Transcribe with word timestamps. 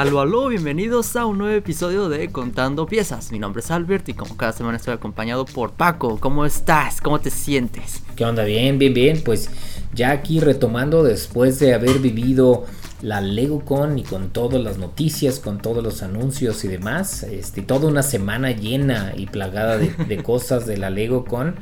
Aló, 0.00 0.20
aló, 0.20 0.48
bienvenidos 0.48 1.14
a 1.14 1.26
un 1.26 1.36
nuevo 1.36 1.54
episodio 1.54 2.08
de 2.08 2.30
Contando 2.30 2.86
Piezas. 2.86 3.32
Mi 3.32 3.38
nombre 3.38 3.60
es 3.60 3.70
Albert 3.70 4.08
y 4.08 4.14
como 4.14 4.34
cada 4.34 4.52
semana 4.52 4.78
estoy 4.78 4.94
acompañado 4.94 5.44
por 5.44 5.72
Paco. 5.72 6.18
¿Cómo 6.18 6.46
estás? 6.46 7.02
¿Cómo 7.02 7.20
te 7.20 7.28
sientes? 7.28 8.02
¿Qué 8.16 8.24
onda? 8.24 8.44
Bien, 8.44 8.78
bien, 8.78 8.94
bien. 8.94 9.22
Pues 9.22 9.50
ya 9.92 10.12
aquí 10.12 10.40
retomando 10.40 11.02
después 11.02 11.58
de 11.58 11.74
haber 11.74 11.98
vivido 11.98 12.64
la 13.02 13.20
LegoCon 13.20 13.98
y 13.98 14.02
con 14.02 14.30
todas 14.30 14.62
las 14.62 14.78
noticias, 14.78 15.38
con 15.38 15.60
todos 15.60 15.84
los 15.84 16.02
anuncios 16.02 16.64
y 16.64 16.68
demás. 16.68 17.22
Este, 17.24 17.60
toda 17.60 17.86
una 17.86 18.02
semana 18.02 18.52
llena 18.52 19.12
y 19.14 19.26
plagada 19.26 19.76
de, 19.76 20.16
cosas 20.24 20.64
de 20.64 20.78
la 20.78 20.88
LegoCon. 20.88 21.56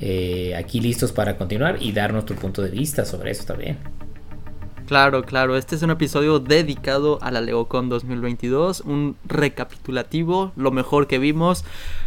Eh, 0.00 0.56
aquí 0.56 0.80
listos 0.80 1.12
para 1.12 1.36
continuar 1.36 1.82
y 1.82 1.92
dar 1.92 2.14
nuestro 2.14 2.34
punto 2.34 2.62
de 2.62 2.70
vista 2.70 3.04
sobre 3.04 3.32
eso 3.32 3.44
también. 3.44 3.76
Claro, 4.86 5.22
claro, 5.22 5.56
este 5.56 5.76
es 5.76 5.82
un 5.82 5.90
episodio 5.90 6.40
dedicado 6.40 7.18
a 7.22 7.30
la 7.30 7.40
LegoCon 7.40 7.88
2022, 7.88 8.80
un 8.82 9.16
recapitulativo, 9.24 10.52
lo 10.56 10.72
mejor 10.72 11.06
que 11.06 11.18
vimos, 11.18 11.64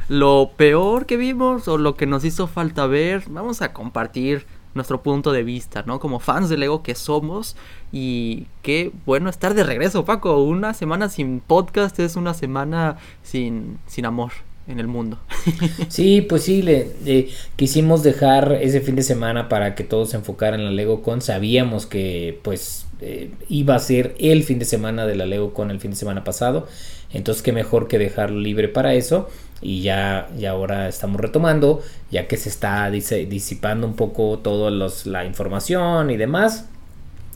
lo 0.09 0.51
peor 0.55 1.07
que 1.07 1.17
vimos 1.17 1.67
o 1.67 1.79
lo 1.79 1.95
que 1.95 2.05
nos 2.05 2.23
hizo 2.23 2.45
falta 2.45 2.85
ver. 2.85 3.23
Vamos 3.29 3.63
a 3.63 3.73
compartir 3.73 4.45
nuestro 4.75 5.01
punto 5.01 5.31
de 5.31 5.41
vista, 5.41 5.83
¿no? 5.87 5.99
Como 5.99 6.19
fans 6.19 6.49
de 6.49 6.57
Lego 6.57 6.83
que 6.83 6.93
somos 6.93 7.55
y 7.91 8.45
qué 8.61 8.91
bueno 9.07 9.31
estar 9.31 9.55
de 9.55 9.63
regreso, 9.63 10.05
Paco. 10.05 10.43
Una 10.43 10.75
semana 10.75 11.09
sin 11.09 11.39
podcast 11.39 11.97
es 11.97 12.15
una 12.15 12.35
semana 12.35 12.97
sin, 13.23 13.79
sin 13.87 14.05
amor 14.05 14.46
en 14.67 14.79
el 14.79 14.87
mundo. 14.87 15.17
sí, 15.87 16.21
pues 16.21 16.43
sí, 16.43 16.61
le, 16.61 17.29
quisimos 17.55 18.03
dejar 18.03 18.57
ese 18.61 18.81
fin 18.81 18.95
de 18.95 19.03
semana 19.03 19.49
para 19.49 19.75
que 19.75 19.83
todos 19.83 20.11
se 20.11 20.17
enfocaran 20.17 20.59
en 20.59 20.65
la 20.65 20.71
Lego 20.71 21.01
Con. 21.01 21.21
Sabíamos 21.21 21.85
que 21.85 22.39
pues 22.43 22.85
eh, 23.01 23.31
iba 23.49 23.75
a 23.75 23.79
ser 23.79 24.15
el 24.19 24.43
fin 24.43 24.59
de 24.59 24.65
semana 24.65 25.05
de 25.05 25.15
la 25.15 25.25
Lego 25.25 25.53
Con 25.53 25.71
el 25.71 25.79
fin 25.79 25.91
de 25.91 25.97
semana 25.97 26.23
pasado. 26.23 26.67
Entonces 27.13 27.41
qué 27.41 27.53
mejor 27.53 27.87
que 27.87 27.97
dejarlo 27.97 28.39
libre 28.39 28.67
para 28.67 28.93
eso. 28.93 29.29
Y 29.61 29.81
ya, 29.81 30.29
ya 30.37 30.51
ahora 30.51 30.87
estamos 30.87 31.19
retomando, 31.19 31.81
ya 32.11 32.27
que 32.27 32.37
se 32.37 32.49
está 32.49 32.91
disipando 32.91 33.87
un 33.87 33.95
poco 33.95 34.37
toda 34.39 34.69
la 35.05 35.25
información 35.25 36.11
y 36.11 36.17
demás. 36.17 36.65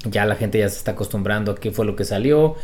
Ya 0.03 0.25
la 0.25 0.35
gente 0.35 0.59
ya 0.59 0.69
se 0.69 0.77
está 0.77 0.91
acostumbrando 0.91 1.51
a 1.51 1.55
qué 1.55 1.71
fue 1.71 1.85
lo 1.85 1.95
que 1.95 2.05
salió 2.05 2.57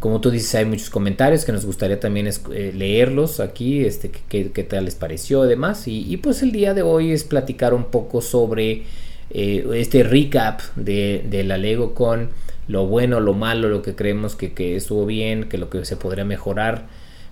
como 0.00 0.20
tú 0.20 0.30
dices, 0.30 0.54
hay 0.56 0.64
muchos 0.64 0.90
comentarios 0.90 1.44
que 1.44 1.52
nos 1.52 1.64
gustaría 1.64 2.00
también 2.00 2.26
eh, 2.26 2.72
leerlos 2.74 3.38
aquí, 3.38 3.84
este, 3.84 4.10
qué, 4.10 4.64
tal 4.64 4.86
les 4.86 4.96
pareció 4.96 5.44
y 5.44 5.48
demás. 5.48 5.84
Y, 5.86 6.16
pues 6.16 6.42
el 6.42 6.52
día 6.52 6.74
de 6.74 6.82
hoy 6.82 7.12
es 7.12 7.24
platicar 7.24 7.72
un 7.74 7.84
poco 7.84 8.22
sobre 8.22 8.84
eh, 9.30 9.66
este 9.74 10.02
recap 10.02 10.60
de, 10.74 11.44
la 11.46 11.58
Lego 11.58 11.94
con 11.94 12.30
lo 12.66 12.86
bueno, 12.86 13.20
lo 13.20 13.34
malo, 13.34 13.68
lo 13.68 13.82
que 13.82 13.94
creemos 13.94 14.36
que, 14.36 14.76
estuvo 14.76 15.06
bien, 15.06 15.48
que 15.48 15.58
lo 15.58 15.70
que 15.70 15.84
se 15.84 15.96
podría 15.96 16.24
mejorar. 16.24 16.86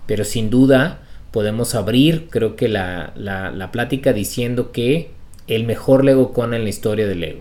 Pero 0.06 0.24
sin 0.24 0.50
duda 0.50 1.02
podemos 1.32 1.74
abrir, 1.74 2.28
creo 2.30 2.54
que 2.56 2.69
la, 2.69 3.12
la, 3.16 3.50
la 3.50 3.72
plática 3.72 4.12
diciendo 4.12 4.72
que 4.72 5.10
el 5.48 5.64
mejor 5.64 6.04
Lego 6.04 6.32
con 6.32 6.54
en 6.54 6.62
la 6.62 6.69
historia 6.69 7.06
de 7.08 7.14
Lego. 7.14 7.41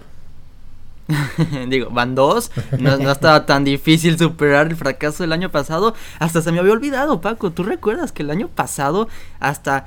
Digo, 1.69 1.89
van 1.89 2.16
dos. 2.16 2.52
No, 2.80 2.97
no, 2.97 3.11
estaba 3.11 3.45
tan 3.45 3.63
difícil 3.63 4.17
superar 4.17 4.67
el 4.67 4.75
fracaso 4.75 5.23
del 5.23 5.33
año 5.33 5.50
pasado. 5.50 5.94
Hasta 6.19 6.41
se 6.41 6.52
me 6.52 6.59
había 6.59 6.73
olvidado, 6.73 7.22
Paco. 7.22 7.52
¿Tú 7.52 7.63
recuerdas 7.63 8.11
que 8.11 8.23
el 8.23 8.31
año 8.31 8.50
pasado 8.50 9.08
hasta 9.39 9.85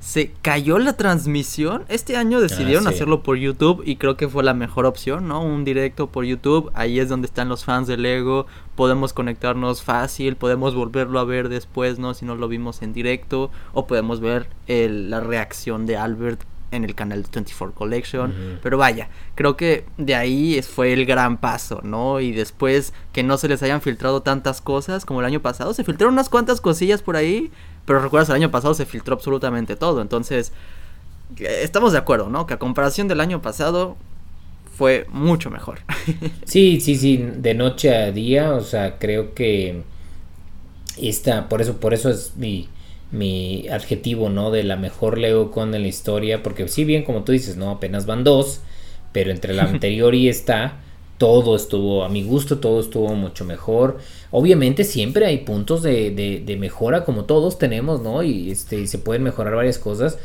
se 0.00 0.32
cayó 0.42 0.78
la 0.78 0.94
transmisión? 0.94 1.84
Este 1.88 2.16
año 2.16 2.40
decidieron 2.40 2.86
ah, 2.86 2.90
hacerlo 2.90 3.22
por 3.22 3.36
YouTube 3.36 3.82
y 3.84 3.96
creo 3.96 4.16
que 4.16 4.28
fue 4.28 4.42
la 4.42 4.54
mejor 4.54 4.86
opción, 4.86 5.28
¿no? 5.28 5.42
Un 5.42 5.64
directo 5.64 6.08
por 6.08 6.24
YouTube. 6.24 6.70
Ahí 6.74 6.98
es 7.00 7.08
donde 7.08 7.26
están 7.26 7.48
los 7.48 7.64
fans 7.64 7.86
de 7.86 7.96
Lego. 7.96 8.46
Podemos 8.74 9.12
conectarnos 9.12 9.82
fácil. 9.82 10.36
Podemos 10.36 10.74
volverlo 10.74 11.20
a 11.20 11.24
ver 11.24 11.48
después, 11.48 11.98
¿no? 11.98 12.14
Si 12.14 12.24
no 12.24 12.34
lo 12.34 12.48
vimos 12.48 12.82
en 12.82 12.92
directo. 12.92 13.50
O 13.72 13.86
podemos 13.86 14.20
ver 14.20 14.48
la 14.68 15.20
reacción 15.20 15.86
de 15.86 15.96
Albert 15.96 16.42
en 16.76 16.84
el 16.84 16.94
canal 16.94 17.22
de 17.22 17.28
24 17.32 17.74
Collection. 17.74 18.58
Pero 18.62 18.78
vaya, 18.78 19.08
creo 19.34 19.56
que 19.56 19.84
de 19.96 20.14
ahí 20.14 20.60
fue 20.62 20.92
el 20.92 21.06
gran 21.06 21.38
paso, 21.38 21.80
¿no? 21.82 22.20
Y 22.20 22.32
después 22.32 22.92
que 23.12 23.22
no 23.22 23.38
se 23.38 23.48
les 23.48 23.62
hayan 23.62 23.80
filtrado 23.80 24.22
tantas 24.22 24.60
cosas 24.60 25.04
como 25.04 25.20
el 25.20 25.26
año 25.26 25.40
pasado, 25.40 25.74
se 25.74 25.84
filtraron 25.84 26.14
unas 26.14 26.28
cuantas 26.28 26.60
cosillas 26.60 27.02
por 27.02 27.16
ahí, 27.16 27.50
pero 27.84 28.00
recuerdas, 28.00 28.28
el 28.28 28.36
año 28.36 28.50
pasado 28.50 28.74
se 28.74 28.86
filtró 28.86 29.14
absolutamente 29.14 29.76
todo. 29.76 30.02
Entonces, 30.02 30.52
eh, 31.38 31.60
estamos 31.62 31.92
de 31.92 31.98
acuerdo, 31.98 32.28
¿no? 32.28 32.46
Que 32.46 32.54
a 32.54 32.58
comparación 32.58 33.08
del 33.08 33.20
año 33.20 33.42
pasado 33.42 33.96
fue 34.76 35.06
mucho 35.10 35.50
mejor. 35.50 35.80
sí, 36.44 36.80
sí, 36.80 36.96
sí, 36.96 37.16
de 37.16 37.54
noche 37.54 37.94
a 37.94 38.12
día, 38.12 38.52
o 38.52 38.60
sea, 38.60 38.98
creo 38.98 39.34
que 39.34 39.82
esta, 40.96 41.48
por 41.48 41.60
eso, 41.60 41.78
por 41.78 41.94
eso 41.94 42.10
es 42.10 42.36
mi 42.36 42.68
mi 43.10 43.68
adjetivo, 43.68 44.28
¿no? 44.28 44.50
De 44.50 44.64
la 44.64 44.76
mejor 44.76 45.18
Lego 45.18 45.50
con 45.50 45.74
en 45.74 45.82
la 45.82 45.88
historia, 45.88 46.42
porque 46.42 46.66
si 46.68 46.84
bien 46.84 47.04
como 47.04 47.24
tú 47.24 47.32
dices, 47.32 47.56
¿no? 47.56 47.70
Apenas 47.70 48.06
van 48.06 48.24
dos, 48.24 48.60
pero 49.12 49.30
entre 49.30 49.54
la 49.54 49.64
anterior 49.68 50.14
y 50.14 50.28
esta, 50.28 50.80
todo 51.18 51.56
estuvo, 51.56 52.04
a 52.04 52.08
mi 52.08 52.22
gusto, 52.22 52.58
todo 52.58 52.80
estuvo 52.80 53.14
mucho 53.14 53.44
mejor. 53.44 53.98
Obviamente 54.30 54.84
siempre 54.84 55.26
hay 55.26 55.38
puntos 55.38 55.82
de, 55.82 56.10
de, 56.44 56.56
mejora, 56.56 57.04
como 57.04 57.24
todos 57.24 57.58
tenemos, 57.58 58.02
¿no? 58.02 58.22
Y 58.22 58.50
este, 58.50 58.86
se 58.86 58.98
pueden 58.98 59.22
mejorar 59.22 59.54
varias 59.54 59.78
cosas, 59.78 60.18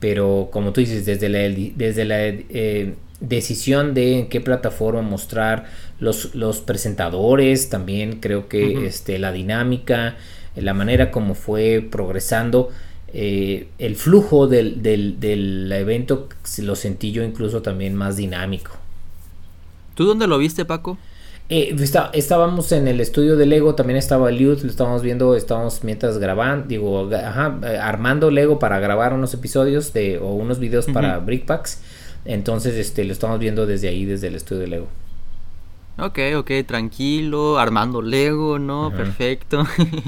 pero 0.00 0.48
como 0.50 0.72
tú 0.72 0.80
dices, 0.80 1.06
desde 1.06 1.28
la, 1.28 1.38
desde 1.76 2.04
la 2.04 2.26
eh, 2.26 2.94
decisión 3.20 3.94
de 3.94 4.18
en 4.18 4.28
qué 4.28 4.40
plataforma 4.40 5.02
mostrar 5.02 5.66
los, 6.00 6.34
los 6.34 6.60
presentadores, 6.60 7.68
también 7.68 8.18
creo 8.18 8.48
que 8.48 8.86
este, 8.86 9.18
la 9.18 9.30
dinámica, 9.30 10.16
la 10.56 10.74
manera 10.74 11.10
como 11.10 11.34
fue 11.34 11.86
progresando. 11.90 12.70
Eh, 13.14 13.68
el 13.78 13.96
flujo 13.96 14.46
del, 14.46 14.82
del, 14.82 15.70
evento 15.70 16.28
lo 16.62 16.76
sentí 16.76 17.12
yo 17.12 17.22
incluso 17.22 17.62
también 17.62 17.94
más 17.94 18.16
dinámico. 18.16 18.72
¿Tú 19.94 20.06
dónde 20.06 20.26
lo 20.26 20.38
viste, 20.38 20.64
Paco? 20.64 20.96
Eh, 21.50 21.76
estábamos 22.14 22.72
en 22.72 22.88
el 22.88 23.00
estudio 23.00 23.36
de 23.36 23.44
Lego, 23.44 23.74
también 23.74 23.98
estaba 23.98 24.30
Liud, 24.30 24.62
lo 24.62 24.70
estábamos 24.70 25.02
viendo, 25.02 25.36
estábamos 25.36 25.84
mientras 25.84 26.16
grabando, 26.16 26.66
digo, 26.66 27.10
ajá, 27.14 27.58
armando 27.82 28.30
Lego 28.30 28.58
para 28.58 28.80
grabar 28.80 29.12
unos 29.12 29.34
episodios 29.34 29.92
de, 29.92 30.18
o 30.18 30.32
unos 30.32 30.58
videos 30.58 30.86
para 30.86 31.18
Brickpacks. 31.18 31.80
Entonces, 32.24 32.76
este, 32.76 33.04
lo 33.04 33.12
estamos 33.12 33.38
viendo 33.38 33.66
desde 33.66 33.88
ahí, 33.88 34.06
desde 34.06 34.28
el 34.28 34.36
estudio 34.36 34.62
de 34.62 34.68
Lego. 34.68 34.88
Ok, 36.02 36.18
ok, 36.36 36.50
tranquilo, 36.66 37.60
armando 37.60 38.02
Lego, 38.02 38.58
¿no? 38.58 38.90
Perfecto. 38.90 39.64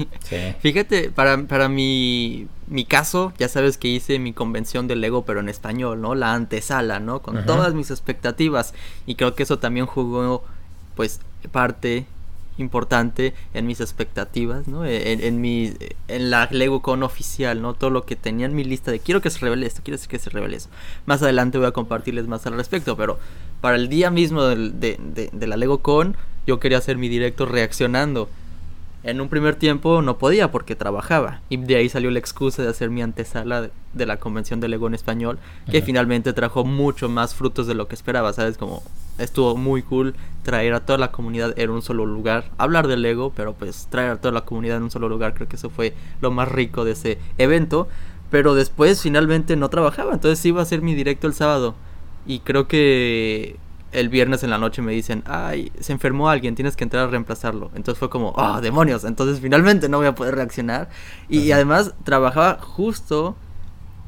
Fíjate, 0.59 1.09
para, 1.09 1.43
para 1.43 1.69
mi, 1.69 2.47
mi 2.67 2.83
caso, 2.83 3.31
ya 3.37 3.47
sabes 3.47 3.77
que 3.77 3.87
hice 3.87 4.19
mi 4.19 4.33
convención 4.33 4.89
de 4.89 4.97
Lego, 4.97 5.23
pero 5.23 5.39
en 5.39 5.47
español, 5.47 6.01
¿no? 6.01 6.13
La 6.13 6.33
antesala, 6.33 6.99
¿no? 6.99 7.21
Con 7.21 7.45
todas 7.45 7.73
mis 7.73 7.91
expectativas. 7.91 8.73
Y 9.05 9.15
creo 9.15 9.35
que 9.35 9.43
eso 9.43 9.57
también 9.59 9.85
jugó, 9.85 10.43
pues, 10.95 11.21
parte 11.53 12.05
importante 12.57 13.33
en 13.53 13.67
mis 13.67 13.81
expectativas, 13.81 14.67
¿no? 14.67 14.85
En, 14.85 15.21
en, 15.21 15.41
mi, 15.41 15.73
en 16.07 16.29
la 16.29 16.47
Lego 16.51 16.81
Con 16.81 17.03
oficial, 17.03 17.61
¿no? 17.61 17.73
Todo 17.73 17.89
lo 17.89 18.05
que 18.05 18.15
tenía 18.15 18.45
en 18.45 18.55
mi 18.55 18.63
lista 18.63 18.91
de 18.91 18.99
quiero 18.99 19.21
que 19.21 19.29
se 19.29 19.39
revele 19.39 19.65
esto, 19.65 19.81
quiero 19.83 19.99
que 20.07 20.19
se 20.19 20.29
revele 20.29 20.57
eso. 20.57 20.69
Más 21.05 21.21
adelante 21.21 21.57
voy 21.57 21.67
a 21.67 21.71
compartirles 21.71 22.27
más 22.27 22.45
al 22.45 22.53
respecto, 22.53 22.95
pero 22.95 23.19
para 23.61 23.75
el 23.75 23.89
día 23.89 24.11
mismo 24.11 24.43
de, 24.43 24.97
de, 24.97 25.29
de 25.31 25.47
la 25.47 25.57
Lego 25.57 25.79
Con 25.79 26.15
yo 26.47 26.59
quería 26.59 26.77
hacer 26.77 26.97
mi 26.97 27.09
directo 27.09 27.45
reaccionando 27.45 28.29
en 29.05 29.21
un 29.21 29.29
primer 29.29 29.55
tiempo 29.55 30.01
no 30.01 30.17
podía 30.17 30.51
porque 30.51 30.75
trabajaba. 30.75 31.41
Y 31.47 31.57
de 31.57 31.75
ahí 31.75 31.89
salió 31.89 32.09
la 32.09 32.17
excusa 32.17 32.63
de 32.63 32.69
hacer 32.69 32.89
mi 32.89 33.03
antesala 33.03 33.69
de 33.93 34.05
la 34.05 34.17
convención 34.17 34.59
de 34.59 34.67
Lego 34.67 34.87
en 34.87 34.95
español, 34.95 35.37
que 35.69 35.83
finalmente 35.83 36.33
trajo 36.33 36.65
mucho 36.65 37.07
más 37.07 37.35
frutos 37.35 37.67
de 37.67 37.75
lo 37.75 37.87
que 37.87 37.93
esperaba, 37.93 38.33
¿sabes? 38.33 38.57
Como 38.57 38.81
estuvo 39.17 39.55
muy 39.55 39.81
cool 39.81 40.15
traer 40.43 40.73
a 40.73 40.85
toda 40.85 40.97
la 40.97 41.11
comunidad 41.11 41.57
en 41.57 41.69
un 41.71 41.81
solo 41.81 42.05
lugar, 42.05 42.51
hablar 42.57 42.87
de 42.87 42.97
Lego, 42.97 43.33
pero 43.35 43.53
pues 43.53 43.87
traer 43.89 44.11
a 44.11 44.17
toda 44.17 44.31
la 44.31 44.41
comunidad 44.41 44.77
en 44.77 44.83
un 44.83 44.91
solo 44.91 45.09
lugar, 45.09 45.33
creo 45.33 45.47
que 45.47 45.55
eso 45.55 45.69
fue 45.69 45.93
lo 46.21 46.31
más 46.31 46.49
rico 46.49 46.85
de 46.85 46.91
ese 46.91 47.17
evento. 47.37 47.87
Pero 48.31 48.55
después 48.55 49.01
finalmente 49.01 49.55
no 49.55 49.69
trabajaba, 49.69 50.13
entonces 50.13 50.43
iba 50.45 50.61
a 50.61 50.65
ser 50.65 50.81
mi 50.81 50.95
directo 50.95 51.27
el 51.27 51.33
sábado. 51.33 51.75
Y 52.25 52.39
creo 52.39 52.67
que 52.67 53.57
el 53.95 54.09
viernes 54.09 54.43
en 54.43 54.49
la 54.49 54.57
noche 54.57 54.81
me 54.81 54.91
dicen, 54.91 55.23
ay, 55.25 55.71
se 55.79 55.93
enfermó 55.93 56.29
alguien, 56.29 56.55
tienes 56.55 56.75
que 56.75 56.83
entrar 56.83 57.07
a 57.07 57.07
reemplazarlo. 57.07 57.71
Entonces 57.75 57.97
fue 57.97 58.09
como, 58.09 58.33
ah, 58.37 58.59
demonios, 58.61 59.05
entonces 59.05 59.39
finalmente 59.39 59.89
no 59.89 59.97
voy 59.97 60.07
a 60.07 60.15
poder 60.15 60.35
reaccionar. 60.35 60.89
Y, 61.29 61.51
además 61.51 61.93
trabajaba 62.03 62.59
justo 62.61 63.35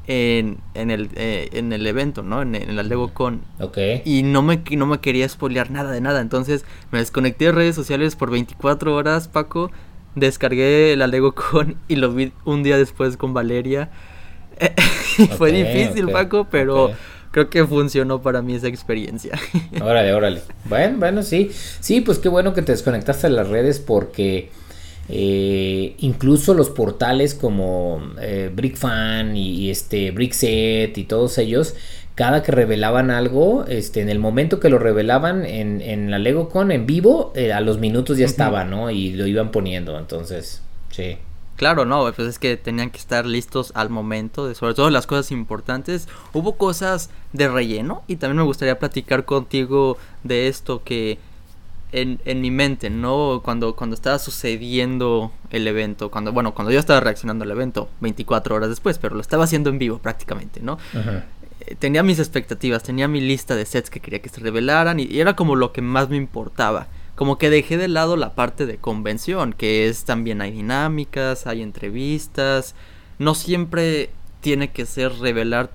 en, 0.08 0.58
en, 0.74 0.90
el, 0.90 1.10
eh, 1.16 1.50
en 1.52 1.74
el 1.74 1.86
evento, 1.86 2.24
¿no? 2.24 2.42
En, 2.42 2.56
en 2.56 2.76
la 2.76 2.84
Lego 2.84 3.14
Con. 3.14 3.42
Ok. 3.60 3.78
Y 4.06 4.24
no 4.24 4.42
me, 4.42 4.64
no 4.72 4.86
me 4.86 5.00
quería 5.00 5.28
spoilear 5.28 5.70
nada 5.70 5.92
de 5.92 6.02
nada. 6.02 6.22
Entonces 6.22 6.66
me 6.92 7.00
desconecté 7.00 7.46
de 7.46 7.52
redes 7.52 7.76
sociales 7.76 8.16
por 8.16 8.32
24 8.32 8.96
horas, 8.96 9.28
Paco. 9.28 9.72
Descargué 10.16 10.96
la 10.98 11.08
Lego 11.08 11.36
Con 11.36 11.76
y 11.88 11.98
lo 11.98 12.12
vi 12.14 12.32
un 12.46 12.64
día 12.64 12.78
después 12.78 13.18
con 13.18 13.34
Valeria. 13.34 13.90
fue 15.38 15.52
difícil, 15.52 16.10
Paco, 16.10 16.48
pero 16.50 16.92
creo 17.32 17.50
que 17.50 17.66
funcionó 17.66 18.22
para 18.22 18.42
mí 18.42 18.56
esa 18.56 18.68
experiencia. 18.68 19.38
Órale, 19.82 20.14
órale. 20.14 20.42
Bueno, 20.66 20.98
bueno, 20.98 21.22
sí. 21.22 21.52
Sí, 21.80 22.02
pues 22.02 22.18
qué 22.20 22.30
bueno 22.30 22.54
que 22.54 22.62
te 22.62 22.72
desconectaste 22.72 23.28
de 23.28 23.34
las 23.34 23.50
redes 23.50 23.80
porque 23.80 24.50
eh, 25.10 25.96
incluso 26.00 26.54
los 26.54 26.70
portales 26.70 27.34
como 27.34 28.02
eh, 28.20 28.52
BrickFan 28.54 29.38
y, 29.38 29.70
este 29.70 30.12
BrickSet 30.12 30.98
y 30.98 31.04
todos 31.06 31.38
ellos, 31.38 31.76
cada 32.16 32.44
que 32.44 32.52
revelaban 32.52 33.12
algo, 33.12 33.66
este, 33.68 34.02
en 34.02 34.10
el 34.10 34.20
momento 34.20 34.60
que 34.60 34.70
lo 34.70 34.80
revelaban 34.80 35.46
en, 35.46 35.82
en 35.82 36.12
la 36.12 36.20
LegoCon 36.20 36.72
en 36.72 36.86
vivo, 36.86 37.32
eh, 37.36 37.54
a 37.54 37.62
los 37.62 37.78
minutos 37.78 38.18
ya 38.18 38.26
estaba, 38.26 38.64
¿no? 38.64 38.90
Y 38.90 39.14
lo 39.14 39.28
iban 39.28 39.52
poniendo, 39.52 39.98
entonces, 39.98 40.62
sí. 40.90 41.18
Claro, 41.58 41.86
no, 41.86 42.12
pues 42.14 42.28
es 42.28 42.38
que 42.38 42.56
tenían 42.56 42.92
que 42.92 43.00
estar 43.00 43.26
listos 43.26 43.72
al 43.76 43.90
momento, 43.90 44.48
de, 44.48 44.54
sobre 44.54 44.76
todo 44.76 44.92
las 44.92 45.08
cosas 45.08 45.32
importantes. 45.32 46.08
Hubo 46.34 46.56
cosas 46.56 47.10
de 47.34 47.48
relleno 47.48 48.04
y 48.08 48.18
también 48.18 48.38
me 48.38 48.44
gustaría 48.44 48.78
platicar 48.78 49.26
contigo 49.26 49.98
de 50.24 50.48
esto 50.48 50.84
que 50.84 51.18
en, 51.92 52.20
en 52.26 52.42
mi 52.42 52.52
mente, 52.52 52.90
¿no? 52.90 53.42
Cuando, 53.44 53.76
cuando 53.76 53.96
estaba 53.96 54.20
sucediendo 54.20 55.32
el 55.50 55.68
evento, 55.68 56.12
cuando, 56.12 56.32
bueno, 56.34 56.54
cuando 56.54 56.72
yo 56.72 56.80
estaba 56.80 57.00
reaccionando 57.00 57.44
al 57.44 57.52
evento, 57.52 57.90
24 58.02 58.56
horas 58.56 58.70
después, 58.70 58.98
pero 58.98 59.16
lo 59.16 59.22
estaba 59.22 59.46
haciendo 59.46 59.70
en 59.70 59.80
vivo 59.80 60.00
prácticamente, 60.00 60.62
¿no? 60.62 60.78
Eh, 61.62 61.76
tenía 61.80 62.04
mis 62.04 62.20
expectativas, 62.20 62.84
tenía 62.84 63.08
mi 63.08 63.22
lista 63.22 63.56
de 63.56 63.66
sets 63.66 63.90
que 63.90 64.00
quería 64.00 64.22
que 64.22 64.30
se 64.30 64.42
revelaran 64.42 65.00
y 65.00 65.20
era 65.20 65.36
como 65.36 65.56
lo 65.56 65.72
que 65.72 65.82
más 65.82 66.10
me 66.10 66.18
importaba 66.18 66.88
como 67.18 67.40
que 67.40 67.50
dejé 67.50 67.78
de 67.78 67.88
lado 67.88 68.16
la 68.16 68.36
parte 68.36 68.68
de 68.68 68.78
convención, 68.78 69.52
que 69.52 69.90
es 69.90 70.06
también 70.06 70.40
hay 70.40 70.52
dinámicas, 70.52 71.48
hay 71.48 71.64
entrevistas, 71.64 72.76
no 73.18 73.34
siempre 73.34 74.12
tiene 74.40 74.70
que 74.70 74.86
ser 74.86 75.12
revelar 75.14 75.72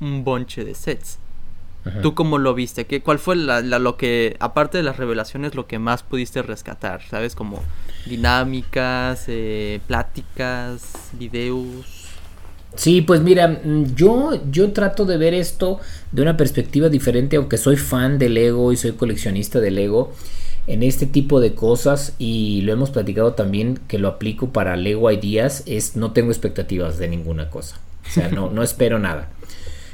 un 0.00 0.24
bonche 0.24 0.64
de 0.64 0.74
sets. 0.74 1.18
¿Tú 2.02 2.14
cómo 2.14 2.38
lo 2.38 2.54
viste? 2.54 2.86
¿Qué, 2.86 3.02
¿Cuál 3.02 3.18
fue 3.18 3.36
la, 3.36 3.60
lo 3.60 3.96
que, 3.96 4.36
aparte 4.40 4.78
de 4.78 4.84
las 4.84 4.96
revelaciones, 4.96 5.54
lo 5.54 5.66
que 5.66 5.78
más 5.78 6.02
pudiste 6.02 6.42
rescatar? 6.42 7.02
¿Sabes? 7.08 7.34
Como 7.34 7.62
dinámicas, 8.06 9.24
eh, 9.28 9.80
pláticas, 9.86 11.10
videos. 11.12 12.06
Sí, 12.74 13.02
pues 13.02 13.20
mira, 13.20 13.48
mm, 13.48 13.94
yo, 13.94 14.40
yo 14.50 14.72
trato 14.72 15.04
de 15.04 15.16
ver 15.16 15.34
esto 15.34 15.80
de 16.12 16.22
una 16.22 16.36
perspectiva 16.36 16.88
diferente, 16.88 17.36
aunque 17.36 17.56
soy 17.56 17.76
fan 17.76 18.18
del 18.18 18.34
Lego 18.34 18.72
y 18.72 18.76
soy 18.76 18.92
coleccionista 18.92 19.60
del 19.60 19.76
Lego 19.76 20.12
en 20.66 20.82
este 20.82 21.06
tipo 21.06 21.40
de 21.40 21.54
cosas 21.54 22.14
y 22.18 22.62
lo 22.62 22.72
hemos 22.72 22.90
platicado 22.90 23.34
también 23.34 23.78
que 23.88 23.98
lo 23.98 24.08
aplico 24.08 24.50
para 24.50 24.76
Lego 24.76 25.10
Ideas 25.10 25.62
es 25.66 25.96
no 25.96 26.12
tengo 26.12 26.30
expectativas 26.30 26.98
de 26.98 27.08
ninguna 27.08 27.50
cosa. 27.50 27.78
O 28.06 28.10
sea, 28.10 28.28
no, 28.28 28.50
no 28.50 28.62
espero 28.64 28.98
nada. 28.98 29.28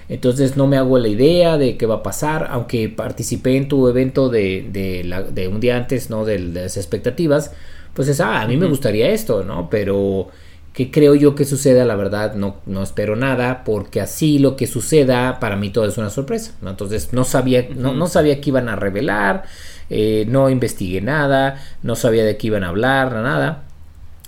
Entonces 0.08 0.56
no 0.56 0.66
me 0.66 0.76
hago 0.76 0.99
la 0.99 1.08
idea 1.08 1.58
de 1.58 1.76
qué 1.76 1.87
va 1.87 1.96
a 1.96 2.02
pasar, 2.02 2.49
aunque 2.50 2.88
participé 2.88 3.56
en 3.56 3.69
tu 3.69 3.88
evento 3.88 4.28
de, 4.28 4.66
de, 4.70 5.49
un 5.49 5.60
día 5.60 5.76
antes, 5.76 6.10
¿no? 6.10 6.25
De, 6.25 6.38
las 6.38 6.76
expectativas, 6.76 7.52
pues 7.94 8.08
es, 8.08 8.20
ah, 8.20 8.40
a 8.40 8.46
mí 8.46 8.56
me 8.56 8.66
gustaría 8.66 9.10
esto, 9.10 9.44
¿no? 9.44 9.69
Pero 9.70 10.28
que 10.72 10.90
creo 10.90 11.14
yo 11.14 11.34
que 11.34 11.44
suceda, 11.44 11.84
la 11.84 11.96
verdad, 11.96 12.34
no, 12.34 12.56
no 12.66 12.82
espero 12.82 13.14
nada, 13.14 13.62
porque 13.64 14.00
así 14.00 14.38
lo 14.38 14.56
que 14.56 14.66
suceda, 14.66 15.38
para 15.38 15.56
mí 15.56 15.70
todo 15.70 15.87
es 15.87 15.99
una 15.99 16.10
sorpresa, 16.10 16.54
¿no? 16.62 16.70
Entonces 16.70 17.12
no 17.12 17.25
sabía, 17.25 17.69
no, 17.76 17.94
no 17.94 18.06
sabía 18.06 18.40
que 18.40 18.50
iban 18.50 18.69
a 18.69 18.76
revelar, 18.76 19.44
eh, 19.90 20.25
no 20.28 20.49
investigué 20.49 21.02
nada, 21.02 21.62
no 21.82 21.96
sabía 21.96 22.25
de 22.25 22.38
qué 22.38 22.46
iban 22.46 22.64
a 22.64 22.69
hablar, 22.69 23.12
nada. 23.12 23.64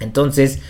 Entonces, 0.00 0.60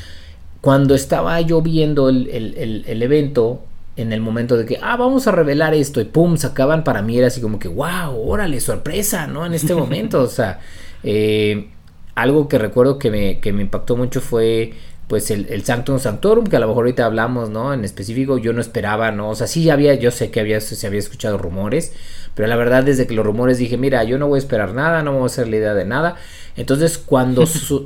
cuando 0.60 0.94
estaba 0.94 1.40
yo 1.40 1.62
viendo 1.62 2.08
el, 2.08 3.02
evento, 3.02 3.64
en 3.96 4.12
el 4.12 4.20
momento 4.20 4.56
de 4.56 4.66
que, 4.66 4.78
ah, 4.82 4.96
vamos 4.96 5.26
a 5.26 5.32
revelar 5.32 5.74
esto 5.74 6.00
y 6.00 6.04
pum, 6.04 6.36
sacaban, 6.36 6.82
para 6.82 7.02
mí 7.02 7.16
era 7.18 7.28
así 7.28 7.40
como 7.40 7.58
que, 7.58 7.68
wow, 7.68 8.16
órale, 8.16 8.60
sorpresa, 8.60 9.26
¿no? 9.26 9.46
En 9.46 9.54
este 9.54 9.74
momento, 9.74 10.22
o 10.22 10.26
sea, 10.26 10.60
eh, 11.04 11.68
algo 12.14 12.48
que 12.48 12.58
recuerdo 12.58 12.98
que 12.98 13.10
me, 13.10 13.40
que 13.40 13.52
me 13.52 13.62
impactó 13.62 13.96
mucho 13.96 14.20
fue 14.20 14.72
pues 15.06 15.30
el, 15.30 15.46
el, 15.50 15.64
Sanctum 15.64 15.98
Sanctorum, 15.98 16.46
que 16.46 16.56
a 16.56 16.60
lo 16.60 16.68
mejor 16.68 16.84
ahorita 16.84 17.04
hablamos, 17.04 17.50
¿no? 17.50 17.74
En 17.74 17.84
específico, 17.84 18.38
yo 18.38 18.52
no 18.52 18.60
esperaba, 18.60 19.10
¿no? 19.10 19.30
O 19.30 19.34
sea, 19.34 19.46
sí 19.46 19.68
había, 19.68 19.94
yo 19.94 20.10
sé 20.10 20.30
que 20.30 20.40
había, 20.40 20.60
se 20.60 20.86
había 20.86 20.98
escuchado 20.98 21.36
rumores, 21.36 21.92
pero 22.34 22.48
la 22.48 22.56
verdad, 22.56 22.82
desde 22.84 23.06
que 23.06 23.14
los 23.14 23.24
rumores 23.24 23.58
dije, 23.58 23.76
mira, 23.76 24.02
yo 24.04 24.18
no 24.18 24.28
voy 24.28 24.38
a 24.38 24.40
esperar 24.40 24.72
nada, 24.72 25.02
no 25.02 25.12
me 25.12 25.18
voy 25.18 25.24
a 25.24 25.26
hacer 25.26 25.48
la 25.48 25.56
idea 25.56 25.74
de 25.74 25.84
nada. 25.84 26.16
Entonces, 26.56 26.98
cuando 26.98 27.44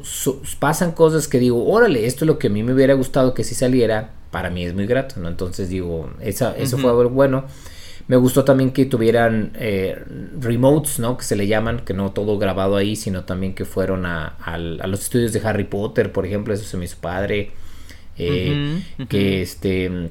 pasan 0.60 0.92
cosas 0.92 1.26
que 1.26 1.38
digo, 1.38 1.68
órale, 1.68 2.06
esto 2.06 2.24
es 2.24 2.28
lo 2.28 2.38
que 2.38 2.46
a 2.46 2.50
mí 2.50 2.62
me 2.62 2.72
hubiera 2.72 2.94
gustado 2.94 3.34
que 3.34 3.42
si 3.44 3.54
saliera, 3.54 4.10
para 4.30 4.50
mí 4.50 4.64
es 4.64 4.74
muy 4.74 4.86
grato, 4.86 5.20
¿no? 5.20 5.28
Entonces 5.28 5.68
digo, 5.68 6.10
esa, 6.20 6.56
eso 6.56 6.78
fue 6.78 6.92
bueno. 7.06 7.44
Me 8.06 8.16
gustó 8.16 8.42
también 8.44 8.70
que 8.70 8.86
tuvieran 8.86 9.52
eh, 9.54 10.02
remotes, 10.40 10.98
¿no? 10.98 11.18
Que 11.18 11.24
se 11.24 11.36
le 11.36 11.46
llaman, 11.46 11.80
que 11.80 11.92
no 11.92 12.12
todo 12.12 12.38
grabado 12.38 12.76
ahí, 12.76 12.96
sino 12.96 13.24
también 13.24 13.54
que 13.54 13.66
fueron 13.66 14.06
a, 14.06 14.36
los 14.86 15.00
estudios 15.00 15.32
de 15.32 15.40
Harry 15.46 15.64
Potter, 15.64 16.10
por 16.10 16.24
ejemplo, 16.24 16.54
eso 16.54 16.64
se 16.64 16.76
me 16.76 16.86
hizo 16.86 16.96
padre. 17.00 17.50
Eh, 18.20 18.82
que 19.08 19.42
este 19.42 20.10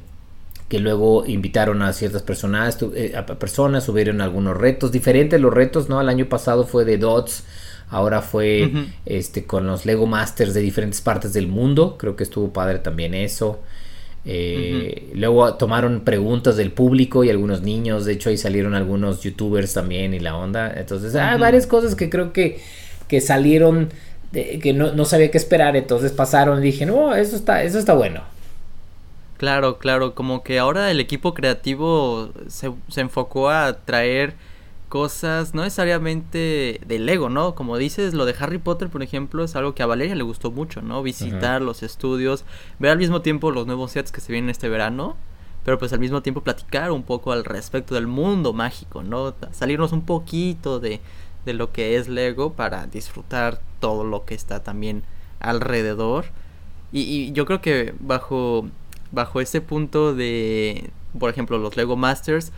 que 0.69 0.79
luego 0.79 1.25
invitaron 1.25 1.81
a 1.81 1.93
ciertas 1.93 2.23
personas, 2.23 2.77
eh, 2.93 3.13
a 3.15 3.25
personas, 3.25 3.85
subieron 3.85 4.19
algunos 4.21 4.57
retos, 4.57 4.91
diferentes 4.91 5.39
los 5.39 5.53
retos, 5.53 5.87
¿no? 5.87 6.01
El 6.01 6.09
año 6.09 6.27
pasado 6.27 6.65
fue 6.65 6.83
de 6.83 6.97
Dots, 6.97 7.45
ahora 7.89 8.21
fue 8.21 8.71
este 9.05 9.45
con 9.45 9.65
los 9.65 9.85
Lego 9.85 10.07
Masters 10.07 10.53
de 10.53 10.61
diferentes 10.61 10.99
partes 10.99 11.31
del 11.31 11.47
mundo, 11.47 11.95
creo 11.97 12.17
que 12.17 12.23
estuvo 12.23 12.51
padre 12.51 12.79
también 12.79 13.13
eso. 13.13 13.61
Eh, 14.29 15.09
luego 15.13 15.53
tomaron 15.53 16.01
preguntas 16.01 16.57
del 16.57 16.71
público 16.71 17.23
y 17.23 17.29
algunos 17.29 17.61
niños, 17.61 18.03
de 18.03 18.11
hecho 18.11 18.29
ahí 18.29 18.37
salieron 18.37 18.75
algunos 18.75 19.21
youtubers 19.21 19.73
también 19.73 20.13
y 20.13 20.19
la 20.19 20.35
onda, 20.35 20.73
entonces 20.75 21.15
hay 21.15 21.35
ah, 21.35 21.37
varias 21.37 21.65
cosas 21.65 21.95
que 21.95 22.09
creo 22.09 22.33
que, 22.33 22.59
que 23.07 23.21
salieron, 23.21 23.87
que 24.33 24.73
no, 24.73 24.91
no, 24.91 25.05
sabía 25.05 25.31
qué 25.31 25.37
esperar, 25.37 25.77
entonces 25.77 26.11
pasaron 26.11 26.59
y 26.59 26.61
dije, 26.61 26.85
no, 26.85 27.15
eso 27.15 27.37
está, 27.37 27.63
eso 27.63 27.79
está 27.79 27.93
bueno. 27.93 28.21
Claro, 29.37 29.77
claro, 29.77 30.13
como 30.13 30.43
que 30.43 30.59
ahora 30.59 30.91
el 30.91 30.99
equipo 30.99 31.33
creativo 31.33 32.31
se, 32.49 32.71
se 32.89 32.99
enfocó 32.99 33.49
a 33.49 33.77
traer 33.85 34.33
cosas 34.89 35.53
no 35.53 35.63
necesariamente 35.63 36.79
de 36.85 36.99
Lego, 36.99 37.29
¿no? 37.29 37.55
Como 37.55 37.77
dices, 37.77 38.13
lo 38.13 38.25
de 38.25 38.35
Harry 38.39 38.57
Potter, 38.57 38.89
por 38.89 39.03
ejemplo, 39.03 39.43
es 39.43 39.55
algo 39.55 39.75
que 39.75 39.83
a 39.83 39.85
Valeria 39.85 40.15
le 40.15 40.23
gustó 40.23 40.51
mucho, 40.51 40.81
¿no? 40.81 41.03
Visitar 41.03 41.61
los 41.61 41.83
estudios, 41.83 42.45
ver 42.79 42.91
al 42.91 42.97
mismo 42.97 43.21
tiempo 43.21 43.51
los 43.51 43.67
nuevos 43.67 43.91
sets 43.91 44.11
que 44.11 44.21
se 44.21 44.31
vienen 44.31 44.49
este 44.49 44.69
verano, 44.69 45.15
pero 45.65 45.77
pues 45.77 45.91
al 45.93 45.99
mismo 45.99 46.21
tiempo 46.21 46.41
platicar 46.41 46.91
un 46.91 47.03
poco 47.03 47.31
al 47.31 47.43
respecto 47.43 47.95
del 47.95 48.07
mundo 48.07 48.53
mágico, 48.53 49.03
¿no? 49.03 49.35
Salirnos 49.51 49.91
un 49.91 50.05
poquito 50.05 50.79
de, 50.79 51.01
de 51.45 51.53
lo 51.53 51.71
que 51.71 51.97
es 51.97 52.07
Lego 52.07 52.53
para 52.53 52.87
disfrutar 52.87 53.59
todo 53.79 54.03
lo 54.03 54.25
que 54.25 54.35
está 54.35 54.63
también 54.63 55.03
alrededor. 55.39 56.25
Y, 56.91 57.01
y 57.01 57.31
yo 57.33 57.45
creo 57.45 57.61
que 57.61 57.93
bajo 57.99 58.67
bajo 59.11 59.41
ese 59.41 59.61
punto 59.61 60.13
de, 60.13 60.89
por 61.17 61.29
ejemplo, 61.29 61.57
los 61.57 61.77
Lego 61.77 61.95
Masters 61.95 62.51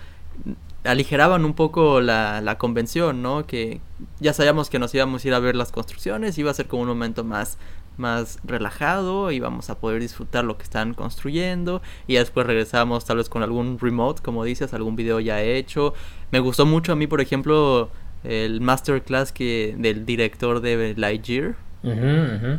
aligeraban 0.84 1.46
un 1.46 1.54
poco 1.54 2.02
la, 2.02 2.42
la 2.42 2.58
convención, 2.58 3.22
¿no? 3.22 3.46
Que 3.46 3.82
ya 4.20 4.34
sabíamos 4.34 4.70
que 4.70 4.80
nos 4.80 4.94
íbamos 4.96 5.24
a 5.24 5.28
ir 5.28 5.34
a 5.34 5.40
ver 5.40 5.56
las 5.56 5.72
construcciones, 5.72 6.38
iba 6.38 6.52
a 6.52 6.54
ser 6.54 6.68
como 6.68 6.84
un 6.84 6.88
momento 6.88 7.24
más, 7.24 7.58
más 7.98 8.40
relajado, 8.44 9.32
íbamos 9.32 9.70
a 9.70 9.80
poder 9.80 10.02
disfrutar 10.02 10.46
lo 10.46 10.58
que 10.58 10.64
están 10.64 10.94
construyendo 10.94 11.82
y 12.08 12.16
después 12.16 12.48
regresamos 12.48 13.06
tal 13.06 13.18
vez 13.18 13.30
con 13.30 13.44
algún 13.44 13.78
remote, 13.80 14.22
como 14.24 14.44
dices, 14.44 14.74
algún 14.74 14.96
video 14.96 15.20
ya 15.20 15.42
hecho. 15.42 15.94
Me 16.32 16.40
gustó 16.40 16.66
mucho 16.66 16.94
a 16.94 16.96
mí, 16.96 17.08
por 17.08 17.22
ejemplo, 17.22 17.92
el 18.24 18.62
masterclass 18.62 19.32
que 19.32 19.76
del 19.78 20.06
director 20.06 20.62
de 20.62 20.96
Lightyear, 20.98 21.56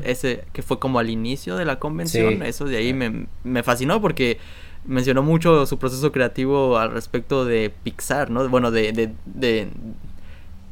ese 0.04 0.44
que 0.52 0.62
fue 0.62 0.78
como 0.78 0.98
al 0.98 1.10
inicio 1.10 1.56
de 1.56 1.64
la 1.64 1.78
convención, 1.78 2.42
eso 2.42 2.64
de 2.64 2.76
ahí 2.78 2.94
me, 2.94 3.26
me, 3.44 3.62
fascinó 3.62 4.00
porque 4.00 4.38
mencionó 4.84 5.22
mucho 5.22 5.66
su 5.66 5.78
proceso 5.78 6.12
creativo 6.12 6.78
al 6.78 6.92
respecto 6.92 7.44
de 7.44 7.72
Pixar, 7.82 8.30
¿no? 8.30 8.48
Bueno, 8.48 8.70
de, 8.70 8.92
de, 8.92 9.12
de, 9.24 9.68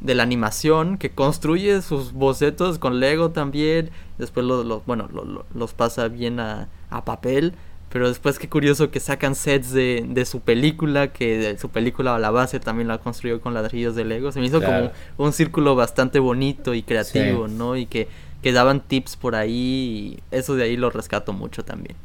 de 0.01 0.15
la 0.15 0.23
animación, 0.23 0.97
que 0.97 1.11
construye 1.11 1.81
sus 1.81 2.13
bocetos 2.13 2.79
con 2.79 2.99
Lego 2.99 3.31
también, 3.31 3.91
después 4.17 4.45
lo, 4.45 4.81
bueno, 4.81 5.09
los 5.53 5.73
pasa 5.73 6.07
bien 6.07 6.39
a, 6.39 6.67
a 6.89 7.05
papel. 7.05 7.53
Pero 7.91 8.07
después 8.07 8.37
qué 8.37 8.47
curioso 8.47 8.91
que 8.91 8.99
sacan 8.99 9.33
sets 9.33 9.71
de, 9.71 10.05
de 10.07 10.25
su 10.25 10.41
película, 10.41 11.11
que 11.11 11.39
de 11.39 11.57
su 11.57 11.69
película 11.69 12.13
a 12.13 12.19
la 12.19 12.29
base 12.29 12.59
también 12.59 12.87
la 12.87 12.99
construyó 12.99 13.41
con 13.41 13.55
ladrillos 13.55 13.95
de 13.95 14.05
Lego. 14.05 14.31
Se 14.31 14.39
me 14.39 14.45
hizo 14.45 14.61
como 14.61 14.91
un 15.17 15.33
círculo 15.33 15.75
bastante 15.75 16.19
bonito 16.19 16.75
y 16.75 16.83
creativo, 16.83 17.47
¿no? 17.47 17.75
Y 17.75 17.87
que 17.87 18.07
que 18.43 18.53
daban 18.53 18.81
tips 18.81 19.15
por 19.15 19.35
ahí 19.35 19.51
y 19.51 20.19
eso 20.29 20.55
de 20.55 20.65
ahí 20.65 20.77
lo 20.77 20.91
rescato 20.91 21.33
mucho 21.33 21.65
también. 21.65 21.95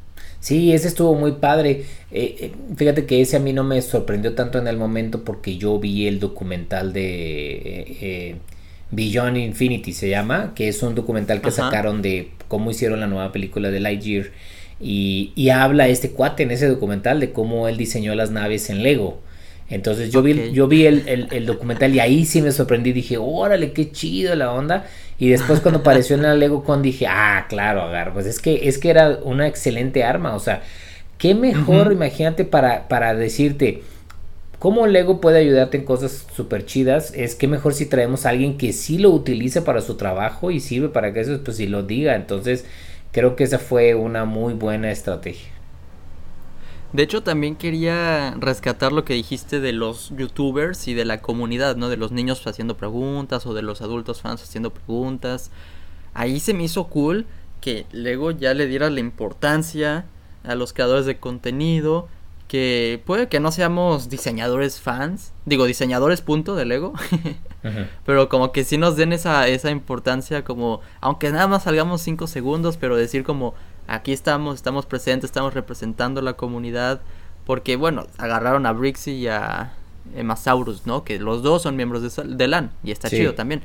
Sí, 0.44 0.74
ese 0.74 0.88
estuvo 0.88 1.14
muy 1.14 1.32
padre. 1.32 1.84
Eh, 2.10 2.36
eh, 2.38 2.52
fíjate 2.76 3.06
que 3.06 3.22
ese 3.22 3.38
a 3.38 3.40
mí 3.40 3.54
no 3.54 3.64
me 3.64 3.80
sorprendió 3.80 4.34
tanto 4.34 4.58
en 4.58 4.68
el 4.68 4.76
momento 4.76 5.24
porque 5.24 5.56
yo 5.56 5.78
vi 5.78 6.06
el 6.06 6.20
documental 6.20 6.92
de 6.92 7.96
eh, 8.02 8.36
Beyond 8.90 9.38
Infinity, 9.38 9.94
se 9.94 10.10
llama, 10.10 10.52
que 10.54 10.68
es 10.68 10.82
un 10.82 10.94
documental 10.94 11.40
que 11.40 11.50
sacaron 11.50 12.02
de 12.02 12.32
cómo 12.46 12.70
hicieron 12.70 13.00
la 13.00 13.06
nueva 13.06 13.32
película 13.32 13.70
de 13.70 13.80
Lightyear. 13.80 14.32
Y, 14.78 15.32
y 15.34 15.48
habla 15.48 15.88
este 15.88 16.10
cuate 16.10 16.42
en 16.42 16.50
ese 16.50 16.68
documental 16.68 17.20
de 17.20 17.32
cómo 17.32 17.66
él 17.66 17.78
diseñó 17.78 18.14
las 18.14 18.30
naves 18.30 18.68
en 18.68 18.82
Lego. 18.82 19.22
Entonces 19.68 20.12
yo 20.12 20.22
vi, 20.22 20.52
yo 20.52 20.68
vi 20.68 20.86
el, 20.86 21.28
el, 21.30 21.46
documental 21.46 21.94
y 21.94 22.00
ahí 22.00 22.26
sí 22.26 22.42
me 22.42 22.52
sorprendí, 22.52 22.92
dije, 22.92 23.16
órale, 23.18 23.72
qué 23.72 23.90
chido 23.90 24.34
la 24.34 24.52
onda. 24.52 24.86
Y 25.18 25.28
después 25.28 25.60
cuando 25.60 25.80
apareció 25.80 26.16
en 26.16 26.24
el 26.24 26.38
Lego 26.38 26.64
Con 26.64 26.82
dije, 26.82 27.06
ah, 27.08 27.46
claro, 27.48 27.82
agar, 27.82 28.12
pues 28.12 28.26
es 28.26 28.40
que, 28.40 28.68
es 28.68 28.78
que 28.78 28.90
era 28.90 29.18
una 29.22 29.46
excelente 29.46 30.04
arma, 30.04 30.34
o 30.34 30.40
sea, 30.40 30.62
qué 31.18 31.34
mejor, 31.34 31.92
imagínate, 31.92 32.44
para, 32.44 32.88
para 32.88 33.14
decirte, 33.14 33.82
cómo 34.58 34.86
Lego 34.86 35.20
puede 35.20 35.38
ayudarte 35.38 35.78
en 35.78 35.84
cosas 35.84 36.26
súper 36.34 36.66
chidas, 36.66 37.12
es 37.14 37.34
que 37.34 37.48
mejor 37.48 37.74
si 37.74 37.86
traemos 37.86 38.26
a 38.26 38.30
alguien 38.30 38.58
que 38.58 38.72
sí 38.72 38.98
lo 38.98 39.10
utilice 39.10 39.62
para 39.62 39.80
su 39.80 39.96
trabajo 39.96 40.50
y 40.50 40.60
sirve 40.60 40.88
para 40.88 41.12
que 41.12 41.20
eso, 41.20 41.38
pues 41.44 41.56
si 41.56 41.66
lo 41.66 41.82
diga. 41.82 42.16
Entonces, 42.16 42.64
creo 43.12 43.36
que 43.36 43.44
esa 43.44 43.58
fue 43.58 43.94
una 43.94 44.24
muy 44.24 44.54
buena 44.54 44.90
estrategia. 44.90 45.53
De 46.94 47.02
hecho, 47.02 47.24
también 47.24 47.56
quería 47.56 48.36
rescatar 48.38 48.92
lo 48.92 49.04
que 49.04 49.14
dijiste 49.14 49.58
de 49.58 49.72
los 49.72 50.10
youtubers 50.16 50.86
y 50.86 50.94
de 50.94 51.04
la 51.04 51.20
comunidad, 51.20 51.74
¿no? 51.74 51.88
De 51.88 51.96
los 51.96 52.12
niños 52.12 52.46
haciendo 52.46 52.76
preguntas 52.76 53.46
o 53.46 53.52
de 53.52 53.62
los 53.62 53.82
adultos 53.82 54.20
fans 54.20 54.44
haciendo 54.44 54.70
preguntas. 54.70 55.50
Ahí 56.14 56.38
se 56.38 56.54
me 56.54 56.62
hizo 56.62 56.84
cool 56.86 57.26
que 57.60 57.86
Lego 57.90 58.30
ya 58.30 58.54
le 58.54 58.68
diera 58.68 58.90
la 58.90 59.00
importancia 59.00 60.06
a 60.44 60.54
los 60.54 60.72
creadores 60.72 61.04
de 61.04 61.18
contenido 61.18 62.06
que 62.46 63.02
puede 63.04 63.28
que 63.28 63.40
no 63.40 63.50
seamos 63.50 64.08
diseñadores 64.08 64.80
fans, 64.80 65.32
digo 65.46 65.64
diseñadores 65.64 66.20
punto 66.20 66.54
de 66.54 66.64
Lego, 66.64 66.92
pero 68.06 68.28
como 68.28 68.52
que 68.52 68.62
sí 68.62 68.78
nos 68.78 68.94
den 68.96 69.12
esa, 69.12 69.48
esa 69.48 69.72
importancia 69.72 70.44
como, 70.44 70.80
aunque 71.00 71.32
nada 71.32 71.48
más 71.48 71.64
salgamos 71.64 72.02
cinco 72.02 72.28
segundos, 72.28 72.76
pero 72.76 72.96
decir 72.96 73.24
como, 73.24 73.54
aquí 73.86 74.12
estamos, 74.12 74.56
estamos 74.56 74.86
presentes, 74.86 75.28
estamos 75.28 75.54
representando 75.54 76.22
la 76.22 76.34
comunidad, 76.34 77.00
porque 77.44 77.76
bueno, 77.76 78.06
agarraron 78.18 78.66
a 78.66 78.72
Brixie 78.72 79.14
y 79.14 79.28
a 79.28 79.72
Emasaurus, 80.14 80.86
¿no? 80.86 81.04
Que 81.04 81.18
los 81.18 81.42
dos 81.42 81.62
son 81.62 81.76
miembros 81.76 82.02
de, 82.02 82.34
de 82.36 82.48
LAN 82.48 82.70
y 82.82 82.90
está 82.90 83.08
chido 83.08 83.34
también. 83.34 83.62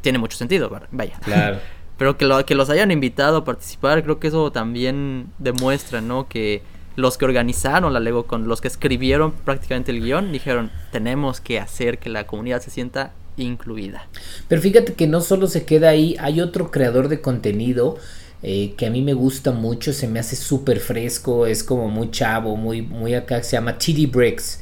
Tiene 0.00 0.18
mucho 0.18 0.36
sentido, 0.36 0.70
vaya. 0.90 1.18
Claro. 1.22 1.58
Pero 1.96 2.18
que, 2.18 2.24
lo, 2.24 2.44
que 2.44 2.54
los 2.54 2.70
hayan 2.70 2.90
invitado 2.90 3.38
a 3.38 3.44
participar, 3.44 4.02
creo 4.02 4.18
que 4.18 4.26
eso 4.26 4.50
también 4.50 5.28
demuestra, 5.38 6.00
¿no? 6.00 6.28
Que 6.28 6.62
los 6.96 7.18
que 7.18 7.24
organizaron 7.24 7.92
la 7.92 8.00
Lego 8.00 8.26
con 8.26 8.48
los 8.48 8.60
que 8.60 8.68
escribieron 8.68 9.32
prácticamente 9.32 9.90
el 9.90 10.00
guion 10.00 10.30
dijeron 10.30 10.70
tenemos 10.92 11.40
que 11.40 11.58
hacer 11.58 11.98
que 11.98 12.08
la 12.08 12.24
comunidad 12.24 12.60
se 12.62 12.70
sienta 12.70 13.12
incluida. 13.36 14.06
Pero 14.46 14.62
fíjate 14.62 14.94
que 14.94 15.08
no 15.08 15.20
solo 15.20 15.48
se 15.48 15.64
queda 15.64 15.88
ahí, 15.88 16.16
hay 16.20 16.40
otro 16.40 16.70
creador 16.70 17.08
de 17.08 17.20
contenido 17.20 17.96
eh, 18.46 18.74
que 18.76 18.84
a 18.84 18.90
mí 18.90 19.00
me 19.00 19.14
gusta 19.14 19.52
mucho, 19.52 19.94
se 19.94 20.06
me 20.06 20.20
hace 20.20 20.36
súper 20.36 20.78
fresco, 20.78 21.46
es 21.46 21.64
como 21.64 21.88
muy 21.88 22.10
chavo, 22.10 22.56
muy, 22.56 22.82
muy 22.82 23.14
acá, 23.14 23.42
se 23.42 23.52
llama 23.56 23.78
TD 23.78 24.06
Bricks. 24.06 24.60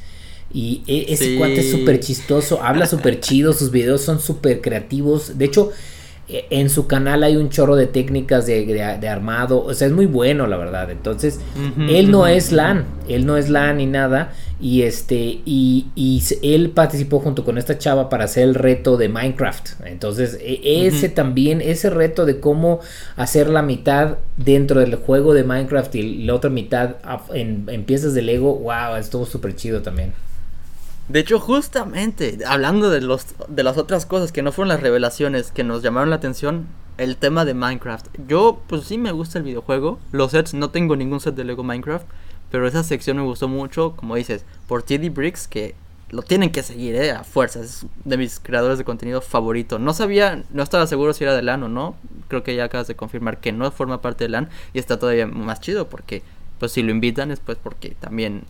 Y 0.55 0.83
e, 0.87 1.13
ese 1.13 1.37
cuate 1.37 1.61
es 1.61 1.71
súper 1.73 1.99
chistoso, 1.99 2.63
habla 2.63 2.87
súper 2.87 3.19
chido, 3.19 3.53
sus 3.53 3.73
videos 3.73 4.03
son 4.03 4.21
súper 4.21 4.61
creativos. 4.61 5.37
De 5.37 5.47
hecho, 5.47 5.73
en 6.51 6.71
su 6.71 6.87
canal 6.87 7.23
hay 7.23 7.37
un 7.37 7.49
chorro 7.51 7.77
de 7.77 7.87
técnicas 7.87 8.47
de, 8.47 9.09
armado, 9.09 9.63
o 9.63 9.75
sea, 9.75 9.87
es 9.87 9.93
muy 9.93 10.07
bueno, 10.07 10.47
la 10.47 10.57
verdad. 10.57 10.91
Entonces, 10.91 11.41
él 11.89 12.11
no 12.11 12.27
es 12.27 12.53
LAN, 12.53 12.85
él 13.09 13.27
no 13.27 13.37
es 13.37 13.49
LAN 13.49 13.79
ni 13.79 13.87
nada. 13.87 14.33
Y 14.61 14.83
este, 14.83 15.41
y, 15.45 16.23
él 16.43 16.71
participó 16.71 17.19
junto 17.19 17.45
con 17.45 17.59
esta 17.59 17.79
chava 17.79 18.09
para 18.09 18.25
hacer 18.25 18.45
el 18.45 18.55
reto 18.55 18.97
de 18.97 19.09
Minecraft. 19.09 19.81
Entonces, 19.87 20.39
e, 20.41 20.87
ese 20.87 21.09
también, 21.09 21.61
ese 21.61 21.91
reto 21.91 22.25
de 22.25 22.39
cómo 22.39 22.79
hacer 23.17 23.49
la 23.49 23.63
mitad 23.63 24.19
dentro 24.37 24.79
del 24.79 24.95
juego 24.95 25.35
de 25.35 25.43
Minecraft 25.43 25.95
y 25.97 26.25
la 26.25 26.35
otra 26.35 26.49
mitad 26.49 26.97
en, 27.35 27.65
en 27.67 27.85
piezas 27.85 28.15
de 28.15 28.23
Lego, 28.23 28.55
wow, 28.55 28.97
estuvo 28.97 29.27
súper 29.27 29.57
chido 29.57 29.83
también. 29.83 30.13
De 31.09 31.21
hecho, 31.21 31.41
justamente, 31.41 32.39
hablando 32.47 32.89
de, 32.89 33.01
los, 33.01 33.27
de 33.49 33.63
las 33.63 33.77
otras 33.77 34.07
cosas 34.07 34.33
que 34.33 34.43
no 34.43 34.53
fueron 34.53 34.69
las 34.69 34.81
revelaciones 34.81 35.51
que 35.51 35.65
nos 35.65 35.83
llamaron 35.83 36.11
la 36.11 36.17
atención, 36.17 36.67
el 36.99 37.17
tema 37.17 37.45
de 37.45 37.55
Minecraft. 37.55 38.07
Yo, 38.29 38.61
pues 38.69 38.85
sí 38.85 38.99
me 38.99 39.13
gusta 39.13 39.39
el 39.39 39.45
videojuego. 39.45 39.99
Los 40.13 40.33
sets, 40.33 40.55
no 40.55 40.71
tengo 40.71 40.97
ningún 40.97 41.21
set 41.21 41.35
de 41.35 41.45
Lego 41.45 41.65
Minecraft. 41.65 42.07
Pero 42.51 42.67
esa 42.67 42.83
sección 42.83 43.17
me 43.17 43.23
gustó 43.23 43.49
mucho, 43.49 43.97
como 43.97 44.15
dices, 44.15 44.45
por 44.69 44.83
TD 44.83 45.11
Bricks, 45.11 45.49
que 45.49 45.75
lo 46.11 46.23
tienen 46.23 46.53
que 46.53 46.63
seguir, 46.63 46.95
¿eh? 46.95 47.11
A 47.11 47.25
fuerzas. 47.25 47.65
Es 47.65 47.87
de 48.05 48.19
mis 48.19 48.39
creadores 48.39 48.79
de 48.79 48.85
contenido 48.85 49.21
favorito. 49.23 49.79
No 49.79 49.95
sabía, 49.95 50.45
no 50.51 50.63
estaba 50.63 50.87
seguro 50.87 51.15
si 51.15 51.25
era 51.25 51.35
de 51.35 51.43
LAN 51.43 51.63
o 51.63 51.69
no. 51.69 51.97
Creo 52.29 52.43
que 52.43 52.55
ya 52.55 52.65
acabas 52.65 52.89
de 52.89 52.95
confirmar 52.95 53.41
que 53.41 53.53
no 53.53 53.71
forma 53.71 54.03
parte 54.03 54.25
de 54.25 54.29
LAN. 54.31 54.51
Y 54.75 54.79
está 54.79 54.99
todavía 54.99 55.27
más 55.27 55.61
chido 55.61 55.89
porque, 55.89 56.23
pues 56.59 56.73
si 56.73 56.83
lo 56.83 56.91
invitan 56.91 57.31
es 57.31 57.41
pues 57.41 57.59
porque 57.61 57.97
también 57.99 58.45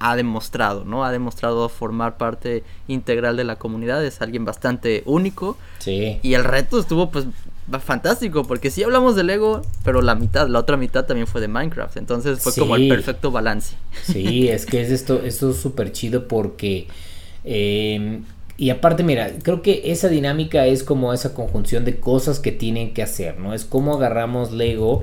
ha 0.00 0.16
demostrado, 0.16 0.84
¿no? 0.84 1.04
Ha 1.04 1.12
demostrado 1.12 1.68
formar 1.68 2.16
parte 2.16 2.64
integral 2.88 3.36
de 3.36 3.44
la 3.44 3.56
comunidad, 3.56 4.04
es 4.04 4.20
alguien 4.22 4.44
bastante 4.44 5.02
único. 5.04 5.56
Sí. 5.78 6.18
Y 6.22 6.34
el 6.34 6.44
reto 6.44 6.80
estuvo 6.80 7.10
pues 7.10 7.26
fantástico, 7.78 8.44
porque 8.44 8.70
sí 8.70 8.82
hablamos 8.82 9.14
de 9.14 9.22
Lego, 9.22 9.62
pero 9.84 10.02
la 10.02 10.14
mitad, 10.14 10.48
la 10.48 10.58
otra 10.58 10.76
mitad 10.76 11.04
también 11.04 11.26
fue 11.26 11.40
de 11.40 11.48
Minecraft, 11.48 11.98
entonces 11.98 12.40
fue 12.40 12.52
como 12.54 12.74
el 12.74 12.88
perfecto 12.88 13.30
balance. 13.30 13.76
Sí, 14.02 14.48
es 14.48 14.66
que 14.66 14.80
es 14.80 14.90
esto, 14.90 15.22
esto 15.22 15.50
es 15.50 15.56
súper 15.56 15.92
chido 15.92 16.26
porque... 16.26 16.88
Em, 17.44 18.24
y 18.56 18.68
aparte, 18.70 19.02
mira, 19.02 19.30
creo 19.42 19.62
que 19.62 19.82
esa 19.86 20.08
dinámica 20.08 20.66
es 20.66 20.82
como 20.82 21.14
esa 21.14 21.32
conjunción 21.32 21.84
de 21.84 21.98
cosas 21.98 22.40
que 22.40 22.52
tienen 22.52 22.92
que 22.92 23.02
hacer, 23.02 23.38
¿no? 23.38 23.54
Es 23.54 23.64
como 23.64 23.94
agarramos 23.94 24.52
Lego, 24.52 25.02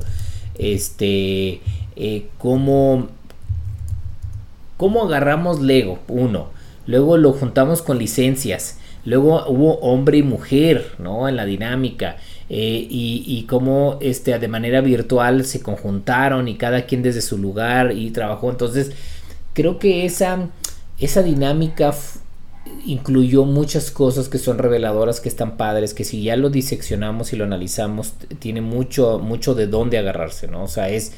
este, 0.60 1.62
eh, 1.96 2.28
cómo 2.38 3.08
¿Cómo 4.78 5.04
agarramos 5.04 5.60
Lego? 5.60 6.00
Uno. 6.08 6.50
Luego 6.86 7.18
lo 7.18 7.34
juntamos 7.34 7.82
con 7.82 7.98
licencias. 7.98 8.78
Luego 9.06 9.46
hubo 9.48 9.80
hombre 9.80 10.20
y 10.20 10.24
mujer, 10.24 10.92
¿no? 11.00 11.28
En 11.28 11.36
la 11.36 11.46
dinámica. 11.46 12.18
Eh, 12.50 12.88
y, 12.90 13.46
cómo 13.50 13.98
este, 14.00 14.38
de 14.38 14.48
manera 14.48 14.80
virtual 14.82 15.44
se 15.46 15.62
conjuntaron 15.62 16.48
y 16.48 16.56
cada 16.56 16.86
quien 16.86 17.02
desde 17.02 17.22
su 17.22 17.38
lugar 17.38 17.92
y 17.92 18.12
trabajó. 18.12 18.50
Entonces, 18.52 18.92
creo 19.54 19.80
que 19.80 20.06
esa, 20.06 20.48
esa 21.00 21.24
dinámica 21.24 21.94
incluyó 22.86 23.46
muchas 23.46 23.92
cosas 23.92 24.30
que 24.30 24.38
son 24.38 24.60
reveladoras, 24.60 25.20
que 25.20 25.30
están 25.30 25.58
padres, 25.58 25.94
que 25.94 26.04
si 26.04 26.22
ya 26.22 26.36
lo 26.36 26.50
diseccionamos 26.50 27.34
y 27.34 27.36
lo 27.36 27.46
analizamos, 27.46 28.14
tiene 28.40 28.62
mucho, 28.62 29.20
mucho 29.20 29.56
de 29.56 29.68
dónde 29.68 29.98
agarrarse, 29.98 30.48
¿no? 30.48 30.64
O 30.64 30.68
sea, 30.68 30.90
es 30.90 31.14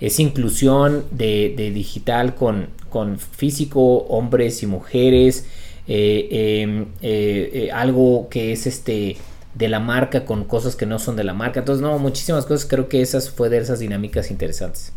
es 0.00 0.20
inclusión 0.20 1.04
de, 1.10 1.54
digital 1.74 2.34
con, 2.34 2.68
con, 2.94 3.18
físico, 3.18 4.04
hombres 4.06 4.62
y 4.62 4.68
mujeres, 4.68 5.46
eh, 5.88 6.60
em, 6.62 6.82
eh, 7.02 7.50
eh, 7.52 7.72
algo 7.72 8.28
que 8.30 8.52
es 8.52 8.68
este 8.68 9.16
de 9.54 9.68
la 9.68 9.80
marca 9.80 10.24
con 10.24 10.44
cosas 10.44 10.76
que 10.76 10.86
no 10.86 11.00
son 11.00 11.16
de 11.16 11.24
la 11.24 11.34
marca. 11.34 11.58
Entonces, 11.58 11.82
no, 11.82 11.98
muchísimas 11.98 12.46
cosas. 12.46 12.68
Creo 12.70 12.88
que 12.88 13.02
esas 13.02 13.30
fue 13.30 13.48
de 13.48 13.58
esas 13.58 13.80
dinámicas 13.80 14.30
interesantes. 14.30 14.92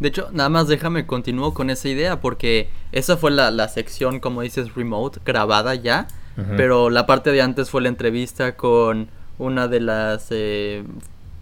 De 0.00 0.08
hecho, 0.08 0.28
nada 0.32 0.48
más 0.48 0.66
déjame 0.66 1.06
continúo 1.06 1.54
con 1.54 1.70
esa 1.70 1.88
idea 1.88 2.20
porque 2.20 2.68
esa 2.90 3.16
fue 3.16 3.30
la, 3.30 3.68
sección, 3.68 4.18
como 4.18 4.42
dices, 4.42 4.74
remote, 4.74 5.20
grabada 5.24 5.76
ya. 5.76 6.08
Pero 6.56 6.88
la 6.88 7.04
parte 7.04 7.32
de 7.32 7.42
antes 7.42 7.68
fue 7.70 7.82
la 7.82 7.88
entrevista 7.88 8.56
con 8.56 9.08
una 9.38 9.66
de 9.66 9.80
las 9.80 10.30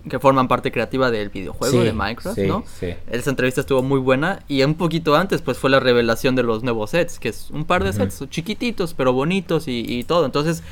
que 0.08 0.18
forman 0.18 0.46
parte 0.48 0.70
creativa 0.70 1.10
del 1.10 1.30
videojuego 1.30 1.82
de 1.82 1.92
Minecraft, 1.92 2.38
¿no? 2.38 2.64
Sí. 2.78 2.94
Esa 3.10 3.30
entrevista 3.30 3.60
estuvo 3.60 3.82
muy 3.82 3.98
buena 3.98 4.40
y 4.46 4.62
un 4.62 4.74
poquito 4.74 5.16
antes 5.16 5.42
pues 5.42 5.58
fue 5.58 5.70
la 5.70 5.80
revelación 5.80 6.36
de 6.36 6.42
los 6.42 6.62
nuevos 6.62 6.90
sets, 6.90 7.18
que 7.18 7.28
es 7.28 7.50
un 7.50 7.64
par 7.64 7.82
de 7.82 7.92
sets 7.92 8.24
chiquititos 8.30 8.94
pero 8.94 9.12
bonitos 9.12 9.64
y, 9.66 10.04
todo. 10.04 10.24
Entonces, 10.24 10.62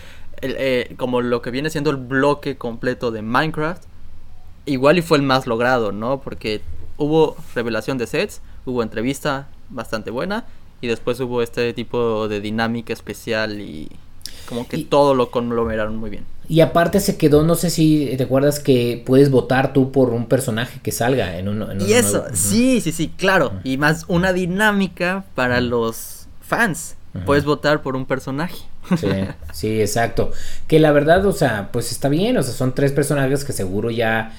eh, 0.42 0.94
como 0.96 1.20
lo 1.20 1.42
que 1.42 1.50
viene 1.50 1.70
siendo 1.70 1.90
el 1.90 1.96
bloque 1.96 2.56
completo 2.56 3.10
de 3.10 3.22
Minecraft, 3.22 3.82
igual 4.66 4.98
y 4.98 5.02
fue 5.02 5.18
el 5.18 5.24
más 5.24 5.46
logrado, 5.46 5.90
¿no? 5.90 6.20
Porque 6.20 6.60
hubo 6.96 7.36
revelación 7.54 7.98
de 7.98 8.06
sets, 8.06 8.40
hubo 8.64 8.82
entrevista 8.82 9.48
bastante 9.68 10.10
buena 10.10 10.44
y 10.80 10.86
después 10.86 11.18
hubo 11.20 11.42
este 11.42 11.72
tipo 11.72 12.28
de 12.28 12.40
dinámica 12.40 12.92
especial 12.92 13.60
y 13.60 13.90
como 14.48 14.68
que 14.68 14.78
todo 14.84 15.14
lo 15.14 15.30
conglomeraron 15.30 15.96
muy 15.96 16.10
bien. 16.10 16.33
Y 16.48 16.60
aparte 16.60 17.00
se 17.00 17.16
quedó, 17.16 17.42
no 17.42 17.54
sé 17.54 17.70
si 17.70 18.14
te 18.16 18.24
acuerdas 18.24 18.60
que 18.60 19.02
puedes 19.04 19.30
votar 19.30 19.72
tú 19.72 19.92
por 19.92 20.10
un 20.10 20.26
personaje 20.26 20.80
que 20.82 20.92
salga 20.92 21.38
en 21.38 21.48
un... 21.48 21.80
y 21.80 21.94
eso, 21.94 22.24
sí, 22.34 22.80
sí, 22.80 22.92
sí, 22.92 23.10
claro. 23.16 23.52
Y 23.64 23.78
más 23.78 24.04
una 24.08 24.32
dinámica 24.32 25.24
para 25.34 25.60
los 25.60 26.26
fans. 26.40 26.96
Puedes 27.24 27.44
votar 27.44 27.80
por 27.80 27.94
un 27.94 28.06
personaje. 28.06 28.56
Sí, 28.98 29.08
sí, 29.52 29.80
exacto. 29.80 30.32
Que 30.66 30.80
la 30.80 30.90
verdad, 30.90 31.24
o 31.26 31.32
sea, 31.32 31.70
pues 31.72 31.92
está 31.92 32.08
bien. 32.08 32.36
O 32.36 32.42
sea, 32.42 32.52
son 32.52 32.74
tres 32.74 32.90
personajes 32.90 33.44
que 33.44 33.52
seguro 33.52 33.90
ya, 33.90 34.32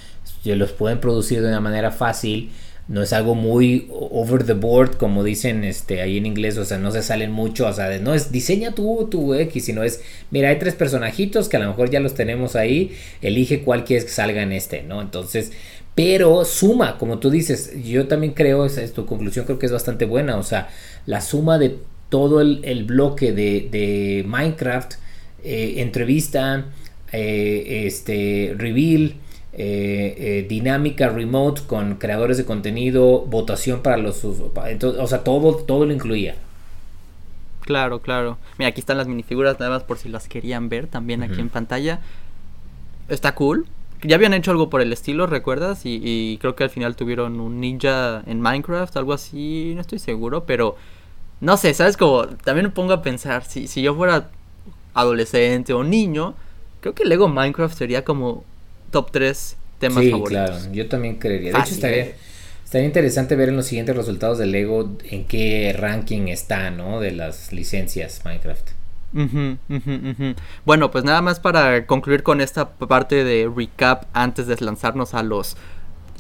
ya 0.44 0.56
los 0.58 0.74
pueden 0.74 1.00
producir 1.00 1.42
de 1.42 1.48
una 1.48 1.62
manera 1.62 1.92
fácil 1.92 2.52
no 2.88 3.02
es 3.02 3.14
algo 3.14 3.34
muy 3.34 3.88
over 3.90 4.44
the 4.44 4.54
board 4.54 4.98
como 4.98 5.24
dicen 5.24 5.64
este 5.64 6.02
ahí 6.02 6.18
en 6.18 6.26
inglés, 6.26 6.58
o 6.58 6.66
sea, 6.66 6.78
no 6.78 6.92
se 6.92 7.02
salen 7.02 7.32
mucho, 7.32 7.68
o 7.68 7.74
sea, 7.74 7.98
no 8.00 8.14
es 8.14 8.32
diseña 8.32 8.76
tú 8.76 9.08
tu 9.10 9.34
X, 9.34 9.66
sino 9.66 9.84
es, 9.84 10.02
mira, 10.30 10.50
hay 10.50 10.60
tres 10.60 10.76
personajitos 10.76 11.50
que 11.50 11.58
a 11.58 11.62
lo 11.62 11.70
mejor 11.70 11.90
ya 11.90 12.00
los 12.00 12.14
tenemos 12.14 12.56
ahí, 12.56 12.96
elige 13.22 13.62
cuál 13.64 13.86
quieres 13.86 14.06
que 14.06 14.12
salga 14.12 14.44
en 14.44 14.52
este, 14.52 14.84
¿no? 14.84 15.02
Entonces, 15.02 15.52
pero 15.96 16.46
suma, 16.46 16.98
como 16.98 17.20
tú 17.20 17.30
dices, 17.32 17.72
yo 17.84 18.08
también 18.08 18.34
creo, 18.34 18.66
esa 18.66 18.84
es 18.84 18.94
tu 18.94 19.06
conclusión, 19.06 19.46
creo 19.46 19.58
que 19.58 19.66
es 19.66 19.72
bastante 19.72 20.06
buena, 20.06 20.38
o 20.38 20.44
sea, 20.44 20.70
la 21.06 21.22
suma 21.22 21.58
de 21.58 21.78
todo 22.10 22.40
el, 22.42 22.84
bloque 22.84 23.32
de, 23.32 24.24
Minecraft, 24.28 24.94
eh, 25.44 25.76
entrevista, 25.78 26.66
eh, 27.12 27.84
este, 27.88 28.54
reveal, 28.58 29.16
eh, 29.58 30.46
dinámica 30.48 31.10
remote 31.10 31.62
con 31.68 31.96
creadores 31.96 32.38
de 32.38 32.46
contenido, 32.46 33.22
votación 33.22 33.82
para 33.82 33.98
los... 33.98 34.24
o 34.26 35.08
sea, 35.08 35.24
todo, 35.24 35.56
todo 35.56 35.86
lo 35.86 35.94
incluía. 35.94 36.36
Claro, 37.66 38.00
claro. 38.00 38.38
Mira, 38.60 38.70
aquí 38.70 38.80
están 38.80 38.98
las 38.98 39.08
minifiguras, 39.08 39.60
nada 39.60 39.72
más 39.72 39.84
por 39.84 39.98
si 39.98 40.08
las 40.08 40.28
querían 40.28 40.70
ver 40.70 40.86
también 40.86 41.24
aquí 41.24 41.42
en 41.42 41.50
pantalla. 41.50 42.00
Está 43.10 43.34
cool. 43.34 43.66
Ya 44.04 44.18
habían 44.18 44.36
hecho 44.36 44.52
algo 44.52 44.70
por 44.70 44.82
el 44.82 44.94
estilo, 44.94 45.26
¿recuerdas? 45.26 45.82
Y, 45.84 46.38
creo 46.40 46.56
que 46.56 46.64
al 46.64 46.70
final 46.70 46.96
tuvieron 46.96 47.40
un 47.40 47.60
ninja 47.60 48.22
en 48.28 48.40
Minecraft, 48.40 48.96
algo 48.98 49.14
así, 49.14 49.72
no 49.74 49.82
estoy 49.82 49.98
seguro, 49.98 50.46
pero 50.46 50.76
no 51.42 51.58
sé, 51.58 51.74
¿sabes? 51.74 51.98
Como 51.98 52.28
también 52.28 52.68
me 52.68 52.72
pongo 52.72 52.94
a 52.94 53.02
pensar, 53.02 53.44
si, 53.44 53.68
si 53.68 53.82
yo 53.82 53.96
fuera 53.96 54.30
adolescente 54.94 55.74
o 55.74 55.84
niño, 55.84 56.36
creo 56.82 56.94
que 56.94 57.04
Lego 57.04 57.28
Minecraft 57.28 57.76
sería 57.76 58.06
como 58.06 58.44
top 58.96 59.12
3 59.12 59.58
temas 59.78 60.06
sí, 60.06 60.14
claro, 60.26 60.56
yo 60.72 60.88
también 60.88 61.18
creería. 61.18 61.52
De 61.52 61.60
hecho, 61.60 61.74
estaría, 61.74 62.14
estaría 62.64 62.88
interesante 62.88 63.36
ver 63.36 63.50
en 63.50 63.58
los 63.58 63.66
siguientes 63.66 63.94
resultados 63.94 64.38
de 64.38 64.46
Lego 64.46 64.96
en 65.04 65.26
qué 65.26 65.76
ranking 65.78 66.30
está, 66.30 66.72
¿no? 66.72 67.02
De 67.02 67.12
las 67.12 67.52
licencias 67.52 68.22
Minecraft. 68.24 68.70
Bueno, 70.66 70.92
pues 70.92 71.04
nada 71.04 71.22
más 71.22 71.42
para 71.42 71.86
concluir 71.86 72.24
con 72.24 72.40
esta 72.40 72.70
parte 72.70 73.26
de 73.26 73.52
recap 73.54 74.06
antes 74.14 74.48
de 74.48 74.56
lanzarnos 74.62 75.14
a 75.14 75.24
los 75.24 75.58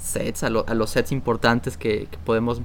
sets, 0.02 0.44
a, 0.44 0.50
los 0.50 0.90
sets 0.90 1.14
importantes 1.14 1.78
que, 1.78 2.10
podemos 2.26 2.62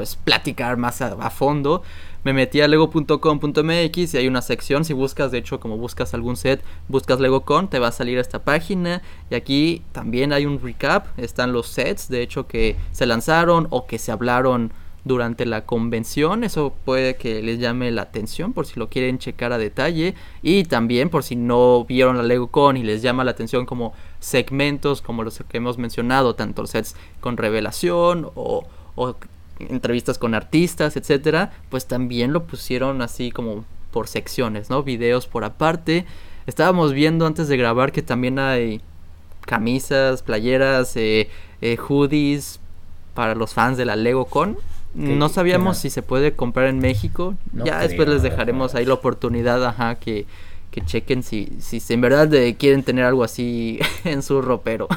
pues 0.00 0.16
platicar 0.16 0.78
más 0.78 1.02
a, 1.02 1.28
fondo. 1.28 1.82
Me 2.24 2.32
metí 2.32 2.62
a 2.62 2.68
lego.com.mx 2.68 4.14
y 4.14 4.16
hay 4.16 4.28
una 4.28 4.40
sección, 4.40 4.86
si 4.86 4.94
buscas, 4.94 5.30
de 5.30 5.36
hecho, 5.36 5.60
como 5.60 5.76
buscas 5.76 6.14
algún 6.14 6.38
set, 6.38 6.64
buscas 6.88 7.20
LegoCon, 7.20 7.68
te 7.68 7.78
va 7.78 7.88
a 7.88 7.92
salir 7.92 8.16
esta 8.16 8.42
página 8.42 9.02
y 9.28 9.34
aquí 9.34 9.82
también 9.92 10.32
hay 10.32 10.46
un 10.46 10.58
recap, 10.58 11.18
están 11.18 11.52
los 11.52 11.66
sets, 11.66 12.08
de 12.08 12.22
hecho, 12.22 12.46
que 12.46 12.76
se 12.92 13.04
lanzaron 13.04 13.66
o 13.68 13.86
que 13.86 13.98
se 13.98 14.10
hablaron 14.10 14.72
durante 15.04 15.44
la 15.44 15.66
convención. 15.66 16.44
Eso 16.44 16.72
puede 16.86 17.16
que 17.16 17.42
les 17.42 17.58
llame 17.58 17.90
la 17.90 18.00
atención 18.00 18.54
por 18.54 18.64
si 18.64 18.80
lo 18.80 18.88
quieren 18.88 19.18
checar 19.18 19.52
a 19.52 19.58
detalle. 19.58 20.14
Y 20.40 20.64
también 20.64 21.10
por 21.10 21.24
si 21.24 21.36
no 21.36 21.84
vieron 21.84 22.16
la 22.16 22.22
LegoCon 22.22 22.78
y 22.78 22.84
les 22.84 23.02
llama 23.02 23.22
la 23.22 23.32
atención 23.32 23.66
como 23.66 23.92
segmentos 24.18 25.02
como 25.02 25.24
los 25.24 25.42
que 25.46 25.58
hemos 25.58 25.76
mencionado, 25.76 26.36
tanto 26.36 26.66
sets 26.66 26.96
con 27.20 27.36
revelación 27.36 28.30
o, 28.34 28.64
entrevistas 29.68 30.18
con 30.18 30.34
artistas, 30.34 30.96
etcétera, 30.96 31.52
pues 31.68 31.86
también 31.86 32.32
lo 32.32 32.44
pusieron 32.44 33.02
así 33.02 33.30
como 33.30 33.64
por 33.90 34.08
secciones, 34.08 34.70
¿no? 34.70 34.82
Videos 34.82 35.26
por 35.26 35.44
aparte. 35.44 36.06
Estábamos 36.46 36.92
viendo 36.92 37.26
antes 37.26 37.48
de 37.48 37.56
grabar 37.56 37.92
que 37.92 38.02
también 38.02 38.38
hay 38.38 38.80
camisas, 39.46 40.22
playeras, 40.22 40.96
eh, 40.96 41.28
eh, 41.60 41.76
hoodies 41.76 42.60
para 43.14 43.34
los 43.34 43.54
fans 43.54 43.76
de 43.76 43.84
la 43.84 43.96
LegoCon. 43.96 44.56
No 44.94 45.28
sabíamos 45.28 45.78
si 45.78 45.88
se 45.88 46.02
puede 46.02 46.32
comprar 46.32 46.66
en 46.66 46.80
México. 46.80 47.36
ya 47.52 47.80
después 47.80 48.08
les 48.08 48.22
dejaremos 48.22 48.74
ahí 48.74 48.84
la 48.84 48.94
oportunidad, 48.94 49.64
ajá, 49.64 49.94
que, 49.94 50.26
que 50.72 50.80
chequen 50.80 51.22
si, 51.22 51.48
si 51.60 51.80
en 51.92 52.00
verdad 52.00 52.28
quieren 52.58 52.82
tener 52.82 53.04
algo 53.04 53.22
así 53.22 53.78
en 54.04 54.22
su 54.22 54.42
ropero. 54.42 54.88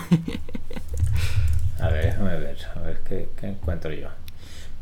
a 1.79 1.87
ver, 1.89 2.05
déjame 2.05 2.37
ver, 2.37 2.57
a 2.75 2.79
ver 2.79 3.01
qué, 3.07 3.27
encuentro 3.43 3.93
yo. 3.93 4.07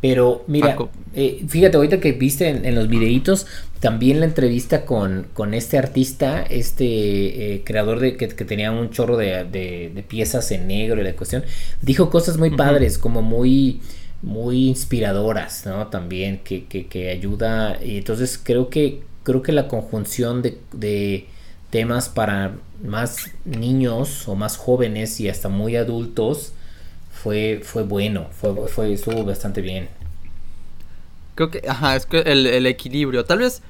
Pero 0.02 0.44
mira, 0.48 0.76
eh, 1.14 1.44
fíjate, 1.48 1.78
ahorita 1.78 2.00
que 2.00 2.14
viste 2.14 2.50
en, 2.50 2.74
los 2.74 2.88
videitos, 2.88 3.46
también 3.80 4.20
la 4.20 4.26
entrevista 4.26 4.84
con, 4.84 5.28
con 5.34 5.54
este 5.54 5.78
artista, 5.78 6.42
este 6.42 7.54
eh, 7.54 7.64
creador 7.64 8.00
de 8.00 8.18
que, 8.18 8.28
tenía 8.28 8.72
un 8.72 8.90
chorro 8.90 9.16
de, 9.16 9.44
de, 9.44 10.04
piezas 10.08 10.50
en 10.52 10.68
negro 10.68 11.00
y 11.00 11.04
la 11.04 11.14
cuestión, 11.14 11.44
dijo 11.84 12.10
cosas 12.10 12.38
muy 12.38 12.50
padres, 12.50 12.98
como 12.98 13.22
muy 13.22 13.80
muy 14.24 14.68
inspiradoras, 14.68 15.66
¿no? 15.66 15.88
También 15.88 16.40
que, 16.44 16.66
que, 16.66 17.10
ayuda. 17.10 17.80
Y 17.84 17.98
entonces 17.98 18.40
creo 18.42 18.70
que 18.70 19.02
creo 19.24 19.42
que 19.42 19.52
la 19.52 19.68
conjunción 19.68 20.42
de, 20.42 20.60
de, 20.74 21.28
temas 21.70 22.10
para 22.10 22.56
más 22.84 23.32
niños 23.46 24.28
o 24.28 24.36
más 24.36 24.58
jóvenes 24.58 25.20
y 25.20 25.30
hasta 25.30 25.48
muy 25.48 25.76
adultos 25.76 26.54
fue, 27.22 27.62
fue 27.64 27.84
bueno, 27.84 28.28
fue, 28.32 28.68
fue, 28.68 28.94
estuvo 28.94 29.24
bastante 29.24 29.62
bien. 29.62 29.90
Creo 31.36 31.52
que, 31.52 31.62
ajá, 31.68 31.96
es 31.96 32.06
que 32.06 32.20
el, 32.20 32.48
el 32.48 32.66
equilibrio, 32.66 33.26
tal 33.26 33.40
vez 33.40 33.62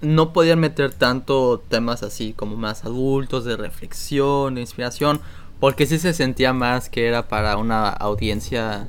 no 0.00 0.32
podían 0.32 0.60
meter 0.60 0.92
tanto 0.92 1.62
temas 1.68 2.02
así 2.02 2.32
como 2.32 2.56
más 2.56 2.84
adultos, 2.84 3.44
de 3.44 3.56
reflexión, 3.56 4.54
de 4.54 4.62
inspiración, 4.62 5.20
porque 5.60 5.86
sí 5.86 5.98
se 5.98 6.14
sentía 6.14 6.52
más 6.52 6.88
que 6.88 7.06
era 7.06 7.28
para 7.28 7.56
una 7.56 7.88
audiencia 7.88 8.88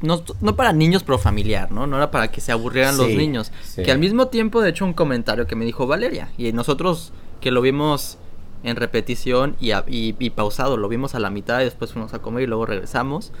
no, 0.00 0.22
no, 0.40 0.54
para 0.54 0.72
niños, 0.72 1.02
pero 1.02 1.18
familiar, 1.18 1.72
¿no? 1.72 1.86
No 1.86 1.96
era 1.96 2.10
para 2.10 2.30
que 2.30 2.40
se 2.40 2.52
aburrieran 2.52 2.96
los 2.96 3.08
niños. 3.08 3.50
Que 3.74 3.90
al 3.90 3.98
mismo 3.98 4.28
tiempo, 4.28 4.60
de 4.60 4.70
hecho, 4.70 4.84
un 4.84 4.92
comentario 4.92 5.48
que 5.48 5.56
me 5.56 5.64
dijo 5.64 5.88
Valeria. 5.88 6.30
Y 6.38 6.52
nosotros 6.52 7.12
que 7.40 7.50
lo 7.50 7.60
vimos 7.62 8.16
en 8.62 8.76
repetición 8.76 9.56
y, 9.60 9.72
y, 9.88 10.30
pausado, 10.30 10.76
lo 10.76 10.88
vimos 10.88 11.14
a 11.14 11.20
la 11.20 11.30
mitad 11.30 11.60
y 11.60 11.64
después 11.64 11.92
fuimos 11.92 12.14
a 12.14 12.20
comer 12.20 12.44
y 12.44 12.46
luego 12.46 12.66
regresamos. 12.66 13.32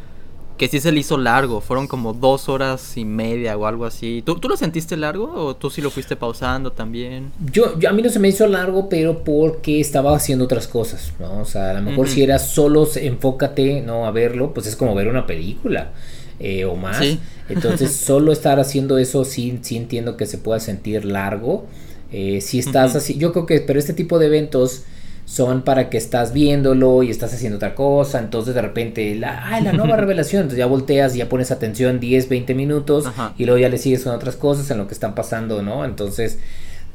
Que 0.56 0.66
sí 0.66 0.80
se 0.80 0.90
le 0.90 0.98
hizo 0.98 1.16
largo, 1.18 1.60
fueron 1.60 1.86
como 1.86 2.14
dos 2.14 2.48
horas 2.48 2.96
y 2.96 3.04
media 3.04 3.56
o 3.56 3.66
algo 3.66 3.84
así. 3.84 4.22
¿Tú, 4.26 4.40
¿Tú, 4.40 4.48
lo 4.48 4.56
sentiste 4.56 4.96
largo 4.96 5.32
o 5.32 5.54
tú 5.54 5.70
sí 5.70 5.80
lo 5.80 5.88
fuiste 5.88 6.16
pausando 6.16 6.72
también? 6.72 7.30
Yo, 7.52 7.78
yo 7.78 7.88
a 7.88 7.92
mí 7.92 8.02
no 8.02 8.10
se 8.10 8.18
me 8.18 8.26
hizo 8.26 8.44
largo, 8.48 8.88
pero 8.88 9.22
porque 9.22 9.78
estaba 9.78 10.16
haciendo 10.16 10.46
otras 10.46 10.66
cosas, 10.66 11.12
¿no? 11.20 11.42
O 11.42 11.44
sea, 11.44 11.70
a 11.70 11.74
lo 11.74 11.82
mejor 11.82 12.08
si 12.08 12.24
era 12.24 12.40
solo 12.40 12.88
enfócate, 12.96 13.82
¿no? 13.82 14.04
A 14.04 14.10
verlo, 14.10 14.52
pues 14.52 14.66
es 14.66 14.74
como 14.74 14.96
ver 14.96 15.06
una 15.06 15.26
película. 15.28 15.92
Eh, 16.40 16.64
o 16.64 16.76
más. 16.76 17.04
Entonces, 17.48 17.92
solo 18.04 18.32
estar 18.32 18.60
haciendo 18.60 18.98
eso 18.98 19.24
sí, 19.24 19.58
sí 19.62 19.76
entiendo 19.76 20.16
que 20.16 20.26
se 20.26 20.38
pueda 20.38 20.60
sentir 20.60 21.04
largo. 21.04 21.66
Eh, 22.10 22.40
si 22.40 22.58
estás 22.58 22.96
así, 22.96 23.16
yo 23.18 23.32
creo 23.32 23.46
que, 23.46 23.60
pero 23.60 23.78
este 23.78 23.92
tipo 23.92 24.18
de 24.18 24.26
eventos 24.26 24.84
son 25.28 25.60
para 25.60 25.90
que 25.90 25.98
estás 25.98 26.32
viéndolo 26.32 27.02
y 27.02 27.10
estás 27.10 27.34
haciendo 27.34 27.56
otra 27.56 27.74
cosa, 27.74 28.18
entonces 28.18 28.54
de 28.54 28.62
repente, 28.62 29.14
la, 29.14 29.60
la 29.62 29.74
nueva 29.74 29.96
revelación, 29.98 30.40
entonces 30.42 30.58
ya 30.58 30.64
volteas 30.64 31.14
y 31.14 31.18
ya 31.18 31.28
pones 31.28 31.50
atención 31.50 32.00
10, 32.00 32.30
20 32.30 32.54
minutos 32.54 33.04
y 33.36 33.44
luego 33.44 33.58
ya 33.58 33.68
le 33.68 33.76
sigues 33.76 34.04
con 34.04 34.14
otras 34.14 34.36
cosas 34.36 34.70
en 34.70 34.78
lo 34.78 34.88
que 34.88 34.94
están 34.94 35.14
pasando, 35.14 35.62
¿no? 35.62 35.84
Entonces, 35.84 36.38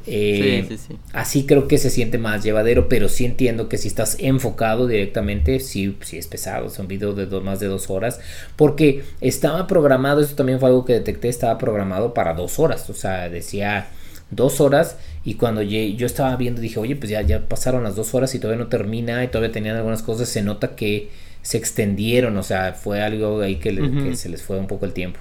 eh, 0.08 0.68
así 1.12 1.46
creo 1.46 1.68
que 1.68 1.78
se 1.78 1.90
siente 1.90 2.18
más 2.18 2.42
llevadero, 2.42 2.88
pero 2.88 3.08
sí 3.08 3.24
entiendo 3.24 3.68
que 3.68 3.78
si 3.78 3.86
estás 3.86 4.16
enfocado 4.18 4.88
directamente, 4.88 5.60
sí, 5.60 5.96
sí 6.02 6.18
es 6.18 6.26
pesado. 6.26 6.66
Es 6.66 6.78
un 6.80 6.88
video 6.88 7.14
de 7.14 7.26
más 7.40 7.60
de 7.60 7.68
dos 7.68 7.88
horas. 7.88 8.18
Porque 8.56 9.04
estaba 9.20 9.68
programado, 9.68 10.20
eso 10.20 10.34
también 10.34 10.58
fue 10.58 10.70
algo 10.70 10.84
que 10.84 10.94
detecté, 10.94 11.28
estaba 11.28 11.56
programado 11.56 12.12
para 12.14 12.34
dos 12.34 12.58
horas. 12.58 12.90
O 12.90 12.94
sea, 12.94 13.28
decía 13.28 13.86
dos 14.30 14.60
horas. 14.60 14.98
Y 15.24 15.34
cuando 15.34 15.62
yo 15.62 16.06
estaba 16.06 16.36
viendo, 16.36 16.60
dije, 16.60 16.78
oye, 16.78 16.96
pues 16.96 17.10
ya, 17.10 17.22
ya 17.22 17.48
pasaron 17.48 17.84
las 17.84 17.96
dos 17.96 18.14
horas 18.14 18.34
y 18.34 18.38
todavía 18.38 18.62
no 18.62 18.68
termina. 18.68 19.24
Y 19.24 19.28
todavía 19.28 19.52
tenían 19.52 19.76
algunas 19.76 20.02
cosas. 20.02 20.28
Se 20.28 20.42
nota 20.42 20.76
que 20.76 21.10
se 21.42 21.58
extendieron. 21.58 22.36
O 22.36 22.42
sea, 22.42 22.74
fue 22.74 23.02
algo 23.02 23.40
ahí 23.40 23.56
que, 23.56 23.74
que 23.74 24.16
se 24.16 24.28
les 24.28 24.42
fue 24.42 24.58
un 24.58 24.66
poco 24.66 24.86
el 24.86 24.92
tiempo. 24.92 25.20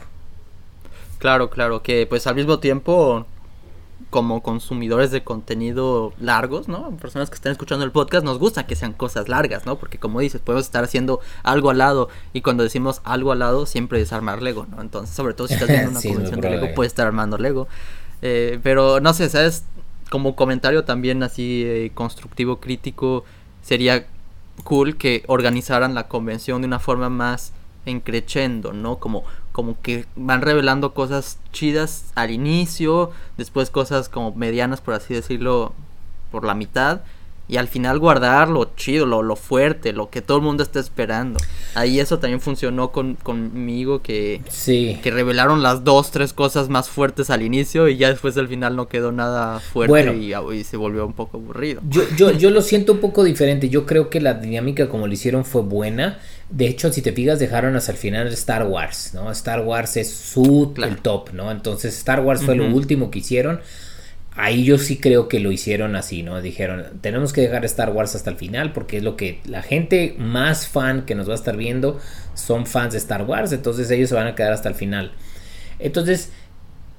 Claro, 1.20 1.50
claro, 1.50 1.82
que 1.84 2.06
pues 2.06 2.28
al 2.28 2.36
mismo 2.36 2.60
tiempo 2.60 3.26
como 4.10 4.44
consumidores 4.44 5.10
de 5.10 5.24
contenido 5.24 6.14
largos, 6.20 6.68
¿no? 6.68 6.96
Personas 6.98 7.30
que 7.30 7.36
están 7.36 7.52
escuchando 7.52 7.84
el 7.84 7.92
podcast, 7.92 8.24
nos 8.24 8.38
gusta 8.38 8.68
que 8.68 8.76
sean 8.76 8.94
cosas 8.94 9.28
largas, 9.28 9.66
¿no? 9.66 9.78
Porque 9.78 9.98
como 9.98 10.20
dices, 10.20 10.40
podemos 10.40 10.66
estar 10.66 10.84
haciendo 10.84 11.20
algo 11.42 11.72
al 11.72 11.80
lado 11.80 12.10
y 12.32 12.42
cuando 12.42 12.64
decimos 12.64 13.02
algo 13.06 13.32
al 13.32 13.40
lado 13.40 13.66
siempre 13.66 14.00
es 14.02 14.14
armar 14.14 14.44
Lego, 14.44 14.68
¿no? 14.70 14.82
Entonces, 14.82 15.16
sobre 15.16 15.34
todo 15.34 15.48
si 15.48 15.56
estás 15.56 15.68
viendo 15.70 15.92
una 15.92 16.02
convención 16.02 16.42
de 16.42 16.50
Lego, 16.52 16.68
puedes 16.76 16.92
estar 16.92 17.08
armando 17.08 17.38
Lego. 17.38 17.68
Eh, 18.26 18.58
pero 18.64 19.02
no 19.02 19.14
sé, 19.14 19.30
¿sabes? 19.30 19.66
Como 20.10 20.38
comentario 20.38 20.86
también 20.86 21.24
así 21.24 21.64
eh, 21.66 21.92
constructivo, 21.94 22.62
crítico, 22.62 23.26
sería 23.62 24.06
cool 24.64 24.96
que 24.96 25.26
organizaran 25.28 25.94
la 25.94 26.08
convención 26.08 26.62
de 26.62 26.68
una 26.68 26.80
forma 26.80 27.10
más 27.10 27.52
encrechendo, 27.86 28.72
¿no? 28.72 28.98
Como, 28.98 29.26
como 29.52 29.82
que 29.82 30.06
van 30.16 30.42
revelando 30.42 30.94
cosas 30.94 31.38
chidas 31.52 32.14
al 32.16 32.32
inicio, 32.32 33.12
después 33.36 33.70
cosas 33.70 34.08
como 34.08 34.34
medianas, 34.34 34.80
por 34.80 34.94
así 34.94 35.14
decirlo, 35.14 35.74
por 36.32 36.46
la 36.46 36.56
mitad, 36.56 37.02
y 37.48 37.58
al 37.58 37.68
final 37.68 38.00
guardar 38.00 38.48
lo 38.48 38.74
chido, 38.76 39.06
lo, 39.06 39.22
lo 39.22 39.36
fuerte, 39.36 39.92
lo 39.92 40.10
que 40.10 40.22
todo 40.22 40.38
el 40.38 40.44
mundo 40.44 40.64
está 40.64 40.80
esperando. 40.80 41.40
Ahí 41.76 42.00
eso 42.00 42.18
también 42.20 42.40
funcionó 42.40 42.92
con, 42.92 43.16
conmigo 43.16 44.02
que, 44.02 44.42
sí. 44.50 44.98
que 45.04 45.12
revelaron 45.12 45.62
las 45.62 45.84
dos, 45.84 46.12
tres 46.12 46.32
cosas 46.32 46.70
más 46.70 46.90
fuertes 46.90 47.30
al 47.30 47.42
inicio 47.42 47.90
y 47.90 47.98
ya 47.98 48.10
después 48.10 48.38
al 48.38 48.48
final 48.48 48.78
no 48.78 48.88
quedó 48.88 49.12
nada 49.12 49.60
fuerte 49.60 50.16
y, 50.16 50.64
se 50.64 50.78
volvió 50.78 51.06
un 51.06 51.14
poco 51.14 51.38
aburrido. 51.38 51.82
Yo, 51.90 52.04
yo, 52.16 52.32
yo 52.32 52.50
lo 52.50 52.62
siento 52.62 52.94
un 52.94 53.00
poco 53.00 53.24
diferente, 53.24 53.68
yo 53.68 53.86
creo 53.86 54.10
que 54.10 54.22
la 54.22 54.36
dinámica 54.36 54.88
como 54.88 55.08
lo 55.08 55.14
hicieron 55.14 55.44
fue 55.44 55.64
buena. 55.64 56.20
De 56.50 56.68
hecho, 56.68 56.94
si 56.94 57.02
te 57.02 57.12
fijas, 57.12 57.40
dejaron 57.40 57.76
hasta 57.76 57.92
el 57.92 57.98
final 57.98 58.28
Star 58.28 58.66
Wars, 58.68 59.12
¿no? 59.14 59.32
Star 59.32 59.62
Wars 59.62 59.98
es 59.98 60.14
su 60.14 60.74
el 60.78 60.98
top, 60.98 61.34
¿no? 61.34 61.52
Entonces 61.52 61.98
Star 61.98 62.22
Wars 62.22 62.42
fue 62.44 62.56
lo 62.56 62.68
último 62.68 63.12
que 63.12 63.20
hicieron 63.20 63.60
ahí 64.36 64.64
yo 64.64 64.78
sí 64.78 64.98
creo 64.98 65.28
que 65.28 65.40
lo 65.40 65.52
hicieron 65.52 65.96
así, 65.96 66.24
¿no? 66.24 66.42
Dijeron, 66.42 66.86
tenemos 67.02 67.34
que 67.34 67.42
dejar 67.42 67.66
Star 67.66 67.92
Wars 67.92 68.16
hasta 68.16 68.30
el 68.30 68.38
final 68.38 68.74
porque 68.74 68.98
es 68.98 69.04
lo 69.04 69.16
que 69.16 69.40
la 69.46 69.62
gente 69.62 70.16
más 70.18 70.68
fan 70.68 71.06
que 71.06 71.16
nos 71.16 71.28
va 71.28 71.34
a 71.34 71.36
estar 71.36 71.56
viendo 71.56 72.00
son 72.34 72.66
fans 72.66 72.94
de 72.94 73.00
Star 73.00 73.24
Wars, 73.24 73.52
entonces 73.52 73.90
ellos 73.92 74.10
se 74.10 74.16
van 74.16 74.28
a 74.28 74.36
quedar 74.36 74.54
hasta 74.54 74.70
el 74.70 74.76
final. 74.76 75.12
Entonces, 75.80 76.32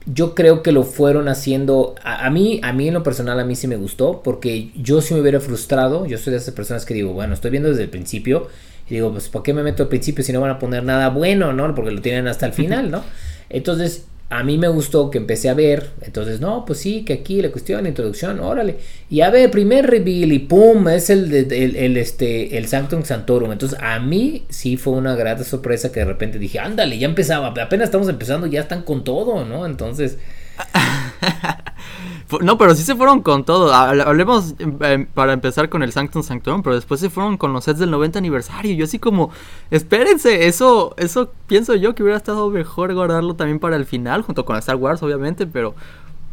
yo 0.07 0.35
creo 0.35 0.63
que 0.63 0.71
lo 0.71 0.83
fueron 0.83 1.29
haciendo, 1.29 1.95
a, 2.05 2.29
mí, 2.31 2.61
a 2.63 2.73
mí 2.73 2.89
en 2.89 2.95
lo 2.95 3.03
personal 3.03 3.41
a 3.41 3.45
mí 3.45 3.57
sí 3.57 3.67
me 3.67 3.77
gustó 3.77 4.23
porque 4.23 4.71
yo 4.77 5.01
sí 5.01 5.15
me 5.15 5.21
hubiera 5.21 5.41
frustrado, 5.41 6.07
yo 6.07 6.19
soy 6.19 6.33
de 6.33 6.39
esas 6.39 6.55
personas 6.55 6.85
que 6.85 6.95
digo, 6.95 7.13
bueno, 7.13 7.35
estoy 7.35 7.51
viendo 7.51 7.71
desde 7.71 7.85
el 7.85 7.89
principio 7.89 8.49
y 8.89 8.95
digo, 8.95 9.11
pues 9.13 9.29
¿por 9.29 9.43
qué 9.43 9.55
me 9.55 9.63
meto 9.63 9.85
al 9.85 9.89
principio 9.89 10.23
si 10.23 10.33
no 10.33 10.41
van 10.41 10.51
a 10.51 10.59
poner 10.59 10.85
nada 10.85 11.09
bueno, 11.09 11.53
¿no? 11.55 11.75
Porque 11.75 11.91
lo 11.91 12.03
tienen 12.03 12.29
hasta 12.29 12.47
el 12.47 12.53
final, 12.53 12.91
¿no? 12.91 13.03
Entonces, 13.49 14.07
a 14.37 14.43
mí 14.43 14.59
me 14.59 14.67
gustó 14.67 15.11
que 15.11 15.19
empecé 15.19 15.49
a 15.49 15.55
ver, 15.55 15.91
entonces 16.03 16.41
no, 16.41 16.65
pues 16.65 16.81
sí, 16.81 17.05
que 17.05 17.13
aquí 17.13 17.41
la 17.41 17.53
cuestión, 17.53 17.85
la 17.85 17.89
introducción, 17.89 18.41
órale, 18.41 18.79
y 19.09 19.21
a 19.21 19.31
ver, 19.31 19.49
primer 19.51 19.87
reveal 19.87 20.33
y 20.33 20.41
pum, 20.41 20.89
es 20.89 21.09
el, 21.09 21.33
el, 21.33 21.77
el, 21.77 21.97
este, 21.97 22.59
el 22.59 22.67
Sanctum 22.67 23.05
Santorum, 23.05 23.53
entonces 23.53 23.79
a 23.81 24.01
mí 24.01 24.45
sí 24.49 24.77
fue 24.77 24.95
una 24.95 25.15
grata 25.15 25.45
sorpresa 25.45 25.93
que 25.93 26.01
de 26.01 26.07
repente 26.07 26.41
dije, 26.41 26.59
ándale, 26.59 26.99
ya 26.99 27.07
empezaba, 27.07 27.49
apenas 27.49 27.87
estamos 27.87 28.09
empezando, 28.09 28.49
ya 28.49 28.61
están 28.61 28.83
con 28.83 29.05
todo, 29.05 29.45
¿no? 29.45 29.67
Entonces... 29.67 30.19
No, 32.43 32.59
pero 32.59 32.75
sí 32.75 32.83
se 32.83 32.95
fueron 32.95 33.23
con 33.23 33.45
todo. 33.45 33.73
Hablemos 33.73 34.55
em, 34.59 35.07
para 35.07 35.33
empezar 35.33 35.69
con 35.69 35.83
el 35.83 35.93
Sanctum 35.93 36.23
Sanctorum, 36.23 36.63
pero 36.63 36.75
después 36.77 37.01
se 37.01 37.11
fueron 37.11 37.37
con 37.37 37.53
los 37.53 37.65
sets 37.65 37.79
del 37.79 37.91
90 37.91 38.19
aniversario. 38.19 38.75
Yo 38.75 38.85
así 38.85 38.99
como, 38.99 39.31
espérense, 39.71 40.47
eso, 40.47 40.95
eso 40.97 41.33
pienso 41.47 41.75
yo 41.75 41.95
que 41.95 42.03
hubiera 42.03 42.17
estado 42.17 42.51
mejor 42.51 42.95
guardarlo 42.95 43.35
también 43.35 43.59
para 43.59 43.77
el 43.77 43.85
final, 43.85 44.23
junto 44.23 44.45
con 44.45 44.57
Star 44.57 44.77
Wars, 44.77 45.03
obviamente, 45.03 45.47
pero 45.47 45.75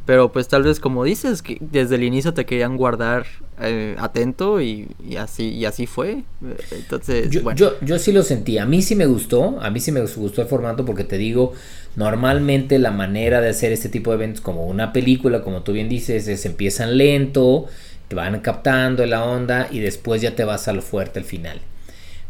pero 0.05 0.31
pues 0.31 0.47
tal 0.47 0.63
vez 0.63 0.79
como 0.79 1.03
dices, 1.03 1.41
que 1.41 1.57
desde 1.61 1.95
el 1.95 2.03
inicio 2.03 2.33
te 2.33 2.45
querían 2.45 2.75
guardar 2.75 3.25
eh, 3.61 3.95
atento 3.99 4.59
y, 4.59 4.89
así 5.17 5.49
y 5.49 5.65
así 5.65 5.85
fue. 5.85 6.23
Entonces, 6.71 7.29
yo, 7.29 7.43
bueno. 7.43 7.57
yo, 7.57 7.79
yo, 7.81 7.99
sí 7.99 8.11
lo 8.11 8.23
sentí. 8.23 8.57
A 8.57 8.65
mí 8.65 8.81
sí 8.81 8.95
me 8.95 9.05
gustó. 9.05 9.61
A 9.61 9.69
mí 9.69 9.79
sí 9.79 9.91
me 9.91 10.01
gustó 10.01 10.41
el 10.41 10.47
formato 10.47 10.85
porque 10.85 11.03
te 11.03 11.17
digo, 11.17 11.53
normalmente 11.95 12.79
la 12.79 12.91
manera 12.91 13.41
de 13.41 13.49
hacer 13.49 13.71
este 13.71 13.89
tipo 13.89 14.11
de 14.11 14.15
eventos 14.15 14.41
como 14.41 14.65
una 14.65 14.93
película, 14.93 15.41
como 15.41 15.63
tú 15.63 15.73
bien 15.73 15.89
dices, 15.89 16.27
es 16.27 16.45
empiezan 16.45 16.97
lento, 16.97 17.67
te 18.07 18.15
van 18.15 18.39
captando 18.39 19.05
la 19.05 19.23
onda 19.23 19.67
y 19.71 19.79
después 19.79 20.21
ya 20.21 20.35
te 20.35 20.43
vas 20.43 20.67
a 20.67 20.73
lo 20.73 20.81
fuerte 20.81 21.19
al 21.19 21.25
final. 21.25 21.61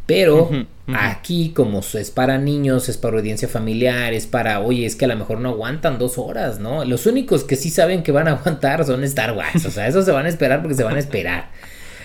Pero 0.06 0.50
aquí, 0.94 1.54
como 1.56 1.80
es 1.80 2.12
para 2.12 2.38
niños, 2.38 2.90
es 2.90 2.98
para 2.98 3.18
audiencia 3.18 3.48
familiar, 3.48 4.14
es 4.14 4.28
para, 4.28 4.60
oye, 4.60 4.86
es 4.86 4.96
que 4.96 5.06
a 5.06 5.08
lo 5.08 5.16
mejor 5.16 5.40
no 5.40 5.50
aguantan 5.50 6.00
dos 6.00 6.18
horas, 6.18 6.60
¿no? 6.60 6.84
Los 6.84 7.06
únicos 7.06 7.46
que 7.46 7.56
sí 7.56 7.70
saben 7.70 8.04
que 8.04 8.12
van 8.12 8.28
a 8.28 8.32
aguantar 8.32 8.84
son 8.84 9.04
Star 9.06 9.32
Wars, 9.38 9.66
o 9.66 9.72
sea, 9.72 9.88
esos 9.88 10.04
se 10.04 10.12
van 10.12 10.26
a 10.26 10.30
esperar 10.30 10.62
porque 10.62 10.76
se 10.76 10.84
van 10.84 10.98
a 10.98 11.00
esperar. 11.00 11.50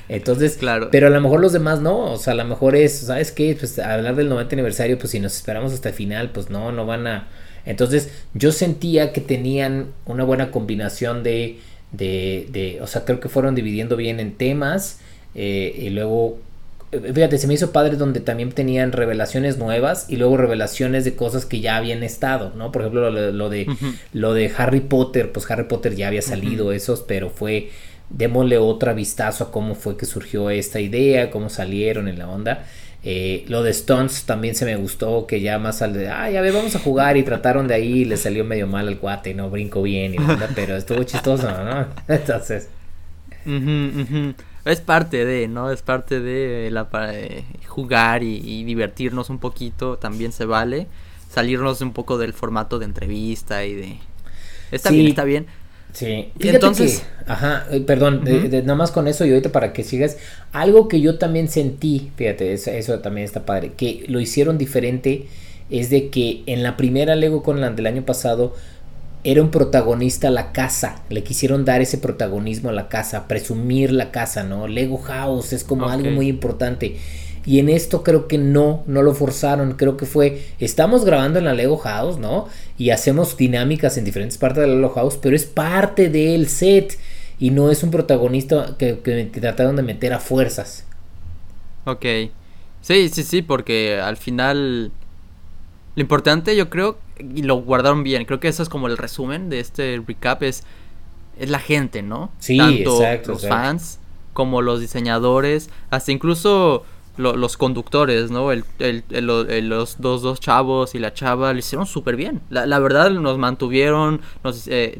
Entonces, 0.08 0.56
claro. 0.56 0.88
pero 0.92 1.08
a 1.08 1.10
lo 1.10 1.20
mejor 1.20 1.40
los 1.40 1.52
demás 1.52 1.80
no, 1.80 2.12
o 2.12 2.16
sea, 2.16 2.34
a 2.34 2.36
lo 2.36 2.44
mejor 2.44 2.76
es, 2.76 2.96
¿sabes 2.96 3.32
qué? 3.32 3.56
Pues 3.58 3.76
hablar 3.78 4.14
del 4.14 4.28
90 4.28 4.54
aniversario, 4.54 4.98
pues 4.98 5.10
si 5.10 5.18
nos 5.18 5.34
esperamos 5.36 5.72
hasta 5.72 5.88
el 5.88 5.94
final, 5.96 6.30
pues 6.30 6.48
no, 6.48 6.70
no 6.70 6.86
van 6.86 7.06
a... 7.08 7.28
Entonces, 7.66 8.10
yo 8.32 8.52
sentía 8.52 9.12
que 9.12 9.20
tenían 9.20 9.88
una 10.06 10.24
buena 10.24 10.50
combinación 10.50 11.22
de, 11.22 11.58
de, 11.92 12.48
de 12.50 12.78
o 12.80 12.86
sea, 12.86 13.04
creo 13.04 13.20
que 13.20 13.28
fueron 13.28 13.54
dividiendo 13.54 13.96
bien 13.96 14.20
en 14.20 14.34
temas 14.34 15.00
eh, 15.34 15.76
y 15.78 15.90
luego 15.90 16.38
fíjate, 16.90 17.38
se 17.38 17.46
me 17.46 17.54
hizo 17.54 17.72
padre 17.72 17.96
donde 17.96 18.20
también 18.20 18.52
tenían 18.52 18.92
revelaciones 18.92 19.58
nuevas 19.58 20.06
y 20.08 20.16
luego 20.16 20.36
revelaciones 20.36 21.04
de 21.04 21.14
cosas 21.14 21.44
que 21.44 21.60
ya 21.60 21.76
habían 21.76 22.02
estado, 22.02 22.52
¿no? 22.56 22.72
Por 22.72 22.82
ejemplo, 22.82 23.10
lo, 23.10 23.50
de 23.50 23.66
lo 24.12 24.34
de 24.34 24.52
Harry 24.56 24.80
Potter, 24.80 25.32
pues 25.32 25.50
Harry 25.50 25.64
Potter 25.64 25.94
ya 25.94 26.08
había 26.08 26.22
salido 26.22 26.72
esos, 26.72 27.00
pero 27.00 27.30
fue 27.30 27.70
démosle 28.08 28.58
otra 28.58 28.92
vistazo 28.92 29.44
a 29.44 29.50
cómo 29.50 29.74
fue 29.74 29.96
que 29.96 30.06
surgió 30.06 30.48
esta 30.50 30.80
idea, 30.80 31.30
cómo 31.30 31.48
salieron 31.48 32.08
en 32.08 32.18
la 32.18 32.28
onda. 32.28 32.64
Eh, 33.02 33.44
lo 33.48 33.62
de 33.62 33.70
Stones 33.70 34.24
también 34.24 34.54
se 34.54 34.64
me 34.64 34.76
gustó, 34.76 35.26
que 35.26 35.40
ya 35.40 35.58
más 35.58 35.80
al 35.82 35.92
de, 35.92 36.08
ay, 36.08 36.36
a 36.36 36.40
ver, 36.40 36.52
vamos 36.52 36.74
a 36.74 36.80
jugar 36.80 37.16
y 37.16 37.22
trataron 37.22 37.68
de 37.68 37.74
ahí, 37.74 38.04
le 38.04 38.16
salió 38.16 38.44
medio 38.44 38.66
mal 38.66 38.88
al 38.88 38.98
cuate, 38.98 39.32
no 39.32 39.48
brinco 39.48 39.82
bien, 39.82 40.14
y 40.14 40.18
pero 40.54 40.76
estuvo 40.76 41.02
chistoso, 41.04 41.48
¿no? 41.50 41.86
Entonces. 42.08 42.68
Es 44.64 44.80
parte 44.80 45.24
de, 45.24 45.46
¿no? 45.46 45.70
Es 45.70 45.82
parte 45.82 46.18
de 46.18 46.70
la 46.72 46.90
para 46.90 47.12
jugar 47.68 48.24
y, 48.24 48.64
divertirnos 48.64 49.30
un 49.30 49.38
poquito, 49.38 49.98
también 49.98 50.32
se 50.32 50.44
vale. 50.44 50.88
Salirnos 51.30 51.80
un 51.82 51.92
poco 51.92 52.18
del 52.18 52.32
formato 52.32 52.78
de 52.78 52.86
entrevista 52.86 53.64
y 53.64 53.74
de... 53.74 53.98
Está 54.72 54.90
bien, 54.90 55.06
está 55.06 55.22
bien. 55.22 55.46
Sí, 55.96 56.28
entonces, 56.40 57.04
ajá, 57.26 57.66
eh, 57.70 57.80
perdón, 57.80 58.22
nada 58.24 58.74
más 58.74 58.90
con 58.90 59.08
eso 59.08 59.24
y 59.24 59.30
ahorita 59.30 59.50
para 59.50 59.72
que 59.72 59.82
sigas, 59.82 60.18
algo 60.52 60.88
que 60.88 61.00
yo 61.00 61.16
también 61.16 61.48
sentí, 61.48 62.10
fíjate, 62.16 62.52
eso, 62.52 62.70
eso, 62.70 62.98
también 62.98 63.24
está 63.24 63.46
padre, 63.46 63.72
que 63.78 64.04
lo 64.06 64.20
hicieron 64.20 64.58
diferente, 64.58 65.24
es 65.70 65.88
de 65.88 66.10
que 66.10 66.42
en 66.44 66.62
la 66.62 66.76
primera 66.76 67.16
Lego 67.16 67.42
con 67.42 67.62
la 67.62 67.70
del 67.70 67.86
año 67.86 68.04
pasado 68.04 68.54
era 69.24 69.40
un 69.40 69.50
protagonista 69.50 70.28
a 70.28 70.30
la 70.30 70.52
casa. 70.52 71.02
Le 71.08 71.24
quisieron 71.24 71.64
dar 71.64 71.80
ese 71.80 71.96
protagonismo 71.96 72.68
a 72.68 72.72
la 72.72 72.88
casa, 72.88 73.26
presumir 73.26 73.90
la 73.90 74.10
casa, 74.10 74.44
¿no? 74.44 74.68
Lego 74.68 74.98
House 74.98 75.54
es 75.54 75.64
como 75.64 75.88
algo 75.88 76.10
muy 76.10 76.28
importante. 76.28 76.96
Y 77.46 77.60
en 77.60 77.68
esto 77.68 78.02
creo 78.02 78.28
que 78.28 78.38
no, 78.38 78.82
no 78.86 79.02
lo 79.02 79.14
forzaron. 79.14 79.74
Creo 79.74 79.96
que 79.96 80.04
fue, 80.04 80.44
estamos 80.58 81.04
grabando 81.04 81.38
en 81.38 81.44
la 81.44 81.54
Lego 81.54 81.78
House, 81.78 82.18
¿no? 82.18 82.48
Y 82.76 82.90
hacemos 82.90 83.36
dinámicas 83.36 83.96
en 83.96 84.04
diferentes 84.04 84.36
partes 84.36 84.62
de 84.62 84.66
la 84.66 84.74
Lego 84.74 84.94
House, 84.94 85.18
pero 85.20 85.36
es 85.36 85.44
parte 85.44 86.08
del 86.08 86.48
set. 86.48 86.98
Y 87.38 87.50
no 87.50 87.70
es 87.70 87.82
un 87.82 87.90
protagonista 87.90 88.76
que, 88.78 88.98
que 88.98 89.40
trataron 89.40 89.76
de 89.76 89.82
meter 89.82 90.12
a 90.12 90.18
fuerzas. 90.18 90.84
Ok. 91.84 92.04
Sí, 92.80 93.08
sí, 93.08 93.22
sí, 93.22 93.42
porque 93.42 94.00
al 94.00 94.16
final 94.16 94.90
lo 95.96 96.02
importante 96.02 96.54
yo 96.54 96.68
creo, 96.68 96.98
y 97.18 97.42
lo 97.42 97.56
guardaron 97.56 98.04
bien, 98.04 98.26
creo 98.26 98.38
que 98.38 98.48
eso 98.48 98.62
es 98.62 98.68
como 98.68 98.86
el 98.86 98.98
resumen 98.98 99.48
de 99.48 99.60
este 99.60 100.00
recap, 100.06 100.42
es, 100.42 100.62
es 101.38 101.48
la 101.48 101.58
gente, 101.58 102.02
¿no? 102.02 102.30
Sí, 102.38 102.58
Tanto 102.58 103.00
los 103.26 103.46
fans 103.48 103.98
como 104.34 104.60
los 104.60 104.80
diseñadores, 104.80 105.70
hasta 105.88 106.12
incluso 106.12 106.84
los 107.16 107.56
conductores, 107.56 108.30
¿no? 108.30 108.52
El, 108.52 108.64
los 109.68 110.00
dos, 110.00 110.22
dos 110.22 110.40
chavos 110.40 110.94
y 110.94 110.98
la 110.98 111.14
chava 111.14 111.52
lo 111.52 111.58
hicieron 111.58 111.86
súper 111.86 112.16
bien. 112.16 112.40
La, 112.50 112.66
la, 112.66 112.78
verdad 112.78 113.10
nos 113.10 113.38
mantuvieron 113.38 114.20
nos, 114.44 114.68
eh, 114.68 114.98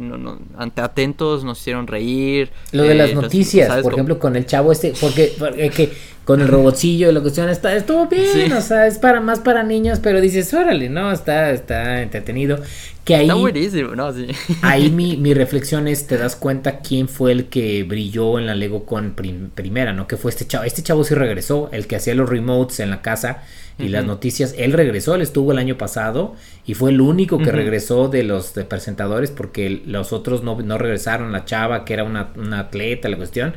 atentos, 0.76 1.44
nos 1.44 1.60
hicieron 1.60 1.86
reír. 1.86 2.50
Lo 2.72 2.84
de 2.84 2.94
las 2.94 3.10
eh, 3.10 3.14
noticias, 3.14 3.82
por 3.82 3.92
ejemplo, 3.92 4.18
con 4.18 4.36
el 4.36 4.46
chavo 4.46 4.72
este, 4.72 4.94
porque, 5.00 5.34
porque 5.38 5.70
que 5.70 5.92
con 6.26 6.40
el 6.40 6.48
robotcillo 6.48 7.08
y 7.08 7.12
la 7.12 7.20
cuestión 7.20 7.48
está 7.48 7.72
estuvo 7.76 8.08
bien, 8.08 8.52
o 8.52 8.60
sea, 8.60 8.88
es 8.88 8.98
para 8.98 9.20
más 9.20 9.38
para 9.38 9.62
niños, 9.62 10.00
pero 10.02 10.20
dices, 10.20 10.52
órale, 10.52 10.88
no, 10.88 11.12
está 11.12 11.52
está 11.52 12.02
entretenido. 12.02 12.58
Que 13.04 13.14
ahí 13.14 13.26
Está 13.26 13.36
buenísimo, 13.36 13.94
no, 13.94 14.12
sí. 14.12 14.26
Ahí 14.60 14.90
mi, 14.90 15.16
mi 15.18 15.34
reflexión 15.34 15.86
es 15.86 16.08
te 16.08 16.18
das 16.18 16.34
cuenta 16.34 16.80
quién 16.80 17.08
fue 17.08 17.30
el 17.30 17.44
que 17.46 17.84
brilló 17.84 18.40
en 18.40 18.46
la 18.46 18.56
Lego 18.56 18.86
con 18.86 19.14
primera, 19.14 19.92
¿no? 19.92 20.08
Que 20.08 20.16
fue 20.16 20.32
este 20.32 20.48
chavo. 20.48 20.64
Este 20.64 20.82
chavo 20.82 21.04
sí 21.04 21.14
regresó, 21.14 21.68
el 21.70 21.86
que 21.86 21.94
hacía 21.94 22.16
los 22.16 22.28
remotes 22.28 22.80
en 22.80 22.90
la 22.90 23.02
casa 23.02 23.44
y 23.78 23.88
las 23.88 24.04
noticias, 24.04 24.54
él 24.58 24.72
regresó, 24.72 25.14
él 25.14 25.22
estuvo 25.22 25.52
el 25.52 25.58
año 25.58 25.78
pasado 25.78 26.34
y 26.64 26.74
fue 26.74 26.90
el 26.90 27.00
único 27.00 27.38
que 27.38 27.52
regresó 27.52 28.08
de 28.08 28.24
los 28.24 28.48
presentadores 28.68 29.30
porque 29.30 29.82
los 29.86 30.12
otros 30.12 30.42
no, 30.42 30.60
no 30.60 30.76
regresaron, 30.76 31.30
la 31.30 31.44
chava 31.44 31.84
que 31.84 31.92
era 31.92 32.02
una, 32.02 32.30
una 32.36 32.60
atleta, 32.60 33.08
la 33.08 33.18
cuestión 33.18 33.54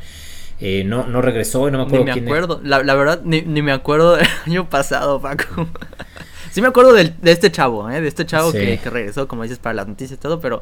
eh, 0.60 0.84
no, 0.84 1.08
no 1.08 1.22
regresó 1.22 1.68
y 1.68 1.72
no 1.72 1.78
me 1.80 1.84
acuerdo 1.86 2.06
ni 2.06 2.22
me 2.22 2.28
acuerdo, 2.28 2.62
La, 2.64 2.84
la, 2.84 2.96
verdad, 2.96 3.22
ni, 3.24 3.42
ni, 3.42 3.62
me 3.62 3.72
acuerdo 3.72 4.16
del 4.16 4.28
año 4.46 4.70
pasado, 4.70 5.22
Paco. 5.22 5.68
sí 6.52 6.62
me 6.62 6.68
acuerdo 6.68 6.94
de 6.94 7.14
este 7.24 7.52
chavo, 7.52 7.90
¿eh? 7.90 8.02
De 8.02 8.08
este 8.08 8.26
chavo 8.26 8.52
que, 8.52 8.78
que, 8.78 8.90
regresó, 8.90 9.28
como 9.28 9.44
dices, 9.44 9.60
para 9.60 9.74
las 9.74 9.88
noticias 9.88 10.18
y 10.20 10.22
todo, 10.22 10.40
pero... 10.40 10.62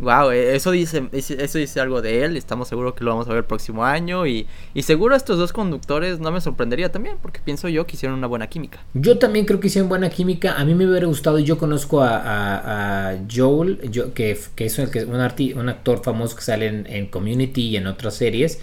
Wow, 0.00 0.32
eh, 0.32 0.56
eso 0.56 0.72
dice, 0.72 1.04
eso 1.12 1.58
dice 1.58 1.80
algo 1.80 2.02
de 2.02 2.24
él, 2.24 2.36
estamos 2.36 2.66
seguros 2.66 2.94
que 2.94 3.04
lo 3.04 3.12
vamos 3.12 3.26
a 3.26 3.30
ver 3.30 3.38
el 3.38 3.44
próximo 3.44 3.84
año 3.84 4.26
y, 4.26 4.48
y 4.74 4.82
seguro 4.82 5.14
estos 5.14 5.38
dos 5.38 5.52
conductores 5.52 6.18
no 6.18 6.32
me 6.32 6.40
sorprendería 6.40 6.90
también, 6.90 7.16
porque 7.22 7.38
pienso 7.44 7.68
yo 7.68 7.86
que 7.86 7.94
hicieron 7.94 8.18
una 8.18 8.26
buena 8.26 8.48
química. 8.48 8.80
Yo 8.94 9.18
también 9.18 9.46
creo 9.46 9.60
que 9.60 9.68
hicieron 9.68 9.88
buena 9.88 10.10
química, 10.10 10.56
a 10.56 10.64
mí 10.64 10.74
me 10.74 10.88
hubiera 10.88 11.06
gustado, 11.06 11.38
yo 11.38 11.58
conozco 11.58 12.02
a, 12.02 13.10
a, 13.10 13.18
Joel, 13.32 13.88
yo, 13.92 14.12
que, 14.14 14.36
que 14.56 14.64
es 14.64 14.78
un, 14.80 14.90
un, 15.08 15.58
un, 15.58 15.68
actor 15.68 16.02
famoso 16.02 16.34
que 16.34 16.42
sale 16.42 16.66
en, 16.66 16.86
en 16.88 17.06
Community 17.06 17.68
y 17.68 17.76
en 17.76 17.86
otras 17.86 18.14
series, 18.14 18.60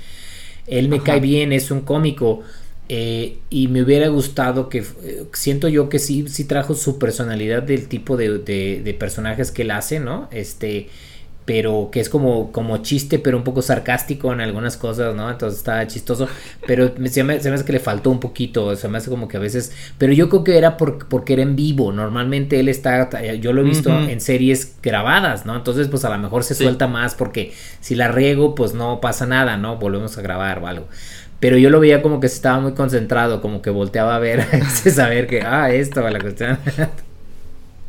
Él 0.72 0.90
me 0.90 1.04
cae 1.04 1.20
bien, 1.20 1.54
es 1.54 1.70
un 1.70 1.82
cómico. 1.82 2.42
Eh, 2.90 3.38
y 3.50 3.68
me 3.70 3.84
hubiera 3.84 4.08
gustado 4.10 4.68
que 4.68 4.80
eh, 4.80 5.24
siento 5.34 5.70
yo 5.70 5.88
que 5.88 6.00
sí, 6.00 6.28
sí 6.28 6.46
trajo 6.46 6.74
su 6.74 7.00
personalidad 7.00 7.64
del 7.64 7.88
tipo 7.88 8.18
de, 8.18 8.40
de 8.40 8.96
personajes 8.96 9.52
que 9.52 9.62
él 9.62 9.72
hace, 9.72 10.00
¿no? 10.00 10.28
Este 10.32 10.90
pero 11.46 11.90
que 11.92 12.00
es 12.00 12.10
como, 12.10 12.52
como 12.52 12.78
chiste, 12.78 13.18
pero 13.18 13.36
un 13.36 13.44
poco 13.44 13.62
sarcástico 13.62 14.32
en 14.32 14.42
algunas 14.42 14.78
cosas, 14.78 15.16
¿no? 15.16 15.30
Entonces 15.30 15.60
está 15.60 15.86
chistoso, 15.88 16.28
pero 16.68 16.94
se 17.06 17.24
me, 17.24 17.40
se 17.40 17.50
me 17.50 17.56
hace 17.56 17.66
que 17.66 17.74
le 17.74 17.80
faltó 17.80 18.12
un 18.12 18.20
poquito, 18.20 18.76
se 18.76 18.88
me 18.88 19.00
hace 19.00 19.10
como 19.10 19.28
que 19.28 19.38
a 19.38 19.40
veces, 19.40 19.74
pero 19.98 20.14
yo 20.14 20.30
creo 20.30 20.44
que 20.44 20.58
era 20.58 20.78
porque 20.78 21.34
era 21.34 21.42
en 21.42 21.56
vivo, 21.56 21.92
normalmente 21.92 22.60
él 22.60 22.70
está, 22.70 23.10
yo 23.36 23.54
lo 23.54 23.62
he 23.62 23.64
visto 23.64 23.90
en 23.90 24.22
series 24.22 24.76
grabadas, 24.84 25.46
¿no? 25.46 25.56
Entonces 25.56 25.88
pues 25.88 26.06
a 26.06 26.10
lo 26.10 26.18
mejor 26.20 26.44
se 26.44 26.54
suelta 26.54 26.88
más 26.88 27.16
porque 27.16 27.54
si 27.80 27.96
la 27.96 28.08
riego 28.08 28.54
pues 28.54 28.74
no 28.74 29.02
pasa 29.02 29.26
nada, 29.26 29.58
¿no? 29.58 29.78
Volvemos 29.78 30.18
a 30.18 30.22
grabar 30.22 30.60
o 30.60 30.68
algo. 30.68 30.88
Pero 31.40 31.58
yo 31.58 31.72
lo 31.72 31.80
veía 31.80 32.04
como 32.04 32.20
que 32.20 32.28
estaba 32.28 32.60
muy 32.60 32.74
concentrado, 32.74 33.42
como 33.42 33.64
que 33.64 33.72
volteaba 33.72 34.16
a 34.16 34.20
ver, 34.20 34.46
saber 34.66 35.26
que, 35.26 35.42
ah, 35.42 35.72
esto, 35.72 36.08
la 36.08 36.20
cuestión. 36.20 36.60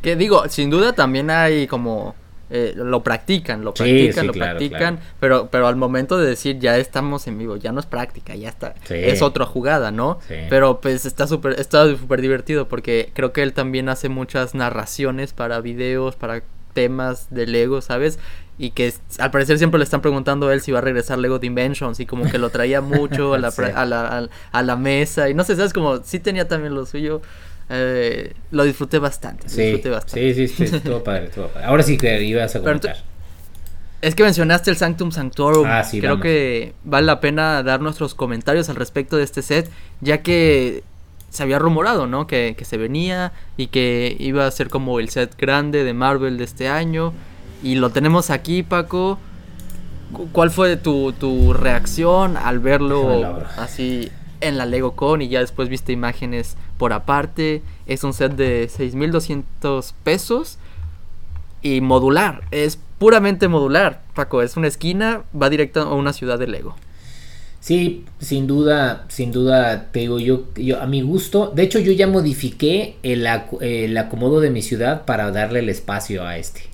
que 0.01 0.15
digo, 0.15 0.49
sin 0.49 0.71
duda 0.71 0.93
también 0.93 1.29
hay 1.29 1.67
como 1.67 2.15
eh, 2.55 2.73
lo 2.75 3.01
practican, 3.01 3.65
lo 3.65 3.73
practican, 3.73 4.27
lo 4.27 4.33
practican, 4.33 4.99
pero 5.19 5.49
pero 5.49 5.65
al 5.65 5.75
momento 5.75 6.19
de 6.19 6.27
decir 6.27 6.59
ya 6.59 6.77
estamos 6.77 7.25
en 7.25 7.39
vivo, 7.39 7.57
ya 7.57 7.71
no 7.71 7.79
es 7.79 7.87
práctica, 7.87 8.35
ya 8.35 8.49
está, 8.49 8.75
es 8.89 9.23
otra 9.23 9.47
jugada, 9.47 9.89
¿no? 9.89 10.19
Pero 10.51 10.79
pues 10.79 11.07
está 11.07 11.25
súper 11.25 11.59
está 11.59 11.89
súper 11.89 12.21
divertido 12.21 12.67
porque 12.67 13.09
creo 13.15 13.33
que 13.33 13.41
él 13.41 13.53
también 13.53 13.89
hace 13.89 14.07
muchas 14.07 14.53
narraciones 14.53 15.33
para 15.33 15.61
videos, 15.61 16.15
para 16.15 16.43
temas 16.75 17.33
de 17.33 17.47
Lego, 17.47 17.81
¿sabes? 17.81 18.19
Y 18.59 18.69
que 18.69 18.93
al 19.17 19.31
parecer 19.31 19.57
siempre 19.57 19.79
le 19.79 19.83
están 19.85 20.01
preguntando 20.01 20.47
a 20.47 20.53
él 20.53 20.61
si 20.61 20.71
va 20.71 20.77
a 20.77 20.81
regresar 20.81 21.17
Lego 21.17 21.39
Dimensions 21.39 21.99
y 21.99 22.05
como 22.05 22.29
que 22.29 22.37
lo 22.37 22.51
traía 22.51 22.81
mucho 22.81 23.33
a 23.33 23.39
la, 23.39 23.47
a 23.75 23.85
la, 23.87 24.29
a 24.51 24.61
la 24.61 24.75
mesa 24.75 25.27
y 25.27 25.33
no 25.33 25.43
sé, 25.43 25.55
¿sabes? 25.55 25.73
Como 25.73 26.03
sí 26.03 26.19
tenía 26.19 26.47
también 26.47 26.75
lo 26.75 26.85
suyo. 26.85 27.23
Eh, 27.75 28.33
lo 28.51 28.63
disfruté 28.63 28.99
bastante. 28.99 29.49
Sí, 29.49 29.61
disfruté 29.61 29.89
bastante. 29.89 30.33
sí, 30.33 30.47
sí, 30.47 30.63
estuvo 30.63 31.03
padre, 31.03 31.29
padre. 31.29 31.65
Ahora 31.65 31.83
sí 31.83 31.97
que 31.97 32.23
ibas 32.23 32.55
a 32.55 32.59
comentar. 32.59 32.97
Es 34.01 34.15
que 34.15 34.23
mencionaste 34.23 34.69
el 34.69 34.77
Sanctum 34.77 35.11
Sanctorum. 35.11 35.65
Ah, 35.65 35.83
sí, 35.83 36.01
Creo 36.01 36.19
que 36.19 36.73
vale 36.83 37.07
la 37.07 37.19
pena 37.19 37.63
dar 37.63 37.79
nuestros 37.81 38.15
comentarios 38.15 38.69
al 38.69 38.75
respecto 38.75 39.15
de 39.15 39.23
este 39.23 39.41
set, 39.41 39.69
ya 40.01 40.21
que 40.21 40.83
se 41.29 41.41
había 41.41 41.57
rumorado, 41.57 42.05
¿no? 42.05 42.27
Que, 42.27 42.53
que, 42.57 42.65
se 42.65 42.77
venía 42.77 43.31
y 43.55 43.67
que 43.67 44.15
iba 44.19 44.45
a 44.45 44.51
ser 44.51 44.69
como 44.69 44.99
el 44.99 45.09
set 45.09 45.35
grande 45.37 45.83
de 45.83 45.93
Marvel 45.93 46.37
de 46.37 46.43
este 46.43 46.67
año. 46.67 47.13
Y 47.63 47.75
lo 47.75 47.91
tenemos 47.91 48.29
aquí, 48.29 48.61
Paco. 48.61 49.19
¿Cuál 50.31 50.51
fue 50.51 50.75
tu, 50.77 51.13
tu 51.13 51.53
reacción 51.53 52.37
al 52.37 52.59
verlo 52.59 53.41
así 53.57 54.11
en 54.41 54.57
la 54.57 54.65
Lego 54.65 54.95
Con 54.95 55.21
y 55.21 55.29
ya 55.29 55.39
después 55.39 55.69
viste 55.69 55.91
imágenes 55.91 56.57
por 56.77 56.93
aparte. 56.93 57.61
Es 57.85 58.03
un 58.03 58.13
set 58.13 58.33
de 58.33 58.69
6.200 58.69 59.93
pesos 60.03 60.57
y 61.61 61.81
modular. 61.81 62.43
Es 62.51 62.77
puramente 62.99 63.47
modular, 63.47 64.01
Paco. 64.13 64.41
Es 64.41 64.57
una 64.57 64.67
esquina, 64.67 65.23
va 65.39 65.49
directo 65.49 65.81
a 65.81 65.93
una 65.93 66.13
ciudad 66.13 66.39
de 66.39 66.47
Lego. 66.47 66.75
Sí, 67.59 68.03
sin 68.19 68.45
duda, 68.45 69.05
sin 69.07 69.31
duda, 69.31 69.87
te 69.93 70.01
digo, 70.01 70.19
yo, 70.19 70.53
yo 70.55 70.81
a 70.81 70.85
mi 70.85 71.01
gusto, 71.01 71.49
de 71.55 71.63
hecho 71.63 71.79
yo 71.79 71.93
ya 71.93 72.07
modifiqué 72.07 72.97
el, 73.03 73.25
el 73.61 73.97
acomodo 73.97 74.41
de 74.41 74.49
mi 74.49 74.61
ciudad 74.61 75.05
para 75.05 75.31
darle 75.31 75.59
el 75.59 75.69
espacio 75.69 76.27
a 76.27 76.37
este. 76.37 76.73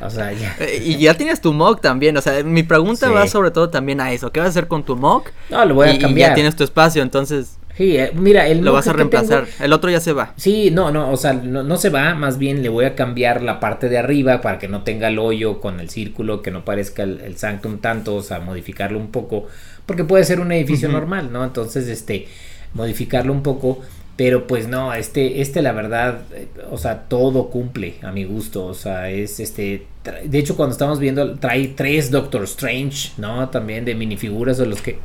O 0.00 0.10
sea, 0.10 0.32
ya. 0.32 0.56
Eh, 0.60 0.82
y 0.84 0.98
ya 0.98 1.14
tienes 1.14 1.40
tu 1.40 1.52
mock 1.52 1.80
también. 1.80 2.16
O 2.16 2.20
sea, 2.20 2.42
mi 2.42 2.62
pregunta 2.62 3.10
va 3.10 3.26
sobre 3.26 3.50
todo 3.50 3.70
también 3.70 4.00
a 4.00 4.12
eso. 4.12 4.32
¿Qué 4.32 4.40
vas 4.40 4.48
a 4.48 4.50
hacer 4.50 4.68
con 4.68 4.84
tu 4.84 4.96
mock? 4.96 5.30
No, 5.48 5.64
lo 5.64 5.74
voy 5.74 5.90
a 5.90 5.98
cambiar. 5.98 6.30
Y 6.30 6.30
ya 6.30 6.34
tienes 6.34 6.56
tu 6.56 6.64
espacio, 6.64 7.02
entonces. 7.02 7.58
Sí, 7.76 7.96
eh, 7.96 8.12
mira, 8.14 8.46
el 8.46 8.60
lo 8.60 8.72
vas 8.72 8.88
a 8.88 8.92
reemplazar. 8.92 9.46
El 9.58 9.72
otro 9.72 9.90
ya 9.90 10.00
se 10.00 10.12
va. 10.12 10.34
Sí, 10.36 10.70
no, 10.70 10.90
no, 10.90 11.10
o 11.10 11.16
sea, 11.16 11.32
no, 11.32 11.76
se 11.76 11.88
va. 11.88 12.14
Más 12.14 12.38
bien 12.38 12.62
le 12.62 12.68
voy 12.68 12.84
a 12.84 12.94
cambiar 12.94 13.42
la 13.42 13.58
parte 13.60 13.88
de 13.88 13.98
arriba 13.98 14.40
para 14.40 14.58
que 14.58 14.68
no 14.68 14.82
tenga 14.82 15.08
el 15.08 15.18
hoyo 15.18 15.60
con 15.60 15.80
el 15.80 15.88
círculo, 15.88 16.42
que 16.42 16.50
no 16.50 16.64
parezca 16.64 17.02
el, 17.02 17.36
sanctum 17.36 17.78
tanto, 17.78 18.16
o 18.16 18.22
sea, 18.22 18.40
modificarlo 18.40 18.98
un 18.98 19.10
poco. 19.10 19.46
Porque 19.86 20.04
puede 20.04 20.24
ser 20.24 20.40
un 20.40 20.52
edificio 20.52 20.88
normal, 20.88 21.32
¿no? 21.32 21.42
Entonces, 21.42 21.88
este, 21.88 22.28
modificarlo 22.74 23.32
un 23.32 23.42
poco. 23.42 23.80
Pero 24.16 24.46
pues 24.46 24.68
no, 24.68 24.92
este, 24.92 25.40
este 25.40 25.62
la 25.62 25.72
verdad, 25.72 26.20
eh, 26.34 26.48
o 26.70 26.76
sea, 26.76 27.04
todo 27.04 27.48
cumple 27.48 27.94
a 28.02 28.12
mi 28.12 28.24
gusto. 28.24 28.66
O 28.66 28.74
sea, 28.74 29.08
es 29.08 29.40
este. 29.40 29.86
De 30.24 30.38
hecho, 30.38 30.56
cuando 30.56 30.72
estamos 30.72 30.98
viendo, 30.98 31.38
trae 31.38 31.68
tres 31.68 32.10
Doctor 32.10 32.44
Strange, 32.44 33.12
¿no? 33.16 33.48
También 33.48 33.86
de 33.86 33.94
minifiguras, 33.94 34.60
o 34.60 34.66
los 34.66 34.82
que. 34.82 34.98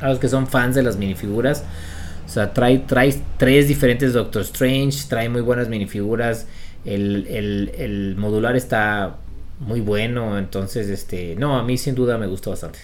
A 0.00 0.08
los 0.08 0.18
que 0.18 0.28
son 0.28 0.48
fans 0.48 0.74
de 0.74 0.82
las 0.82 0.96
minifiguras. 0.96 1.62
O 2.28 2.30
sea, 2.30 2.52
trae, 2.52 2.78
trae 2.80 3.14
tres 3.38 3.68
diferentes 3.68 4.12
Doctor 4.12 4.42
Strange, 4.42 5.06
trae 5.08 5.30
muy 5.30 5.40
buenas 5.40 5.70
minifiguras. 5.70 6.46
El, 6.84 7.26
el, 7.26 7.72
el 7.78 8.16
modular 8.16 8.54
está 8.54 9.16
muy 9.60 9.80
bueno. 9.80 10.36
Entonces, 10.36 10.90
este. 10.90 11.36
No, 11.36 11.58
a 11.58 11.62
mí 11.62 11.78
sin 11.78 11.94
duda 11.94 12.18
me 12.18 12.26
gustó 12.26 12.50
bastante. 12.50 12.80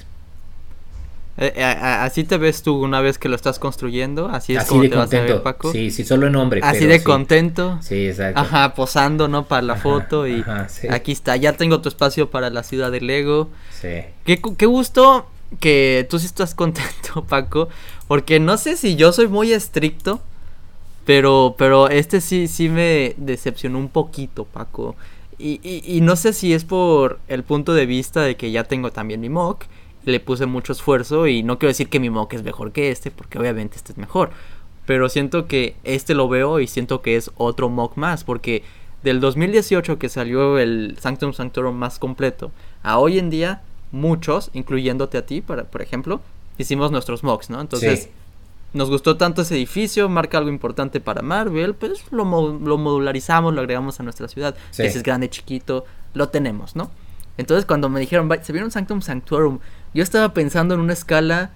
Eh, 1.37 1.53
eh, 1.57 1.65
así 1.65 2.25
te 2.25 2.39
ves 2.39 2.63
tú 2.63 2.83
una 2.83 3.03
vez 3.03 3.19
que 3.19 3.29
lo 3.29 3.35
estás 3.35 3.59
construyendo, 3.59 4.29
así 4.29 4.55
es 4.55 4.65
como 4.67 4.83
te 4.83 4.95
vas 4.95 5.13
a 5.13 5.21
ver, 5.21 5.43
Paco. 5.43 5.73
Sí, 5.73 5.91
sí, 5.91 6.05
solo 6.05 6.29
en 6.29 6.33
nombre. 6.33 6.61
Así 6.63 6.87
de 6.87 7.03
contento. 7.03 7.79
Sí, 7.83 8.07
exacto. 8.07 8.41
Ajá, 8.41 8.75
posando, 8.75 9.29
¿no? 9.29 9.45
Para 9.45 9.63
la 9.63 9.77
foto 9.77 10.27
y 10.27 10.43
aquí 10.89 11.13
está, 11.13 11.37
ya 11.37 11.53
tengo 11.55 11.83
tu 11.83 11.89
espacio 11.91 12.31
para 12.31 12.49
la 12.51 12.63
ciudad 12.63 12.91
de 12.91 13.01
Lego. 13.01 13.51
Sí. 13.79 14.05
Qué, 14.25 14.41
qué 14.57 14.67
gusto 14.67 15.27
que 15.61 16.07
tú 16.11 16.19
sí 16.19 16.27
estás 16.27 16.55
contento, 16.57 17.25
Paco, 17.29 17.69
porque 18.09 18.41
no 18.41 18.57
sé 18.57 18.77
si 18.77 18.97
yo 18.97 19.13
soy 19.13 19.29
muy 19.29 19.53
estricto, 19.53 20.21
pero, 21.05 21.55
pero 21.59 21.89
este 21.89 22.21
sí, 22.21 22.49
sí 22.49 22.69
me 22.69 23.15
decepcionó 23.19 23.79
un 23.79 23.89
poquito, 23.89 24.45
Paco. 24.45 24.97
Y, 25.39 25.61
y, 25.63 25.83
y 25.85 26.01
no 26.01 26.17
sé 26.17 26.33
si 26.33 26.53
es 26.53 26.65
por 26.65 27.19
el 27.29 27.43
punto 27.43 27.75
de 27.75 27.87
vista 27.87 28.23
de 28.23 28.37
que 28.37 28.51
ya 28.51 28.65
tengo 28.65 28.93
también 28.93 29.21
mi 29.21 29.29
mock 29.29 29.65
le 30.05 30.21
puse 30.21 30.47
mucho 30.47 30.73
esfuerzo 30.73 31.27
y 31.27 31.43
no 31.43 31.59
quiero 31.59 31.71
decir 31.71 31.89
que 31.89 32.01
mi 32.01 32.11
mock 32.11 32.35
es 32.35 32.43
mejor 32.43 32.73
que 32.73 32.91
este, 32.91 33.11
porque 33.11 33.39
obviamente 33.39 33.77
este 33.77 33.93
es 33.93 33.99
mejor. 33.99 34.31
Pero 34.87 35.09
siento 35.09 35.47
que 35.47 35.77
este 35.85 36.15
lo 36.15 36.29
veo 36.29 36.61
y 36.61 36.67
siento 36.67 37.01
que 37.01 37.17
es 37.17 37.31
otro 37.37 37.71
mock 37.71 37.97
más, 37.97 38.23
porque 38.25 38.63
del 39.03 39.21
2018 39.21 39.99
que 39.99 40.09
salió 40.09 40.59
el 40.59 40.97
Sanctum 41.01 41.33
Sanctorum 41.33 41.75
más 41.75 41.99
completo, 41.99 42.53
a 42.83 42.99
hoy 42.99 43.19
en 43.19 43.31
día 43.31 43.63
muchos, 43.95 44.51
incluyéndote 44.53 45.17
a 45.19 45.25
ti, 45.25 45.41
para, 45.41 45.65
por 45.65 45.81
ejemplo, 45.81 46.21
hicimos 46.59 46.91
nuestros 46.91 47.25
mocks, 47.25 47.49
¿no? 47.49 47.61
Entonces, 47.61 48.11
nos 48.75 48.91
gustó 48.91 49.17
tanto 49.17 49.43
ese 49.43 49.55
edificio, 49.55 50.09
marca 50.09 50.37
algo 50.37 50.51
importante 50.51 51.01
para 51.01 51.23
Marvel, 51.23 51.75
pues 51.75 52.05
lo, 52.11 52.25
lo 52.25 52.79
modularizamos, 52.79 53.55
lo 53.55 53.61
agregamos 53.61 54.01
a 54.01 54.03
nuestra 54.03 54.29
ciudad, 54.29 54.55
que 54.77 54.91
si 54.91 54.99
es 54.99 55.03
grande, 55.03 55.31
chiquito, 55.31 55.85
lo 56.13 56.29
tenemos, 56.29 56.77
¿no? 56.77 56.91
Entonces 57.37 57.65
cuando 57.65 57.89
me 57.89 58.01
dijeron, 58.01 58.29
se 58.43 58.53
vieron 58.53 58.71
Sanctum 58.71 59.01
Sanctorum, 59.01 59.61
yo 59.93 60.03
estaba 60.03 60.35
pensando 60.35 60.75
en 60.75 60.81
una 60.81 60.93
escala 60.93 61.53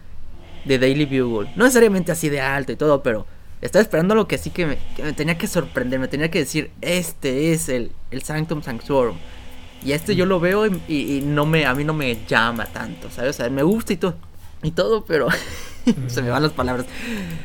de 0.65 0.79
Daily 0.79 1.07
Bugle. 1.07 1.51
No 1.57 1.65
necesariamente 1.65 2.13
así 2.13 2.29
de 2.29 2.41
alto 2.41 2.73
y 2.73 2.77
todo, 2.77 3.03
pero 3.03 3.27
estaba 3.61 3.83
esperando 3.83 4.15
lo 4.15 4.29
que 4.29 4.39
sí 4.39 4.51
que 4.51 4.67
me, 4.67 5.13
tenía 5.15 5.37
que 5.39 5.47
sorprender, 5.47 5.99
me 5.99 6.09
tenía 6.09 6.31
que 6.31 6.41
decir, 6.41 6.71
este 6.81 7.53
es 7.53 7.69
el, 7.69 7.93
el 8.11 8.23
Sanctum 8.23 8.63
Sanctorum. 8.63 9.17
Y 9.85 9.93
este 9.93 10.17
yo 10.17 10.27
lo 10.27 10.41
veo 10.41 10.67
y, 10.67 11.23
no 11.25 11.47
me, 11.47 11.67
a 11.67 11.75
mí 11.75 11.85
no 11.85 11.95
me 11.95 12.19
llama 12.27 12.67
tanto, 12.67 13.11
¿sabes? 13.11 13.31
O 13.31 13.33
sea, 13.39 13.51
me 13.51 13.63
gusta 13.63 13.93
y 13.93 13.97
todo, 13.97 14.17
y 14.63 14.73
todo, 14.73 15.05
pero 15.05 15.29
se 16.09 16.23
me 16.23 16.31
van 16.31 16.43
las 16.43 16.53
palabras. 16.53 16.87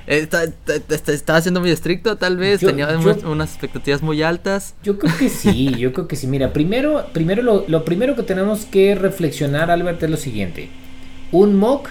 estaba 0.08 1.42
siendo 1.42 1.62
muy 1.62 1.72
estricto, 1.72 2.18
tal 2.18 2.38
vez. 2.38 2.60
Tenía 2.62 2.88
unas 3.26 3.52
expectativas 3.52 4.02
muy 4.02 4.24
altas. 4.24 4.76
Yo 4.84 4.98
creo 4.98 5.16
que 5.18 5.30
sí, 5.30 5.76
yo 5.78 5.94
creo 5.94 6.08
que 6.08 6.16
sí. 6.16 6.28
Mira, 6.28 6.54
primero, 6.54 7.06
primero 7.14 7.44
lo, 7.44 7.66
lo, 7.68 7.86
primero 7.86 8.16
que 8.16 8.24
tenemos 8.24 8.66
que 8.66 8.96
reflexionar, 8.96 9.70
Albert, 9.70 10.02
es 10.04 10.10
lo 10.10 10.18
siguiente. 10.18 10.70
Un 11.32 11.56
mock 11.56 11.90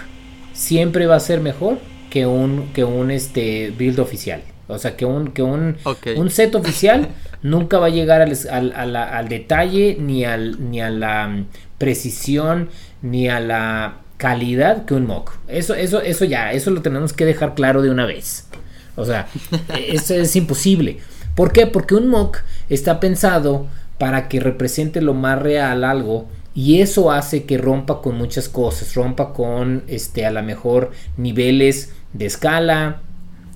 siempre 0.53 1.07
va 1.07 1.15
a 1.15 1.19
ser 1.19 1.41
mejor 1.41 1.79
que 2.09 2.25
un, 2.25 2.69
que 2.73 2.83
un 2.83 3.11
este, 3.11 3.71
build 3.71 3.99
oficial. 3.99 4.43
O 4.67 4.77
sea, 4.77 4.95
que 4.95 5.05
un, 5.05 5.31
que 5.31 5.43
un, 5.43 5.77
un 6.15 6.29
set 6.29 6.55
oficial 6.55 7.09
nunca 7.41 7.79
va 7.79 7.87
a 7.87 7.89
llegar 7.89 8.21
al, 8.21 8.73
al, 8.75 8.95
al, 8.95 9.27
detalle, 9.27 9.97
ni, 9.99 10.23
al, 10.23 10.69
ni 10.69 10.81
a 10.81 10.89
la 10.89 11.27
mm, 11.27 11.47
precisión, 11.77 12.69
ni 13.01 13.27
a 13.27 13.39
la 13.39 13.97
calidad 14.17 14.85
que 14.85 14.93
un 14.93 15.05
mock. 15.05 15.33
Eso, 15.47 15.75
eso, 15.75 16.01
eso 16.01 16.25
ya, 16.25 16.53
eso 16.53 16.71
lo 16.71 16.81
tenemos 16.81 17.11
que 17.13 17.25
dejar 17.25 17.55
claro 17.55 17.81
de 17.81 17.89
una 17.89 18.05
vez. 18.05 18.47
O 18.95 19.05
sea, 19.05 19.27
eso 19.87 20.13
es 20.13 20.35
imposible. 20.35 20.99
¿Por 21.35 21.51
qué? 21.51 21.67
Porque 21.67 21.95
un 21.95 22.07
mock 22.07 22.39
está 22.69 22.99
pensado 22.99 23.67
para 23.97 24.29
que 24.29 24.39
represente 24.39 25.01
lo 25.01 25.13
más 25.13 25.41
real 25.41 25.83
algo 25.83 26.27
y 26.55 26.81
eso 26.81 27.11
hace 27.11 27.45
que 27.45 27.57
rompa 27.57 28.01
con 28.01 28.15
muchas 28.17 28.47
cosas, 28.47 28.93
rompa 28.95 29.33
con 29.33 29.83
este 29.87 30.25
a 30.25 30.31
lo 30.31 30.43
mejor 30.43 30.91
niveles 31.17 31.93
de 32.13 32.25
escala, 32.27 33.01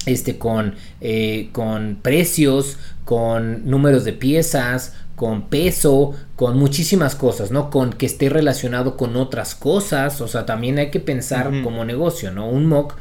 este, 0.08 0.38
con, 0.38 0.74
eh, 1.02 1.50
con 1.52 2.00
precios, 2.02 2.78
con 3.06 3.70
números 3.70 4.04
de 4.04 4.14
piezas, 4.14 4.94
con 5.16 5.50
peso, 5.50 6.14
con 6.36 6.58
muchísimas 6.58 7.16
cosas, 7.16 7.52
¿no? 7.52 7.70
Con 7.70 7.94
que 7.94 8.06
esté 8.06 8.30
relacionado 8.30 8.98
con 8.98 9.16
otras 9.16 9.56
cosas, 9.56 10.22
o 10.22 10.28
sea, 10.28 10.46
también 10.46 10.78
hay 10.78 10.92
que 10.92 11.00
pensar 11.00 11.52
como 11.64 11.86
negocio, 11.86 12.32
¿no? 12.32 12.48
Un 12.50 12.68
mock 12.68 12.96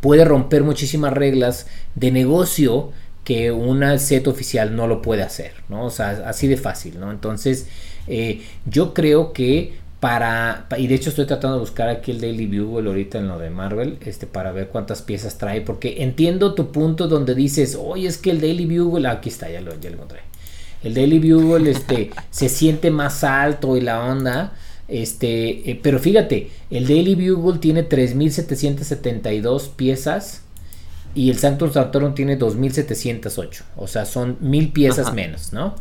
puede 0.00 0.24
romper 0.24 0.62
muchísimas 0.62 1.12
reglas 1.12 1.66
de 1.94 2.10
negocio 2.10 2.92
que 3.24 3.52
una 3.52 3.98
set 3.98 4.26
oficial 4.26 4.74
no 4.74 4.86
lo 4.86 5.02
puede 5.02 5.22
hacer, 5.22 5.52
¿no? 5.68 5.84
O 5.84 5.90
sea, 5.90 6.22
así 6.26 6.48
de 6.48 6.56
fácil, 6.56 6.98
¿no? 6.98 7.10
Entonces, 7.10 7.66
eh, 8.06 8.42
yo 8.64 8.94
creo 8.94 9.34
que 9.34 9.74
para, 10.00 10.66
y 10.76 10.86
de 10.86 10.94
hecho 10.94 11.10
estoy 11.10 11.26
tratando 11.26 11.56
de 11.56 11.60
buscar 11.60 11.88
aquí 11.88 12.12
el 12.12 12.20
Daily 12.20 12.46
Bugle 12.46 12.88
ahorita 12.88 13.18
en 13.18 13.28
lo 13.28 13.38
de 13.38 13.50
Marvel, 13.50 13.98
este, 14.04 14.26
para 14.26 14.52
ver 14.52 14.68
cuántas 14.68 15.02
piezas 15.02 15.38
trae, 15.38 15.60
porque 15.60 16.02
entiendo 16.02 16.54
tu 16.54 16.70
punto 16.70 17.08
donde 17.08 17.34
dices, 17.34 17.76
oye, 17.80 18.06
es 18.06 18.16
que 18.18 18.30
el 18.30 18.40
Daily 18.40 18.78
Bugle, 18.78 19.08
aquí 19.08 19.28
está, 19.28 19.50
ya 19.50 19.60
lo, 19.60 19.78
ya 19.80 19.90
lo 19.90 19.96
encontré. 19.96 20.20
El 20.84 20.94
Daily 20.94 21.18
Bugle, 21.18 21.70
este, 21.70 22.10
se 22.30 22.48
siente 22.48 22.92
más 22.92 23.24
alto 23.24 23.76
y 23.76 23.80
la 23.80 24.04
onda, 24.04 24.52
este, 24.86 25.68
eh, 25.68 25.80
pero 25.82 25.98
fíjate, 25.98 26.50
el 26.70 26.86
Daily 26.86 27.14
Bugle 27.16 27.58
tiene 27.58 27.82
3772 27.82 29.68
piezas 29.68 30.42
y 31.14 31.30
el 31.30 31.38
Sanctum 31.38 31.72
Sanctorum 31.72 32.14
tiene 32.14 32.36
2708, 32.36 33.64
o 33.76 33.88
sea, 33.88 34.06
son 34.06 34.36
mil 34.40 34.70
piezas 34.70 35.12
menos, 35.12 35.52
¿no? 35.52 35.74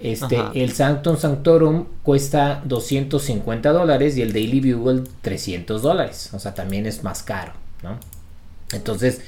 Este, 0.00 0.38
el 0.54 0.72
Sanctum 0.72 1.16
Sanctorum 1.16 1.86
cuesta 2.04 2.62
250 2.64 3.72
dólares 3.72 4.16
y 4.16 4.22
el 4.22 4.32
Daily 4.32 4.72
Bugle 4.72 5.02
300 5.22 5.82
dólares. 5.82 6.30
O 6.32 6.38
sea, 6.38 6.54
también 6.54 6.86
es 6.86 7.02
más 7.02 7.22
caro, 7.22 7.52
¿no? 7.82 7.98
Entonces, 8.72 9.20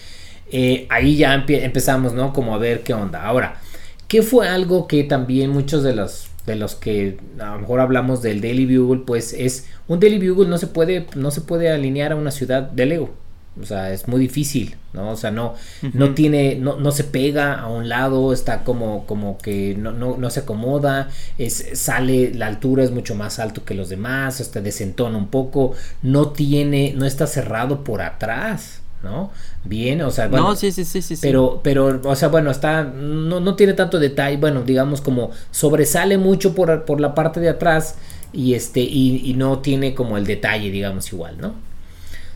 eh, 0.53 0.87
ahí 0.91 1.17
ya 1.17 1.35
empezamos, 1.35 2.13
¿no? 2.13 2.33
Como 2.33 2.55
a 2.55 2.59
ver 2.59 2.83
qué 2.83 2.95
onda. 2.95 3.25
Ahora, 3.25 3.61
¿qué 4.07 4.23
fue 4.23 4.49
algo 4.49 4.87
que 4.87 5.03
también 5.05 5.51
muchos 5.51 5.83
de 5.83 5.95
los, 5.95 6.29
de 6.47 6.57
los 6.57 6.77
que 6.77 7.19
a 7.41 7.55
lo 7.55 7.61
mejor 7.61 7.81
hablamos 7.81 8.23
del 8.23 8.41
Daily 8.41 8.77
Bugle, 8.77 9.03
pues 9.05 9.33
es 9.33 9.67
un 9.89 9.99
Daily 9.99 10.29
Bugle 10.29 10.49
no 10.49 10.59
se 10.59 10.69
puede, 10.69 11.07
no 11.17 11.33
se 11.33 11.41
puede 11.41 11.71
alinear 11.71 12.13
a 12.13 12.17
una 12.17 12.31
ciudad 12.31 12.63
de 12.63 12.87
Lego. 12.87 13.11
O 13.61 13.65
sea, 13.65 13.93
es 13.93 14.07
muy 14.07 14.21
difícil, 14.21 14.77
¿no? 14.93 15.11
O 15.11 15.17
sea, 15.17 15.33
no, 15.33 15.55
no 15.93 16.15
tiene, 16.15 16.55
no, 16.55 16.77
no 16.77 16.93
se 16.93 17.03
pega 17.03 17.55
a 17.55 17.69
un 17.69 17.89
lado, 17.89 18.33
está 18.33 18.63
como, 18.63 19.07
como 19.07 19.39
que 19.39 19.75
no, 19.77 19.91
no, 19.91 20.17
no 20.17 20.31
se 20.31 20.41
acomoda, 20.41 21.09
es, 21.37 21.67
sale, 21.75 22.33
la 22.33 22.47
altura 22.47 22.85
es 22.85 22.93
mucho 22.93 23.17
más 23.17 23.41
alto 23.41 23.65
que 23.65 23.75
los 23.75 23.89
demás, 23.89 24.41
hasta 24.41 24.61
desentona 24.61 25.19
un 25.19 25.29
poco, 25.29 25.75
no 26.01 26.31
tiene, 26.31 26.95
no 26.97 27.05
está 27.05 27.27
cerrado 27.27 27.83
por 27.83 28.03
atrás, 28.03 28.83
¿no? 29.03 29.33
Bien, 29.65 30.01
o 30.03 30.13
sea, 30.13 30.29
bueno, 30.29 30.51
no, 30.51 30.57
sí, 30.57 30.71
sí, 30.71 30.85
sí, 30.85 31.03
sí, 31.03 31.17
pero, 31.21 31.61
pero, 31.65 32.01
o 32.05 32.15
sea, 32.15 32.29
bueno, 32.29 32.53
está, 32.53 32.85
no, 32.85 33.41
no 33.41 33.57
tiene 33.57 33.73
tanto 33.73 33.99
detalle, 33.99 34.37
bueno, 34.37 34.63
digamos 34.63 35.01
como 35.01 35.33
sobresale 35.51 36.19
mucho 36.19 36.55
por, 36.55 36.85
por 36.85 37.01
la 37.01 37.17
parte 37.17 37.41
de 37.41 37.49
atrás 37.49 37.97
y 38.33 38.55
este, 38.55 38.81
y, 38.81 39.23
y 39.25 39.35
no 39.35 39.59
tiene 39.59 39.93
como 39.95 40.17
el 40.17 40.25
detalle, 40.25 40.71
digamos, 40.71 41.13
igual, 41.13 41.37
¿no? 41.39 41.70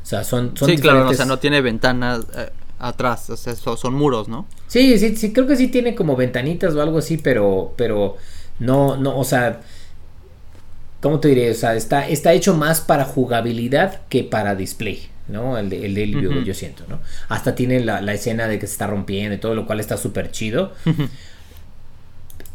O 0.04 0.06
sea, 0.06 0.22
son, 0.22 0.54
son 0.54 0.68
Sí, 0.68 0.76
claro, 0.76 1.08
o 1.08 1.14
sea, 1.14 1.24
no 1.24 1.38
tiene 1.38 1.62
ventanas 1.62 2.26
eh, 2.36 2.50
atrás, 2.78 3.30
o 3.30 3.36
sea, 3.38 3.54
son, 3.54 3.94
muros, 3.94 4.28
¿no? 4.28 4.46
Sí, 4.66 4.98
sí, 4.98 5.16
sí, 5.16 5.32
creo 5.32 5.46
que 5.46 5.56
sí 5.56 5.68
tiene 5.68 5.94
como 5.94 6.14
ventanitas 6.14 6.74
o 6.74 6.82
algo 6.82 6.98
así, 6.98 7.16
pero, 7.16 7.72
pero 7.78 8.18
no, 8.58 8.98
no, 8.98 9.18
o 9.18 9.24
sea, 9.24 9.62
¿cómo 11.00 11.20
te 11.20 11.28
diré? 11.28 11.50
O 11.50 11.54
sea, 11.54 11.74
está, 11.74 12.06
está 12.06 12.34
hecho 12.34 12.54
más 12.54 12.82
para 12.82 13.06
jugabilidad 13.06 14.02
que 14.10 14.24
para 14.24 14.54
display, 14.54 15.08
¿no? 15.28 15.56
El, 15.56 15.70
de, 15.70 15.86
el 15.86 16.44
yo 16.44 16.52
siento, 16.52 16.84
¿no? 16.86 17.00
Hasta 17.30 17.54
tiene 17.54 17.80
la, 17.80 18.02
la, 18.02 18.12
escena 18.12 18.46
de 18.46 18.58
que 18.58 18.66
se 18.66 18.72
está 18.72 18.86
rompiendo 18.86 19.34
y 19.34 19.38
todo, 19.38 19.54
lo 19.54 19.64
cual 19.64 19.80
está 19.80 19.96
súper 19.96 20.30
chido. 20.32 20.74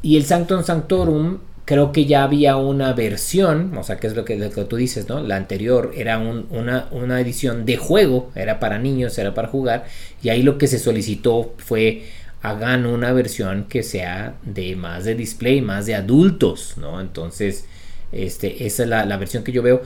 y 0.03 0.17
el 0.17 0.25
Sanctum 0.25 0.63
Sanctorum 0.63 1.39
creo 1.69 1.91
que 1.91 2.07
ya 2.07 2.23
había 2.23 2.57
una 2.57 2.93
versión, 2.93 3.77
o 3.77 3.83
sea, 3.83 3.97
que 3.97 4.07
es 4.07 4.15
lo 4.15 4.25
que, 4.25 4.37
tú 4.67 4.75
dices, 4.75 5.07
¿no? 5.07 5.21
La 5.21 5.35
anterior 5.35 5.91
era 5.95 6.17
una, 6.17 6.87
una, 6.89 7.21
edición 7.21 7.63
de 7.63 7.77
juego, 7.77 8.31
era 8.33 8.59
para 8.59 8.79
niños, 8.79 9.15
era 9.19 9.35
para 9.35 9.49
jugar, 9.49 9.85
y 10.23 10.29
ahí 10.29 10.41
lo 10.41 10.57
que 10.57 10.65
se 10.65 10.79
solicitó 10.79 11.53
fue 11.59 12.05
hagan 12.41 12.87
una 12.87 13.13
versión 13.13 13.65
que 13.65 13.83
sea 13.83 14.33
de 14.41 14.75
más 14.75 15.05
de 15.05 15.13
display, 15.13 15.61
más 15.61 15.85
de 15.85 15.93
adultos, 15.93 16.73
¿no? 16.77 16.99
Entonces, 16.99 17.65
este, 18.11 18.65
esa 18.65 18.81
es 18.81 18.89
la, 18.89 19.05
la 19.05 19.17
versión 19.17 19.43
que 19.43 19.51
yo 19.51 19.61
veo. 19.61 19.83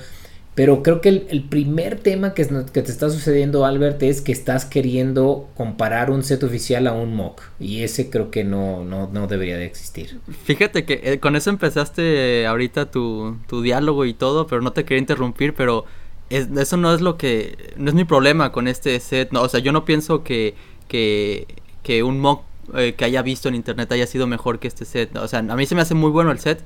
Pero 0.56 0.84
creo 0.84 1.02
que 1.02 1.10
el, 1.10 1.44
primer 1.50 1.98
tema 1.98 2.36
que, 2.36 2.46
te 2.46 2.80
está 2.80 3.10
sucediendo, 3.10 3.66
Albert, 3.66 4.04
es 4.04 4.22
que 4.22 4.32
estás 4.32 4.66
queriendo 4.66 5.50
comparar 5.56 6.12
un 6.12 6.22
set 6.22 6.44
oficial 6.44 6.86
a 6.86 6.94
un 6.94 7.16
mock. 7.16 7.42
Y 7.60 7.82
ese 7.82 8.12
creo 8.12 8.30
que 8.30 8.44
no, 8.44 8.84
no, 8.84 9.10
no 9.12 9.26
debería 9.26 9.58
de 9.58 9.66
existir. 9.66 10.20
Fíjate 10.44 10.86
que 10.86 11.02
eh, 11.04 11.20
con 11.20 11.36
eso 11.36 11.50
empezaste 11.50 12.46
ahorita 12.46 12.92
tu, 12.92 13.38
tu, 13.48 13.64
diálogo 13.64 14.06
y 14.06 14.14
todo, 14.14 14.46
pero 14.46 14.62
no 14.62 14.74
te 14.74 14.86
quería 14.86 15.00
interrumpir, 15.00 15.56
pero 15.56 15.86
eso 16.30 16.78
no 16.78 16.94
es 16.94 17.02
lo 17.02 17.18
que... 17.18 17.74
No 17.78 17.90
es 17.90 17.96
mi 17.96 18.04
problema 18.04 18.52
con 18.52 18.68
este 18.68 19.00
set. 19.00 19.32
No, 19.32 19.42
o 19.42 19.50
sea, 19.50 19.60
yo 19.60 19.72
no 19.72 19.86
pienso 19.86 20.24
que, 20.24 20.54
que, 20.88 21.48
que 21.82 22.04
un 22.04 22.20
mock 22.20 22.44
eh, 22.76 22.94
que 22.96 23.06
haya 23.06 23.24
visto 23.24 23.50
en 23.50 23.56
internet 23.56 23.92
haya 23.92 24.06
sido 24.06 24.28
mejor 24.28 24.60
que 24.60 24.68
este 24.68 24.86
set. 24.86 25.16
O 25.18 25.28
sea, 25.28 25.40
a 25.40 25.56
mí 25.56 25.66
se 25.66 25.74
me 25.74 25.82
hace 25.82 25.96
muy 25.96 26.12
bueno 26.12 26.30
el 26.30 26.38
set, 26.38 26.64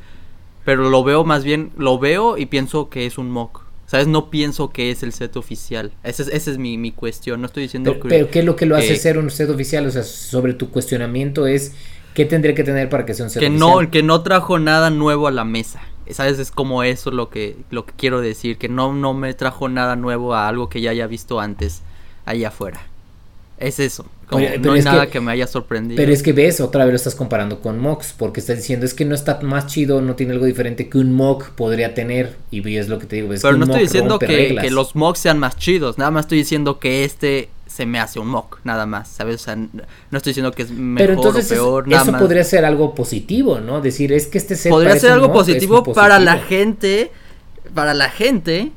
pero 0.66 0.90
lo 0.90 1.06
veo 1.06 1.24
más 1.24 1.46
bien... 1.46 1.72
Lo 1.78 2.00
veo 2.00 2.38
y 2.38 2.48
pienso 2.48 2.90
que 2.90 3.06
es 3.06 3.18
un 3.18 3.32
mock. 3.32 3.67
¿Sabes? 3.88 4.06
No 4.08 4.30
pienso 4.30 4.70
que 4.70 4.92
es 4.92 5.02
el 5.02 5.14
set 5.14 5.38
oficial. 5.38 5.94
Esa 6.04 6.24
es, 6.24 6.30
esa 6.30 6.52
es 6.52 6.58
mi, 6.58 6.78
mi, 6.78 6.92
cuestión. 6.92 7.40
No 7.40 7.48
estoy 7.48 7.64
diciendo 7.64 7.92
pero, 7.94 8.04
que. 8.04 8.10
Pero, 8.10 8.30
¿qué 8.30 8.40
es 8.40 8.46
lo 8.46 8.56
que 8.58 8.66
lo 8.66 8.76
hace 8.76 8.98
ser 8.98 9.18
un 9.18 9.32
set 9.32 9.50
oficial? 9.50 9.88
O 9.88 9.92
sea, 9.92 10.04
sobre 10.04 10.54
tu 10.54 10.70
cuestionamiento 10.70 11.48
es. 11.48 11.74
¿Qué 12.14 12.26
tendría 12.26 12.54
que 12.54 12.64
tener 12.64 12.90
para 12.90 13.06
que 13.06 13.14
sea 13.14 13.26
un 13.26 13.30
set 13.30 13.40
que 13.40 13.48
oficial? 13.48 13.60
No, 13.60 13.90
que 13.90 14.04
no 14.04 14.24
trajo 14.24 14.60
nada 14.60 14.90
nuevo 14.90 15.28
a 15.28 15.32
la 15.32 15.46
mesa. 15.46 15.82
¿Sabes? 16.10 16.38
Es 16.38 16.52
como 16.52 16.84
eso 16.84 17.12
lo 17.12 17.30
que, 17.30 17.56
lo 17.70 17.86
que 17.86 17.94
quiero 17.96 18.20
decir. 18.20 18.58
Que 18.58 18.68
no, 18.68 18.94
no 18.94 19.14
me 19.14 19.34
trajo 19.34 19.70
nada 19.70 19.96
nuevo 19.96 20.36
a 20.36 20.50
algo 20.50 20.68
que 20.68 20.82
ya 20.82 20.92
haya 20.92 21.08
visto 21.08 21.40
antes 21.40 21.82
allá 22.26 22.50
afuera. 22.50 22.82
Es 23.58 23.80
eso. 23.80 24.06
Como, 24.30 24.46
no 24.60 24.74
hay 24.74 24.82
nada 24.82 25.08
que, 25.08 25.22
me 25.22 25.32
haya 25.32 25.48
sorprendido. 25.48 25.96
Pero 25.96 26.12
es 26.12 26.22
que 26.22 26.34
ves, 26.34 26.60
otra 26.60 26.84
vez 26.84 26.92
lo 26.92 26.98
estás 26.98 27.16
comparando 27.16 27.62
con 27.62 27.80
Mox, 27.80 28.14
porque 28.18 28.42
estás 28.42 28.58
diciendo 28.58 28.86
es 28.86 28.94
que 28.94 29.06
no 29.06 29.16
está 29.16 29.40
más 29.42 29.68
chido, 29.68 30.02
no 30.02 30.16
tiene 30.16 30.34
algo 30.34 30.46
diferente 30.46 30.90
que 30.90 30.98
un 30.98 31.14
Mox 31.14 31.50
podría 31.56 31.94
tener. 31.94 32.36
Y 32.52 32.76
es 32.76 32.90
lo 32.90 33.00
que 33.00 33.06
te 33.06 33.16
digo. 33.18 33.34
Es 33.34 33.42
pero 33.42 33.56
no 33.56 33.64
estoy 33.64 33.84
diciendo 33.84 34.20
que, 34.20 34.58
que, 34.60 34.70
los 34.70 34.96
Mox 34.96 35.20
sean 35.20 35.40
más 35.40 35.56
chidos, 35.56 35.98
nada 35.98 36.12
más 36.12 36.26
estoy 36.26 36.40
diciendo 36.40 36.78
que 36.78 37.06
este 37.06 37.50
se 37.78 37.86
me 37.86 38.00
hace 38.00 38.20
un 38.20 38.28
Mock, 38.28 38.60
nada 38.64 38.86
más, 38.86 39.08
¿sabes? 39.08 39.36
O 39.36 39.44
sea, 39.44 39.56
no 39.56 39.70
estoy 40.12 40.32
diciendo 40.32 40.52
que 40.52 40.64
es 40.64 40.72
mejor 40.72 40.98
pero 40.98 41.14
entonces 41.14 41.52
o 41.52 41.84
peor, 41.84 41.94
eso 41.94 42.12
podría 42.18 42.44
ser 42.44 42.66
algo 42.66 42.96
positivo, 42.96 43.60
¿no? 43.60 43.82
Decir, 43.82 44.12
es 44.14 44.28
que 44.28 44.40
este 44.40 44.56
set 44.56 44.72
Podría 44.72 44.98
ser 44.98 45.12
algo 45.12 45.32
positivo, 45.32 45.84
positivo 45.84 45.94
para 45.94 46.20
la 46.20 46.40
gente, 46.40 47.12
para 47.76 47.94
la 47.94 48.10
gente 48.10 48.72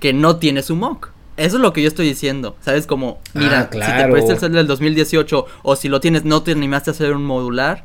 que 0.00 0.12
no 0.12 0.36
tiene 0.36 0.62
su 0.62 0.74
Mock. 0.76 1.10
Eso 1.36 1.56
es 1.56 1.62
lo 1.62 1.72
que 1.72 1.82
yo 1.82 1.88
estoy 1.88 2.06
diciendo, 2.06 2.56
¿sabes? 2.62 2.86
Como, 2.86 3.18
mira, 3.34 3.68
si 3.70 3.78
te 3.78 4.08
presta 4.10 4.32
el 4.32 4.38
set 4.38 4.52
del 4.52 4.66
2018 4.66 5.46
o 5.62 5.76
si 5.76 5.88
lo 5.88 6.00
tienes, 6.00 6.24
no 6.24 6.42
te 6.42 6.52
animaste 6.52 6.90
a 6.90 6.92
hacer 6.92 7.12
un 7.12 7.24
modular, 7.24 7.84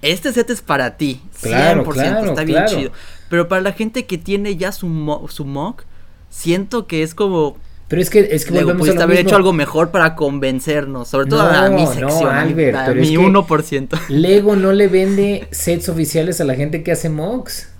este 0.00 0.32
set 0.32 0.50
es 0.50 0.60
para 0.60 0.96
ti, 0.96 1.20
claro, 1.40 1.84
100%, 1.84 2.28
está 2.28 2.44
bien 2.44 2.64
chido. 2.66 2.92
Pero 3.30 3.48
para 3.48 3.62
la 3.62 3.72
gente 3.72 4.04
que 4.04 4.18
tiene 4.18 4.56
ya 4.56 4.70
su, 4.70 4.86
su 5.28 5.44
mock, 5.44 5.84
siento 6.30 6.86
que 6.86 7.02
es 7.02 7.14
como... 7.14 7.56
Pero 7.88 8.00
es 8.00 8.10
que, 8.10 8.20
es 8.20 8.44
que 8.44 8.52
volvemos 8.52 8.80
pudiste 8.80 9.02
haber 9.02 9.18
hecho 9.18 9.36
algo 9.36 9.52
mejor 9.52 9.90
para 9.90 10.14
convencernos, 10.14 11.08
sobre 11.08 11.26
todo 11.26 11.42
a 11.42 11.68
mi 11.70 11.86
sección, 11.86 12.22
no, 12.22 12.30
Albert, 12.30 12.76
a, 12.76 12.94
mi 12.94 13.16
1%. 13.16 14.08
Lego 14.08 14.56
no 14.56 14.72
le 14.72 14.88
vende 14.88 15.48
sets 15.50 15.88
oficiales 15.88 16.40
a 16.40 16.44
la 16.44 16.54
gente 16.54 16.82
que 16.82 16.92
hace 16.92 17.08
mocks. 17.08 17.73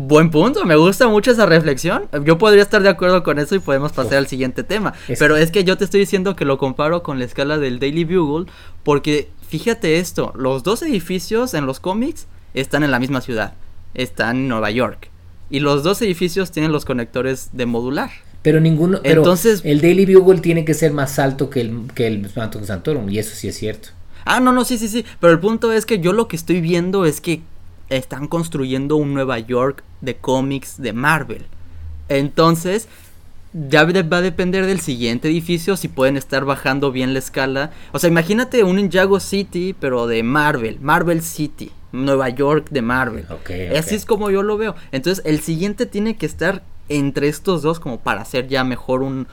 Buen 0.00 0.30
punto, 0.30 0.64
me 0.64 0.76
gusta 0.76 1.08
mucho 1.08 1.32
esa 1.32 1.44
reflexión. 1.44 2.04
Yo 2.24 2.38
podría 2.38 2.62
estar 2.62 2.80
de 2.84 2.88
acuerdo 2.88 3.24
con 3.24 3.40
eso 3.40 3.56
y 3.56 3.58
podemos 3.58 3.90
pasar 3.90 4.18
al 4.18 4.28
siguiente 4.28 4.62
tema. 4.62 4.94
Pero 5.18 5.36
es 5.36 5.50
que 5.50 5.64
yo 5.64 5.76
te 5.76 5.84
estoy 5.84 5.98
diciendo 5.98 6.36
que 6.36 6.44
lo 6.44 6.56
comparo 6.56 7.02
con 7.02 7.18
la 7.18 7.24
escala 7.24 7.58
del 7.58 7.80
Daily 7.80 8.04
Bugle 8.04 8.46
porque 8.84 9.28
fíjate 9.48 9.98
esto, 9.98 10.32
los 10.36 10.62
dos 10.62 10.82
edificios 10.82 11.52
en 11.52 11.66
los 11.66 11.80
cómics 11.80 12.28
están 12.54 12.84
en 12.84 12.92
la 12.92 13.00
misma 13.00 13.20
ciudad, 13.20 13.54
están 13.94 14.36
en 14.36 14.48
Nueva 14.48 14.70
York. 14.70 15.10
Y 15.50 15.58
los 15.58 15.82
dos 15.82 16.00
edificios 16.00 16.52
tienen 16.52 16.70
los 16.70 16.84
conectores 16.84 17.48
de 17.52 17.66
modular. 17.66 18.10
Pero 18.42 18.60
ninguno. 18.60 19.00
Entonces. 19.02 19.62
el 19.64 19.80
Daily 19.80 20.14
Bugle 20.14 20.38
tiene 20.38 20.64
que 20.64 20.74
ser 20.74 20.92
más 20.92 21.18
alto 21.18 21.50
que 21.50 21.60
el, 21.60 21.90
que 21.92 22.06
el 22.06 22.30
Santorum. 22.30 23.10
Y 23.10 23.18
eso 23.18 23.34
sí 23.34 23.48
es 23.48 23.56
cierto. 23.56 23.88
Ah, 24.24 24.38
no, 24.38 24.52
no, 24.52 24.64
sí, 24.64 24.78
sí, 24.78 24.86
sí. 24.86 25.04
Pero 25.18 25.32
el 25.32 25.40
punto 25.40 25.72
es 25.72 25.86
que 25.86 25.98
yo 25.98 26.12
lo 26.12 26.28
que 26.28 26.36
estoy 26.36 26.60
viendo 26.60 27.04
es 27.04 27.20
que 27.20 27.42
están 27.90 28.26
construyendo 28.26 28.96
un 28.96 29.14
Nueva 29.14 29.38
York 29.38 29.82
de 30.00 30.16
cómics 30.16 30.80
de 30.80 30.92
Marvel. 30.92 31.46
Entonces, 32.08 32.88
ya 33.52 33.84
va 33.84 34.18
a 34.18 34.22
depender 34.22 34.66
del 34.66 34.80
siguiente 34.80 35.28
edificio 35.28 35.76
si 35.76 35.88
pueden 35.88 36.16
estar 36.16 36.44
bajando 36.44 36.92
bien 36.92 37.12
la 37.12 37.18
escala. 37.18 37.70
O 37.92 37.98
sea, 37.98 38.08
imagínate 38.10 38.62
un 38.64 38.76
Ninjago 38.76 39.20
City, 39.20 39.74
pero 39.78 40.06
de 40.06 40.22
Marvel, 40.22 40.78
Marvel 40.80 41.22
City, 41.22 41.70
Nueva 41.92 42.28
York 42.28 42.68
de 42.70 42.82
Marvel. 42.82 43.26
Así 43.76 43.94
es 43.94 44.04
como 44.04 44.30
yo 44.30 44.42
lo 44.42 44.58
veo. 44.58 44.74
Entonces, 44.92 45.24
el 45.24 45.40
siguiente 45.40 45.86
tiene 45.86 46.16
que 46.16 46.26
estar 46.26 46.62
entre 46.88 47.28
estos 47.28 47.62
dos 47.62 47.80
como 47.80 48.00
para 48.00 48.22
hacer 48.22 48.48
ya 48.48 48.64
mejor 48.64 49.02
un, 49.02 49.26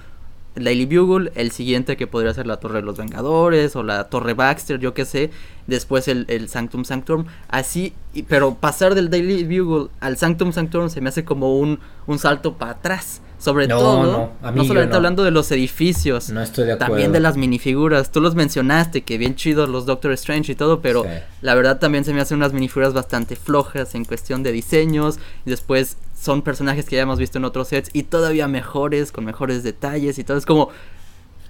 Daily 0.55 0.85
Bugle, 0.85 1.31
el 1.35 1.51
siguiente 1.51 1.97
que 1.97 2.07
podría 2.07 2.33
ser 2.33 2.47
la 2.47 2.57
Torre 2.57 2.75
de 2.75 2.81
los 2.85 2.97
Vengadores 2.97 3.75
o 3.75 3.83
la 3.83 4.05
Torre 4.05 4.33
Baxter, 4.33 4.79
yo 4.79 4.93
qué 4.93 5.05
sé, 5.05 5.31
después 5.67 6.07
el, 6.07 6.25
el 6.29 6.47
Sanctum 6.49 6.85
Sanctorum, 6.85 7.25
así, 7.49 7.93
pero 8.27 8.55
pasar 8.55 8.95
del 8.95 9.09
Daily 9.09 9.43
Bugle 9.43 9.89
al 9.99 10.17
Sanctum 10.17 10.51
Sanctorum 10.51 10.89
se 10.89 11.01
me 11.01 11.09
hace 11.09 11.25
como 11.25 11.57
un, 11.57 11.79
un 12.07 12.19
salto 12.19 12.53
para 12.53 12.71
atrás. 12.71 13.21
Sobre 13.45 13.67
todo, 13.67 14.31
no, 14.41 14.51
no 14.51 14.65
solamente 14.65 14.95
hablando 14.95 15.23
de 15.23 15.29
los 15.29 15.51
edificios, 15.51 16.31
no 16.31 16.41
estoy 16.41 16.65
de 16.65 16.71
acuerdo. 16.73 16.93
también 16.93 17.11
de 17.11 17.19
las 17.19 17.37
minifiguras. 17.37 18.11
Tú 18.11 18.19
los 18.19 18.33
mencionaste, 18.33 19.03
que 19.03 19.19
bien 19.19 19.35
chidos 19.35 19.69
los 19.69 19.85
Doctor 19.85 20.13
Strange 20.13 20.53
y 20.53 20.55
todo, 20.55 20.81
pero 20.81 21.05
la 21.41 21.53
verdad 21.53 21.77
también 21.77 22.03
se 22.05 22.11
me 22.11 22.21
hacen 22.21 22.37
unas 22.37 22.53
minifiguras 22.53 22.93
bastante 22.93 23.35
flojas 23.35 23.93
en 23.93 24.03
cuestión 24.03 24.41
de 24.41 24.51
diseños. 24.51 25.19
Y 25.45 25.51
después 25.51 25.97
son 26.19 26.41
personajes 26.41 26.85
que 26.85 26.95
ya 26.95 27.03
hemos 27.03 27.19
visto 27.19 27.37
en 27.37 27.45
otros 27.45 27.67
sets 27.67 27.91
y 27.93 28.01
todavía 28.01 28.47
mejores, 28.47 29.11
con 29.11 29.25
mejores 29.25 29.61
detalles 29.61 30.17
y 30.17 30.23
todo. 30.23 30.37
Es 30.37 30.47
como. 30.47 30.69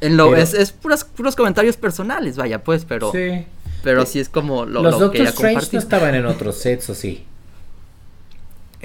En 0.02 0.18
lo, 0.18 0.36
es, 0.36 0.54
es 0.54 0.74
puras, 0.74 1.06
puros 1.06 1.38
comentarios 1.38 1.78
personales, 1.78 2.36
vaya, 2.36 2.62
pues, 2.62 2.84
pero. 2.84 3.14
Sí. 3.14 3.46
Pero 3.86 4.02
eh, 4.02 4.06
sí 4.06 4.20
es 4.20 4.28
como 4.28 4.66
lo, 4.66 4.84
los 4.84 5.00
Doctor 5.00 5.28
Strange 5.28 5.70
no 5.72 5.80
estaban 5.80 6.14
en 6.14 6.26
otros 6.26 6.58
sets, 6.58 6.90
¿o 6.90 6.94
sí? 6.94 7.24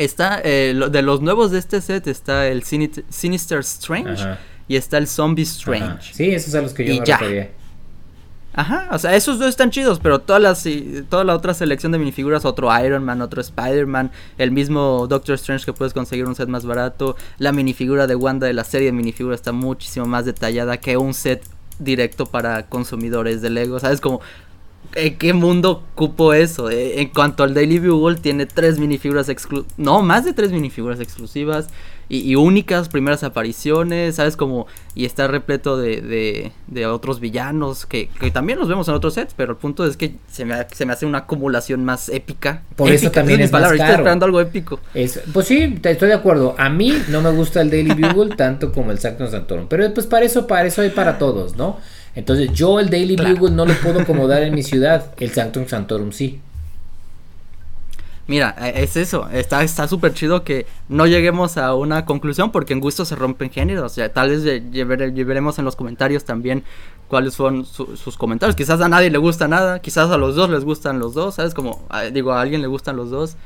Está, 0.01 0.41
eh, 0.43 0.75
de 0.91 1.03
los 1.03 1.21
nuevos 1.21 1.51
de 1.51 1.59
este 1.59 1.83
set 1.83 2.07
está 2.07 2.49
el 2.49 2.63
Sinister 2.63 3.59
Strange 3.59 4.25
y 4.67 4.77
está 4.77 4.97
el 4.97 5.07
Zombie 5.07 5.43
Strange. 5.43 6.15
Sí, 6.15 6.31
esos 6.31 6.53
son 6.53 6.63
los 6.63 6.73
que 6.73 6.87
yo 6.87 6.99
me 6.99 7.05
refería. 7.05 7.51
Ajá, 8.55 8.89
o 8.93 8.99
sea, 8.99 9.15
esos 9.15 9.39
dos 9.39 9.49
están 9.49 9.71
chidos, 9.71 10.01
pero 10.01 10.21
todas 10.21 10.41
las, 10.41 10.67
toda 11.11 11.23
la 11.25 11.35
otra 11.35 11.53
selección 11.53 11.93
de 11.93 11.99
minifiguras, 11.99 12.47
otro 12.47 12.71
Iron 12.83 13.05
Man, 13.05 13.21
otro 13.21 13.43
Spider-Man, 13.43 14.11
el 14.39 14.53
mismo 14.53 15.07
Doctor 15.07 15.35
Strange 15.35 15.67
que 15.67 15.75
puedes 15.75 15.93
conseguir 15.93 16.25
un 16.25 16.35
set 16.35 16.49
más 16.49 16.65
barato, 16.65 17.15
la 17.37 17.53
minifigura 17.53 18.07
de 18.07 18.15
Wanda 18.15 18.47
de 18.47 18.55
la 18.55 18.65
serie 18.65 18.87
de 18.87 18.93
minifiguras 18.93 19.41
está 19.41 19.53
muchísimo 19.53 20.07
más 20.07 20.25
detallada 20.25 20.79
que 20.79 20.97
un 20.97 21.13
set 21.13 21.45
directo 21.79 22.25
para 22.25 22.67
consumidores 22.71 23.43
de 23.43 23.51
Lego, 23.51 23.79
¿sabes? 23.81 24.01
Como, 24.01 24.23
¿en 24.95 25.19
qué 25.19 25.33
mundo 25.33 25.85
cupo 25.95 26.35
eso? 26.35 26.71
Eh, 26.71 27.01
en 27.01 27.09
cuanto 27.09 27.43
al 27.43 27.55
Daily 27.55 27.79
Bugle, 27.79 28.19
tiene 28.19 28.47
tres 28.47 28.79
minifiguras 28.79 29.29
exclusivas, 29.29 29.73
no, 29.77 30.03
más 30.03 30.25
de 30.25 30.33
tres 30.33 30.53
minifiguras 30.53 31.01
exclusivas, 31.01 31.69
y, 32.13 32.35
únicas 32.35 32.89
primeras 32.89 33.23
apariciones, 33.23 34.17
¿sabes? 34.17 34.37
Como, 34.37 34.67
y 34.97 35.05
está 35.05 35.29
repleto 35.29 35.77
de, 35.77 36.51
de, 36.67 36.87
otros 36.87 37.21
villanos 37.21 37.87
que, 37.87 38.09
que, 38.09 38.33
también 38.33 38.59
los 38.59 38.69
vemos 38.69 38.89
en 38.89 38.95
otros 38.95 39.15
sets, 39.15 39.33
pero 39.37 39.53
el 39.53 39.59
punto 39.59 39.87
es 39.87 39.97
que 39.97 40.17
se 40.29 40.45
me, 40.45 40.57
se 40.73 40.87
me 40.87 40.93
hace 40.93 41.07
una 41.07 41.19
acumulación 41.19 41.85
más 41.85 42.09
épica. 42.09 42.65
Por 42.75 42.91
eso 42.91 43.13
también 43.13 43.41
es, 43.41 43.53
más 43.53 43.63
caro. 43.63 43.75
Estoy 43.75 43.91
esperando 43.91 44.25
algo 44.25 44.41
épico. 44.41 44.81
Es, 44.93 45.21
pues 45.33 45.47
sí, 45.47 45.79
estoy 45.85 46.09
de 46.09 46.15
acuerdo. 46.15 46.57
A 46.59 46.69
mí 46.69 47.01
no 47.11 47.23
me 47.23 47.31
gusta 47.31 47.61
el 47.61 47.71
Daily 47.71 47.95
Bugle 48.13 48.35
tanto 48.35 48.73
como 48.73 48.91
el 48.91 48.99
Sanctum 48.99 49.29
Santorum, 49.29 49.69
pero 49.69 49.95
pues 49.95 50.09
para 50.09 50.27
eso, 50.27 50.49
para 50.49 50.67
eso 50.67 50.83
hay 50.83 50.91
para 50.91 51.17
todos, 51.17 51.57
¿no? 51.57 51.79
Entonces 52.15 52.53
yo 52.53 52.81
el 52.81 52.91
Daily 52.91 53.17
Bugle 53.17 53.55
no 53.55 53.67
lo 53.67 53.75
puedo 53.75 54.01
acomodar 54.03 54.43
en 54.43 54.55
mi 54.55 54.63
ciudad, 54.63 55.13
el 55.19 55.31
Sanctum 55.31 55.67
Santorum 55.67 56.13
sí. 56.13 56.41
Mira, 58.27 58.55
e, 58.61 58.85
es 58.85 58.97
eso, 58.97 59.29
está 59.33 59.65
está 59.65 59.89
súper 59.89 60.15
chido 60.15 60.45
que 60.45 60.67
no 60.89 61.07
lleguemos 61.07 61.57
a 61.57 61.75
una 61.75 62.05
conclusión 62.05 62.53
porque 62.53 62.73
en 62.73 62.81
gusto 62.81 63.05
se 63.05 63.17
rompen 63.17 63.51
géneros, 63.51 63.99
o 63.99 64.11
tal 64.11 64.31
vez 64.31 64.45
llevaremos 64.73 65.59
en 65.59 65.65
los 65.65 65.75
comentarios 65.75 66.25
también 66.25 66.63
cuáles 67.09 67.35
son 67.35 67.67
sus 67.67 68.17
comentarios, 68.17 68.55
quizás 68.55 68.81
a 68.81 68.89
nadie 68.89 69.11
le 69.11 69.19
gusta 69.19 69.49
nada, 69.49 69.81
quizás 69.81 70.11
a 70.11 70.17
los 70.17 70.37
dos 70.37 70.49
les 70.49 70.65
gustan 70.65 71.01
los 71.01 71.13
dos, 71.13 71.35
¿sabes? 71.35 71.55
Como, 71.55 71.85
digo, 72.13 72.33
a 72.33 72.41
alguien 72.41 72.63
le 72.63 72.69
gustan 72.69 72.97
los 72.97 73.11
dos, 73.11 73.37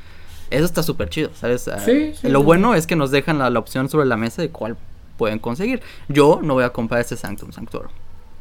eso 0.51 0.65
está 0.65 0.83
súper 0.83 1.09
chido, 1.09 1.31
¿sabes? 1.33 1.67
Sí, 1.83 2.13
sí, 2.13 2.29
Lo 2.29 2.43
bueno 2.43 2.75
es 2.75 2.85
que 2.85 2.95
nos 2.95 3.09
dejan 3.09 3.39
la, 3.39 3.47
opción 3.59 3.89
sobre 3.89 4.05
la 4.05 4.17
mesa 4.17 4.43
de 4.43 4.49
cuál 4.49 4.77
pueden 5.17 5.39
conseguir. 5.39 5.81
Yo 6.09 6.39
no 6.43 6.53
voy 6.53 6.63
a 6.63 6.69
comprar 6.69 7.01
este 7.01 7.17
Sanctum 7.17 7.51
Sanctorum, 7.51 7.89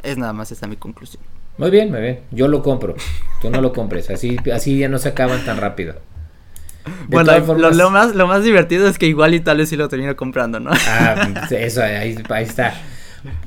es 0.05 0.19
nada 0.19 0.33
más 0.33 0.53
esa 0.53 0.67
mi 0.67 0.77
conclusión. 0.77 1.23
Muy 1.59 1.71
bien, 1.71 1.91
muy 1.91 2.01
bien, 2.01 2.21
yo 2.31 2.49
lo 2.49 2.63
compro, 2.63 2.95
tú 3.41 3.51
no 3.51 3.61
lo 3.61 3.73
compres, 3.73 4.11
así, 4.11 4.37
así 4.53 4.79
ya 4.79 4.89
no 4.89 4.99
se 4.99 5.11
acaban 5.11 5.45
tan 5.45 5.59
rápido 5.59 5.95
bueno, 7.09 7.39
lo, 7.73 7.91
más, 7.91 8.15
lo 8.15 8.27
más 8.27 8.45
divertido 8.45 8.89
es 8.89 8.99
que 8.99 9.07
igual 9.07 9.35
y 9.35 9.41
tal 9.41 9.59
vez 9.59 9.69
sí 9.69 9.77
lo 9.77 9.89
termino 9.89 10.15
comprando, 10.17 10.61
¿no? 10.61 10.71
Ah, 10.89 11.47
eso, 11.51 11.83
ahí, 11.83 12.17
está. 12.41 12.75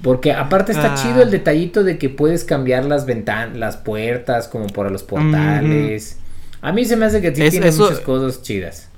Porque 0.02 0.34
aparte 0.34 0.72
está 0.72 0.94
ah. 0.94 0.96
chido 0.96 1.22
el 1.22 1.30
detallito 1.30 1.84
de 1.84 1.98
que 1.98 2.10
puedes 2.10 2.44
cambiar 2.44 2.86
las 2.86 3.06
ventanas, 3.06 3.56
las 3.58 3.78
puertas, 3.78 4.48
como 4.48 4.68
para 4.68 4.90
los 4.90 5.04
portales. 5.04 6.18
A 6.62 6.72
mí 6.72 6.86
se 6.86 6.96
me 6.96 7.06
hace 7.06 7.22
que 7.22 7.32
tiene 7.32 7.72
muchas 7.72 8.00
cosas 8.00 8.42
chidas. 8.42 8.90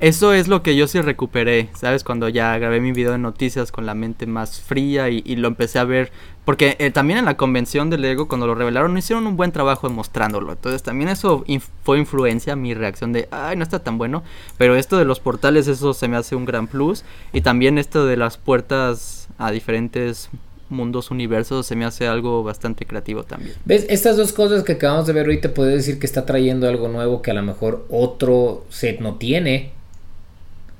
Eso 0.00 0.32
es 0.32 0.46
lo 0.46 0.62
que 0.62 0.76
yo 0.76 0.86
sí 0.86 1.00
recuperé, 1.00 1.70
¿sabes? 1.74 2.04
Cuando 2.04 2.28
ya 2.28 2.56
grabé 2.56 2.80
mi 2.80 2.92
video 2.92 3.10
de 3.10 3.18
noticias 3.18 3.72
con 3.72 3.84
la 3.84 3.94
mente 3.94 4.26
más 4.26 4.60
fría 4.60 5.08
y, 5.08 5.34
lo 5.34 5.48
empecé 5.48 5.80
a 5.80 5.84
ver. 5.84 6.12
Porque 6.44 6.76
eh, 6.78 6.92
también 6.92 7.18
en 7.18 7.24
la 7.24 7.36
convención 7.36 7.90
de 7.90 7.98
Lego, 7.98 8.28
cuando 8.28 8.46
lo 8.46 8.54
revelaron, 8.54 8.96
hicieron 8.96 9.26
un 9.26 9.36
buen 9.36 9.50
trabajo 9.50 9.90
mostrándolo. 9.90 10.52
Entonces 10.52 10.84
también 10.84 11.08
eso 11.08 11.44
fue 11.82 11.98
influencia, 11.98 12.54
mi 12.54 12.74
reacción 12.74 13.12
de, 13.12 13.28
ay, 13.32 13.56
no 13.56 13.64
está 13.64 13.80
tan 13.80 13.98
bueno. 13.98 14.22
Pero 14.56 14.76
esto 14.76 14.98
de 14.98 15.04
los 15.04 15.18
portales, 15.18 15.66
eso 15.66 15.92
se 15.92 16.06
me 16.06 16.16
hace 16.16 16.36
un 16.36 16.44
gran 16.44 16.68
plus. 16.68 17.04
Y 17.32 17.40
también 17.40 17.76
esto 17.76 18.06
de 18.06 18.16
las 18.16 18.36
puertas 18.36 19.28
a 19.36 19.50
diferentes 19.50 20.30
mundos, 20.68 21.10
universos, 21.10 21.66
se 21.66 21.74
me 21.74 21.84
hace 21.84 22.06
algo 22.06 22.44
bastante 22.44 22.86
creativo 22.86 23.24
también. 23.24 23.56
¿Ves? 23.64 23.84
Estas 23.88 24.16
dos 24.16 24.32
cosas 24.32 24.62
que 24.62 24.72
acabamos 24.72 25.08
de 25.08 25.12
ver 25.12 25.26
ahorita, 25.26 25.54
puede 25.54 25.74
decir 25.74 25.98
que 25.98 26.06
está 26.06 26.24
trayendo 26.24 26.68
algo 26.68 26.86
nuevo 26.88 27.20
que 27.20 27.32
a 27.32 27.34
lo 27.34 27.42
mejor 27.42 27.84
otro 27.90 28.64
set 28.68 29.00
no 29.00 29.16
tiene 29.16 29.76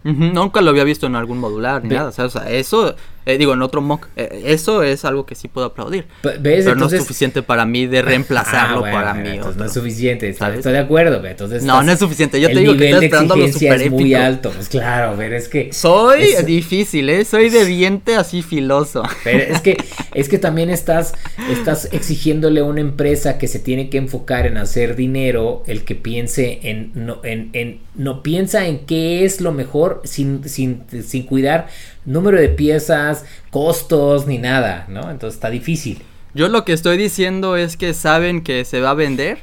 Nunca 0.04 0.60
lo 0.60 0.70
había 0.70 0.84
visto 0.84 1.06
en 1.06 1.16
algún 1.16 1.38
modular 1.38 1.82
ni 1.82 1.90
nada. 1.90 2.08
O 2.08 2.30
sea, 2.30 2.50
eso, 2.50 2.94
eh, 3.28 3.36
digo, 3.36 3.52
en 3.52 3.60
otro 3.60 3.82
mock, 3.82 4.08
eh, 4.16 4.44
eso 4.46 4.82
es 4.82 5.04
algo 5.04 5.26
que 5.26 5.34
sí 5.34 5.48
puedo 5.48 5.66
aplaudir. 5.66 6.06
Pero 6.22 6.74
no 6.74 6.86
es 6.86 6.96
suficiente 6.96 7.42
para 7.42 7.66
mí 7.66 7.86
de 7.86 8.00
reemplazarlo 8.00 8.86
ah, 8.86 8.90
para 8.90 9.12
mí. 9.12 9.38
no 9.54 9.64
es 9.66 9.72
suficiente, 9.74 10.30
estoy 10.30 10.72
de 10.72 10.78
acuerdo. 10.78 11.22
Entonces 11.22 11.62
no, 11.62 11.82
no 11.82 11.92
es 11.92 11.98
suficiente. 11.98 12.40
Yo 12.40 12.48
te 12.48 12.60
digo 12.60 12.74
que 12.74 12.88
estoy 12.88 13.04
esperando 13.04 13.36
lo 13.36 13.48
super 13.48 13.82
es 13.82 13.90
muy 13.90 14.14
alto. 14.14 14.50
Pues 14.50 14.70
claro, 14.70 15.14
pero 15.18 15.36
es 15.36 15.48
que. 15.48 15.74
Soy 15.74 16.36
difícil, 16.46 17.10
¿eh? 17.10 17.26
Soy 17.26 17.50
de 17.50 17.66
diente 17.66 18.16
así 18.16 18.40
filoso. 18.40 19.02
Pero 19.24 19.40
es 19.40 19.60
que, 19.60 19.76
es 20.14 20.30
que 20.30 20.38
también 20.38 20.70
estás, 20.70 21.12
estás 21.50 21.90
exigiéndole 21.92 22.60
a 22.60 22.64
una 22.64 22.80
empresa 22.80 23.36
que 23.36 23.46
se 23.46 23.58
tiene 23.58 23.90
que 23.90 23.98
enfocar 23.98 24.46
en 24.46 24.56
hacer 24.56 24.96
dinero, 24.96 25.64
el 25.66 25.84
que 25.84 25.96
piense 25.96 26.60
en, 26.62 26.92
no, 26.94 27.20
en, 27.24 27.50
en, 27.52 27.80
no 27.94 28.22
piensa 28.22 28.66
en 28.66 28.86
qué 28.86 29.26
es 29.26 29.42
lo 29.42 29.52
mejor 29.52 30.00
sin, 30.04 30.48
sin, 30.48 30.84
sin 31.04 31.24
cuidar 31.24 31.68
número 32.08 32.40
de 32.40 32.48
piezas, 32.48 33.24
costos, 33.50 34.26
ni 34.26 34.38
nada, 34.38 34.86
¿no? 34.88 35.10
Entonces 35.10 35.34
está 35.34 35.50
difícil. 35.50 36.02
Yo 36.34 36.48
lo 36.48 36.64
que 36.64 36.72
estoy 36.72 36.96
diciendo 36.96 37.56
es 37.56 37.76
que 37.76 37.94
saben 37.94 38.42
que 38.42 38.64
se 38.64 38.80
va 38.80 38.90
a 38.90 38.94
vender 38.94 39.38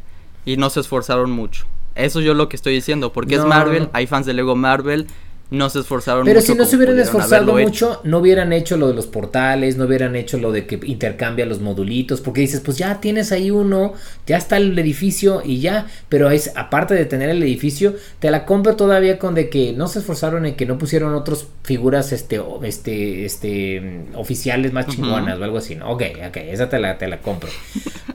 y 0.45 0.57
no 0.57 0.69
se 0.69 0.79
esforzaron 0.79 1.31
mucho. 1.31 1.65
Eso 1.95 2.21
yo 2.21 2.33
lo 2.33 2.49
que 2.49 2.55
estoy 2.55 2.73
diciendo, 2.73 3.13
porque 3.13 3.35
es 3.35 3.45
Marvel, 3.45 3.89
hay 3.93 4.05
fans 4.05 4.25
de 4.25 4.33
Lego 4.33 4.55
Marvel, 4.55 5.07
no 5.51 5.69
se 5.69 5.79
esforzaron 5.79 6.25
Pero 6.25 6.41
si 6.41 6.55
no 6.55 6.65
se 6.65 6.75
hubieran 6.75 6.99
esforzado 6.99 7.53
mucho, 7.53 8.01
no 8.03 8.19
hubieran 8.19 8.51
hecho 8.51 8.77
lo 8.77 8.87
de 8.87 8.93
los 8.93 9.05
portales, 9.05 9.77
no 9.77 9.85
hubieran 9.85 10.15
hecho 10.15 10.37
lo 10.37 10.51
de 10.51 10.65
que 10.65 10.79
intercambia 10.85 11.45
los 11.45 11.61
modulitos, 11.61 12.21
porque 12.21 12.41
dices, 12.41 12.61
pues 12.61 12.77
ya 12.77 12.99
tienes 12.99 13.31
ahí 13.31 13.51
uno, 13.51 13.93
ya 14.25 14.37
está 14.37 14.57
el 14.57 14.77
edificio 14.77 15.41
y 15.45 15.59
ya, 15.59 15.87
pero 16.09 16.31
es 16.31 16.51
aparte 16.55 16.95
de 16.95 17.05
tener 17.05 17.29
el 17.29 17.43
edificio, 17.43 17.95
te 18.19 18.31
la 18.31 18.45
compro 18.45 18.75
todavía 18.75 19.19
con 19.19 19.35
de 19.35 19.49
que 19.49 19.73
no 19.73 19.87
se 19.87 19.99
esforzaron 19.99 20.45
en 20.45 20.55
que 20.55 20.65
no 20.65 20.77
pusieron 20.77 21.13
otras 21.13 21.45
figuras 21.63 22.11
este 22.11 22.41
este 22.63 23.25
este 23.25 24.05
oficiales 24.15 24.73
más 24.73 24.87
chingonas 24.87 25.39
o 25.39 25.43
algo 25.43 25.57
así, 25.57 25.75
¿no? 25.75 25.91
Ok, 25.91 26.03
ok, 26.27 26.37
esa 26.37 26.69
te 26.69 26.79
la 26.79 26.97
te 26.97 27.07
la 27.07 27.21
compro. 27.21 27.49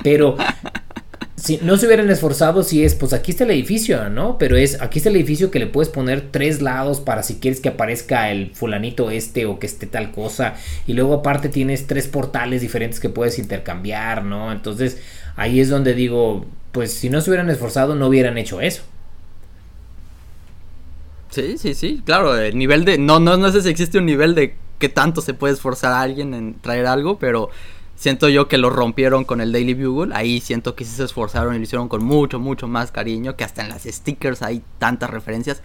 Pero 0.02 0.36
si 1.40 1.58
no 1.62 1.78
se 1.78 1.86
hubieran 1.86 2.10
esforzado 2.10 2.62
si 2.62 2.84
es, 2.84 2.94
pues 2.94 3.14
aquí 3.14 3.30
está 3.30 3.44
el 3.44 3.50
edificio, 3.52 4.10
¿no? 4.10 4.36
Pero 4.36 4.56
es, 4.56 4.80
aquí 4.82 4.98
está 4.98 5.08
el 5.08 5.16
edificio 5.16 5.50
que 5.50 5.58
le 5.58 5.66
puedes 5.66 5.88
poner 5.88 6.30
tres 6.30 6.60
lados 6.60 7.00
para 7.00 7.22
si 7.22 7.36
quieres 7.36 7.60
que 7.60 7.70
aparezca 7.70 8.30
el 8.30 8.50
fulanito 8.54 9.10
este 9.10 9.46
o 9.46 9.58
que 9.58 9.66
esté 9.66 9.86
tal 9.86 10.12
cosa. 10.12 10.54
Y 10.86 10.92
luego 10.92 11.14
aparte 11.14 11.48
tienes 11.48 11.86
tres 11.86 12.08
portales 12.08 12.60
diferentes 12.60 13.00
que 13.00 13.08
puedes 13.08 13.38
intercambiar, 13.38 14.22
¿no? 14.22 14.52
Entonces 14.52 14.98
ahí 15.34 15.60
es 15.60 15.70
donde 15.70 15.94
digo, 15.94 16.44
pues 16.72 16.92
si 16.92 17.08
no 17.08 17.22
se 17.22 17.30
hubieran 17.30 17.48
esforzado 17.48 17.94
no 17.94 18.08
hubieran 18.08 18.36
hecho 18.36 18.60
eso. 18.60 18.82
Sí, 21.30 21.56
sí, 21.56 21.72
sí, 21.74 22.02
claro, 22.04 22.36
el 22.36 22.58
nivel 22.58 22.84
de, 22.84 22.98
no, 22.98 23.18
no, 23.18 23.36
no 23.36 23.50
sé 23.50 23.62
si 23.62 23.70
existe 23.70 23.98
un 23.98 24.06
nivel 24.06 24.34
de 24.34 24.56
qué 24.78 24.88
tanto 24.88 25.22
se 25.22 25.32
puede 25.32 25.54
esforzar 25.54 25.92
a 25.92 26.02
alguien 26.02 26.34
en 26.34 26.54
traer 26.60 26.86
algo, 26.86 27.18
pero 27.18 27.50
siento 28.00 28.30
yo 28.30 28.48
que 28.48 28.56
lo 28.56 28.70
rompieron 28.70 29.24
con 29.24 29.40
el 29.40 29.52
Daily 29.52 29.74
Bugle. 29.74 30.14
Ahí 30.14 30.40
siento 30.40 30.74
que 30.74 30.84
sí 30.84 30.92
se 30.92 31.04
esforzaron 31.04 31.54
y 31.54 31.58
lo 31.58 31.64
hicieron 31.64 31.88
con 31.88 32.02
mucho, 32.02 32.40
mucho 32.40 32.66
más 32.66 32.90
cariño. 32.90 33.36
Que 33.36 33.44
hasta 33.44 33.62
en 33.62 33.68
las 33.68 33.82
stickers 33.84 34.42
hay 34.42 34.62
tantas 34.78 35.10
referencias. 35.10 35.62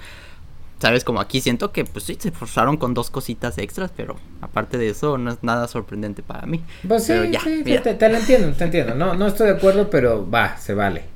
Sabes, 0.80 1.06
como 1.06 1.22
aquí 1.22 1.40
siento 1.40 1.72
que 1.72 1.86
pues 1.86 2.04
sí 2.04 2.18
se 2.20 2.28
esforzaron 2.28 2.76
con 2.76 2.94
dos 2.94 3.10
cositas 3.10 3.58
extras, 3.58 3.92
pero 3.96 4.18
aparte 4.42 4.78
de 4.78 4.90
eso 4.90 5.18
no 5.18 5.32
es 5.32 5.42
nada 5.42 5.70
sorprendente 5.70 6.22
para 6.22 6.46
mí. 6.46 6.62
Pues 6.86 7.06
sí, 7.06 7.14
sí, 7.42 7.64
te, 7.64 8.10
lo 8.10 8.18
entiendo, 8.18 8.52
te 8.52 8.66
entiendo. 8.66 8.94
No, 8.94 9.16
no 9.16 9.28
estoy 9.28 9.48
de 9.48 9.54
acuerdo, 9.54 9.90
pero 9.90 10.30
va, 10.30 10.58
se 10.58 10.74
vale. 10.74 11.15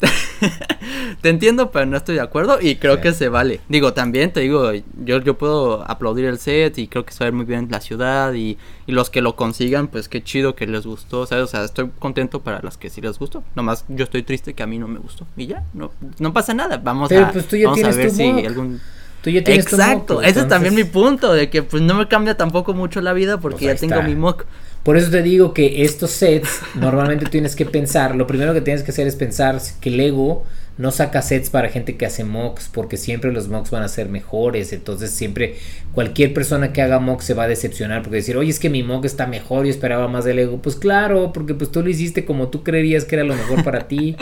te 1.20 1.28
entiendo, 1.28 1.70
pero 1.70 1.86
no 1.86 1.96
estoy 1.96 2.16
de 2.16 2.20
acuerdo 2.20 2.58
y 2.60 2.76
creo 2.76 3.00
que 3.00 3.12
se 3.12 3.28
vale. 3.28 3.60
Digo, 3.68 3.92
también 3.92 4.32
te 4.32 4.40
digo, 4.40 4.72
yo, 5.04 5.20
yo 5.20 5.36
puedo 5.36 5.88
aplaudir 5.90 6.26
el 6.26 6.38
set 6.38 6.78
y 6.78 6.88
creo 6.88 7.04
que 7.04 7.12
se 7.12 7.20
va 7.20 7.26
a 7.26 7.30
ver 7.30 7.34
muy 7.34 7.44
bien 7.44 7.68
la 7.70 7.80
ciudad 7.80 8.32
y, 8.34 8.58
y 8.86 8.92
los 8.92 9.10
que 9.10 9.22
lo 9.22 9.36
consigan, 9.36 9.88
pues 9.88 10.08
qué 10.08 10.22
chido 10.22 10.54
que 10.54 10.66
les 10.66 10.86
gustó, 10.86 11.26
¿sabes? 11.26 11.44
O 11.44 11.46
sea, 11.48 11.64
estoy 11.64 11.90
contento 11.98 12.40
para 12.42 12.60
las 12.62 12.76
que 12.76 12.90
sí 12.90 13.00
les 13.00 13.18
gustó. 13.18 13.42
Nomás 13.54 13.84
yo 13.88 14.04
estoy 14.04 14.22
triste 14.22 14.54
que 14.54 14.62
a 14.62 14.66
mí 14.66 14.78
no 14.78 14.88
me 14.88 14.98
gustó 14.98 15.26
y 15.36 15.46
ya, 15.46 15.64
no, 15.74 15.90
no 16.18 16.32
pasa 16.32 16.54
nada. 16.54 16.78
Vamos 16.78 17.10
a, 17.12 17.32
pues, 17.32 17.46
vamos 17.64 17.82
a 17.82 17.90
ver 17.90 18.10
si 18.10 18.46
algún... 18.46 18.80
Tú 19.22 19.30
ya 19.30 19.42
tienes 19.42 19.66
Exacto, 19.66 20.22
ese 20.22 20.40
es 20.40 20.48
también 20.48 20.76
mi 20.76 20.84
punto, 20.84 21.32
de 21.32 21.50
que 21.50 21.64
pues 21.64 21.82
no 21.82 21.94
me 21.94 22.06
cambia 22.06 22.36
tampoco 22.36 22.72
mucho 22.72 23.00
la 23.00 23.12
vida 23.12 23.40
porque 23.40 23.66
pues 23.66 23.80
ya 23.80 23.88
tengo 23.88 24.00
mi 24.02 24.14
mock. 24.14 24.44
Por 24.82 24.96
eso 24.96 25.10
te 25.10 25.22
digo 25.22 25.52
que 25.52 25.84
estos 25.84 26.10
sets 26.10 26.60
normalmente 26.74 27.26
tienes 27.26 27.54
que 27.54 27.66
pensar, 27.66 28.14
lo 28.14 28.26
primero 28.26 28.54
que 28.54 28.60
tienes 28.60 28.82
que 28.82 28.90
hacer 28.90 29.06
es 29.06 29.16
pensar 29.16 29.60
que 29.80 29.90
Lego 29.90 30.44
no 30.78 30.92
saca 30.92 31.20
sets 31.20 31.50
para 31.50 31.68
gente 31.68 31.96
que 31.96 32.06
hace 32.06 32.24
mocks 32.24 32.70
porque 32.72 32.96
siempre 32.96 33.32
los 33.32 33.48
mocks 33.48 33.70
van 33.70 33.82
a 33.82 33.88
ser 33.88 34.08
mejores, 34.08 34.72
entonces 34.72 35.10
siempre 35.10 35.56
cualquier 35.92 36.32
persona 36.32 36.72
que 36.72 36.80
haga 36.80 37.00
mocks 37.00 37.24
se 37.24 37.34
va 37.34 37.42
a 37.44 37.48
decepcionar 37.48 38.02
porque 38.02 38.16
decir, 38.16 38.36
oye 38.36 38.50
es 38.50 38.60
que 38.60 38.70
mi 38.70 38.82
mock 38.82 39.04
está 39.04 39.26
mejor, 39.26 39.66
y 39.66 39.70
esperaba 39.70 40.08
más 40.08 40.24
de 40.24 40.34
Lego, 40.34 40.62
pues 40.62 40.76
claro, 40.76 41.32
porque 41.32 41.54
pues 41.54 41.70
tú 41.70 41.82
lo 41.82 41.90
hiciste 41.90 42.24
como 42.24 42.48
tú 42.48 42.62
creerías 42.62 43.04
que 43.04 43.16
era 43.16 43.24
lo 43.24 43.34
mejor 43.34 43.64
para 43.64 43.88
ti. 43.88 44.16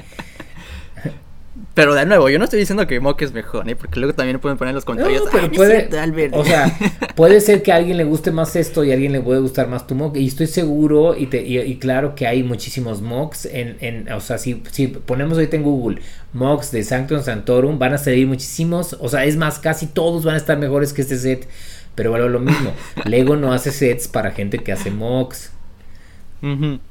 Pero 1.77 1.95
de 1.95 2.07
nuevo, 2.07 2.31
yo 2.31 2.39
no 2.39 2.45
estoy 2.45 2.59
diciendo 2.59 2.87
que 2.87 2.99
Mock 3.01 3.21
es 3.21 3.35
mejor, 3.35 3.69
¿eh? 3.69 3.77
Porque 3.77 4.01
luego 4.01 4.15
también 4.15 4.39
pueden 4.39 4.57
poner 4.57 4.71
en 4.71 4.77
los 4.77 4.87
comentarios. 4.87 5.27
No, 5.27 5.31
pero 5.31 5.53
puede, 5.53 5.91
o 6.33 6.43
sea, 6.43 6.75
puede 7.15 7.39
ser 7.43 7.63
que 7.63 7.71
a 7.71 7.77
alguien 7.77 7.99
le 7.99 8.05
guste 8.05 8.33
más 8.33 8.57
esto 8.57 8.83
y 8.83 8.93
a 8.93 8.95
alguien 8.95 9.13
le 9.13 9.21
puede 9.21 9.41
gustar 9.41 9.69
más 9.69 9.87
tu 9.87 9.95
Mock. 9.95 10.17
Y 10.17 10.27
estoy 10.27 10.47
seguro 10.47 11.15
y, 11.15 11.27
te, 11.27 11.43
y, 11.43 11.77
claro 11.77 12.15
que 12.15 12.27
hay 12.27 12.43
muchísimos 12.43 13.03
Mocks 13.03 13.45
en, 13.45 13.77
en, 13.81 14.11
o 14.11 14.21
sea, 14.21 14.39
si, 14.39 14.63
si 14.71 14.87
ponemos 14.87 15.37
ahorita 15.37 15.57
en 15.57 15.65
Google 15.65 16.01
Mocks 16.33 16.71
de 16.71 16.83
Sanctum 16.83 17.23
Santorum, 17.23 17.79
van 17.79 17.93
a 17.93 17.99
salir 17.99 18.27
muchísimos, 18.27 18.97
o 18.99 19.11
sea, 19.11 19.27
es 19.27 19.37
más, 19.37 19.59
casi 19.59 19.87
todos 19.87 20.25
van 20.25 20.37
a 20.37 20.39
estar 20.39 20.57
mejores 20.57 20.95
que 20.95 21.03
este 21.03 21.19
set. 21.19 21.47
Pero 21.95 22.09
bueno, 22.09 22.31
lo 22.31 22.41
mismo, 22.41 22.73
Lego 23.05 23.37
no 23.37 23.53
hace 23.53 23.71
sets 23.71 24.09
para 24.09 24.31
gente 24.31 24.61
que 24.61 24.73
hace 24.73 24.91
Mocks. 24.91 25.53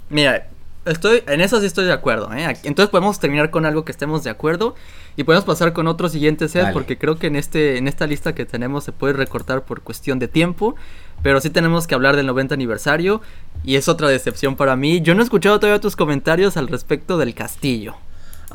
Mira, 0.09 0.47
Estoy, 0.85 1.23
en 1.27 1.41
eso 1.41 1.59
sí 1.59 1.65
estoy 1.65 1.85
de 1.85 1.93
acuerdo, 1.93 2.31
¿eh? 2.33 2.45
Entonces 2.63 2.91
podemos 2.91 3.19
terminar 3.19 3.49
con 3.49 3.65
algo 3.65 3.83
que 3.85 3.91
estemos 3.91 4.23
de 4.23 4.29
acuerdo 4.29 4.75
y 5.17 5.23
podemos 5.23 5.43
pasar 5.43 5.73
con 5.73 5.87
otro 5.87 6.09
siguiente 6.09 6.47
set 6.47 6.73
porque 6.73 6.97
creo 6.97 7.17
que 7.17 7.27
en 7.27 7.35
este 7.35 7.77
en 7.77 7.87
esta 7.87 8.05
lista 8.05 8.35
que 8.35 8.45
tenemos 8.45 8.83
se 8.83 8.91
puede 8.91 9.13
recortar 9.13 9.63
por 9.63 9.81
cuestión 9.81 10.19
de 10.19 10.27
tiempo, 10.27 10.75
pero 11.23 11.41
sí 11.41 11.49
tenemos 11.49 11.87
que 11.87 11.95
hablar 11.95 12.15
del 12.15 12.27
90 12.27 12.53
aniversario 12.53 13.21
y 13.63 13.77
es 13.77 13.87
otra 13.87 14.09
decepción 14.09 14.55
para 14.55 14.75
mí. 14.75 15.01
Yo 15.01 15.15
no 15.15 15.21
he 15.21 15.23
escuchado 15.23 15.59
todavía 15.59 15.81
tus 15.81 15.95
comentarios 15.95 16.55
al 16.55 16.67
respecto 16.67 17.17
del 17.17 17.33
castillo. 17.33 17.95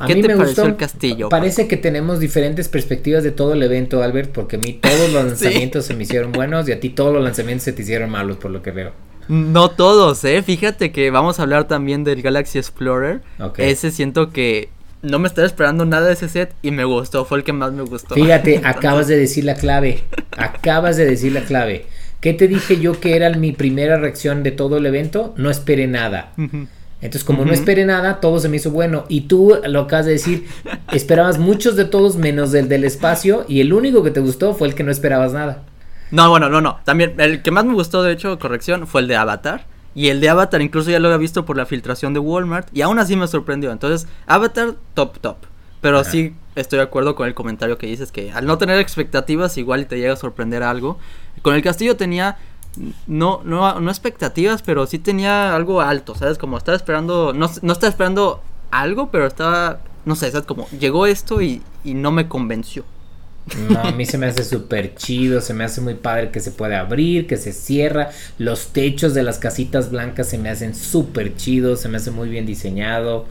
¿Qué 0.07 0.15
te 0.15 0.35
pareció 0.35 0.63
el 0.63 0.77
castillo? 0.77 1.29
Parece 1.29 1.67
que 1.67 1.77
tenemos 1.77 2.19
diferentes 2.19 2.69
perspectivas 2.69 3.23
de 3.23 3.31
todo 3.31 3.53
el 3.53 3.63
evento, 3.63 4.01
Albert, 4.01 4.31
porque 4.31 4.55
a 4.55 4.59
mí 4.59 4.79
todos 4.81 5.11
los 5.11 5.25
lanzamientos 5.27 5.85
se 5.85 5.93
me 5.95 6.03
hicieron 6.03 6.31
buenos 6.31 6.67
y 6.69 6.71
a 6.71 6.79
ti 6.79 6.89
todos 6.89 7.13
los 7.13 7.23
lanzamientos 7.23 7.65
se 7.65 7.73
te 7.73 7.81
hicieron 7.81 8.09
malos, 8.09 8.37
por 8.37 8.51
lo 8.51 8.61
que 8.61 8.71
veo. 8.71 9.10
No 9.31 9.69
todos, 9.69 10.25
¿eh? 10.25 10.43
Fíjate 10.43 10.91
que 10.91 11.09
vamos 11.09 11.39
a 11.39 11.43
hablar 11.43 11.65
también 11.65 12.03
del 12.03 12.21
Galaxy 12.21 12.59
Explorer. 12.59 13.21
Ese 13.55 13.89
siento 13.91 14.31
que 14.31 14.67
no 15.01 15.19
me 15.19 15.29
estaba 15.29 15.47
esperando 15.47 15.85
nada 15.85 16.07
de 16.07 16.13
ese 16.13 16.27
set 16.27 16.53
y 16.61 16.71
me 16.71 16.83
gustó, 16.83 17.23
fue 17.23 17.37
el 17.37 17.45
que 17.45 17.53
más 17.53 17.71
me 17.71 17.83
gustó. 17.83 18.13
Fíjate, 18.13 18.59
acabas 18.65 19.07
de 19.07 19.17
decir 19.17 19.45
la 19.45 19.55
clave. 19.55 20.01
Acabas 20.35 20.97
de 20.97 21.05
decir 21.05 21.31
la 21.31 21.45
clave. 21.45 21.85
¿Qué 22.19 22.33
te 22.33 22.49
dije 22.49 22.81
yo 22.81 22.99
que 22.99 23.15
era 23.15 23.29
mi 23.29 23.53
primera 23.53 23.97
reacción 23.97 24.43
de 24.43 24.51
todo 24.51 24.75
el 24.75 24.85
evento? 24.85 25.33
No 25.37 25.49
esperé 25.49 25.87
nada. 25.87 26.33
Entonces, 26.35 27.23
como 27.23 27.45
no 27.45 27.53
esperé 27.53 27.85
nada, 27.85 28.19
todo 28.19 28.37
se 28.37 28.49
me 28.49 28.57
hizo 28.57 28.69
bueno. 28.69 29.05
Y 29.07 29.21
tú 29.21 29.57
lo 29.65 29.79
acabas 29.79 30.07
de 30.07 30.11
decir, 30.11 30.45
esperabas 30.91 31.39
muchos 31.39 31.77
de 31.77 31.85
todos 31.85 32.17
menos 32.17 32.51
del 32.51 32.67
del 32.67 32.83
espacio 32.83 33.45
y 33.47 33.61
el 33.61 33.71
único 33.71 34.03
que 34.03 34.11
te 34.11 34.19
gustó 34.19 34.53
fue 34.53 34.67
el 34.67 34.75
que 34.75 34.83
no 34.83 34.91
esperabas 34.91 35.31
nada. 35.31 35.63
No, 36.11 36.29
bueno, 36.29 36.49
no, 36.49 36.61
no. 36.61 36.79
También 36.83 37.15
el 37.19 37.41
que 37.41 37.51
más 37.51 37.65
me 37.65 37.73
gustó, 37.73 38.03
de 38.03 38.11
hecho, 38.13 38.37
corrección, 38.37 38.87
fue 38.87 39.01
el 39.01 39.07
de 39.07 39.15
Avatar. 39.15 39.65
Y 39.93 40.07
el 40.07 40.21
de 40.21 40.29
Avatar 40.29 40.61
incluso 40.61 40.89
ya 40.89 40.99
lo 40.99 41.09
había 41.09 41.17
visto 41.17 41.45
por 41.45 41.57
la 41.57 41.65
filtración 41.65 42.13
de 42.13 42.19
Walmart 42.19 42.69
y 42.71 42.81
aún 42.81 42.99
así 42.99 43.15
me 43.15 43.27
sorprendió. 43.27 43.71
Entonces, 43.71 44.07
Avatar, 44.25 44.75
top, 44.93 45.19
top. 45.19 45.37
Pero 45.81 46.03
sí 46.03 46.35
estoy 46.55 46.77
de 46.77 46.83
acuerdo 46.83 47.15
con 47.15 47.27
el 47.27 47.33
comentario 47.33 47.77
que 47.77 47.87
dices 47.87 48.11
que 48.11 48.31
al 48.31 48.45
no 48.45 48.57
tener 48.57 48.79
expectativas 48.79 49.57
igual 49.57 49.87
te 49.87 49.97
llega 49.97 50.13
a 50.13 50.17
sorprender 50.17 50.63
algo. 50.63 50.99
Con 51.41 51.55
el 51.55 51.63
castillo 51.63 51.97
tenía 51.97 52.37
no, 53.07 53.41
no, 53.43 53.79
no 53.79 53.89
expectativas, 53.89 54.61
pero 54.61 54.85
sí 54.87 54.99
tenía 54.99 55.55
algo 55.55 55.81
alto, 55.81 56.15
¿sabes? 56.15 56.37
Como 56.37 56.57
estaba 56.57 56.75
esperando, 56.75 57.33
no, 57.33 57.49
no 57.61 57.73
estaba 57.73 57.89
esperando 57.89 58.41
algo, 58.69 59.11
pero 59.11 59.25
estaba, 59.25 59.79
no 60.05 60.15
sé, 60.15 60.31
¿sabes? 60.31 60.45
Como 60.45 60.67
llegó 60.69 61.05
esto 61.05 61.41
y, 61.41 61.61
y 61.83 61.95
no 61.95 62.11
me 62.11 62.27
convenció. 62.27 62.85
No, 63.69 63.79
a 63.79 63.91
mí 63.91 64.05
se 64.05 64.17
me 64.17 64.27
hace 64.27 64.43
súper 64.43 64.95
chido, 64.95 65.41
se 65.41 65.53
me 65.53 65.63
hace 65.63 65.81
muy 65.81 65.95
padre 65.95 66.29
que 66.31 66.39
se 66.39 66.51
puede 66.51 66.75
abrir, 66.75 67.27
que 67.27 67.37
se 67.37 67.53
cierra. 67.53 68.11
Los 68.37 68.67
techos 68.67 69.13
de 69.13 69.23
las 69.23 69.39
casitas 69.39 69.91
blancas 69.91 70.29
se 70.29 70.37
me 70.37 70.49
hacen 70.49 70.75
súper 70.75 71.35
chidos, 71.35 71.81
se 71.81 71.89
me 71.89 71.97
hace 71.97 72.11
muy 72.11 72.29
bien 72.29 72.45
diseñado. 72.45 73.25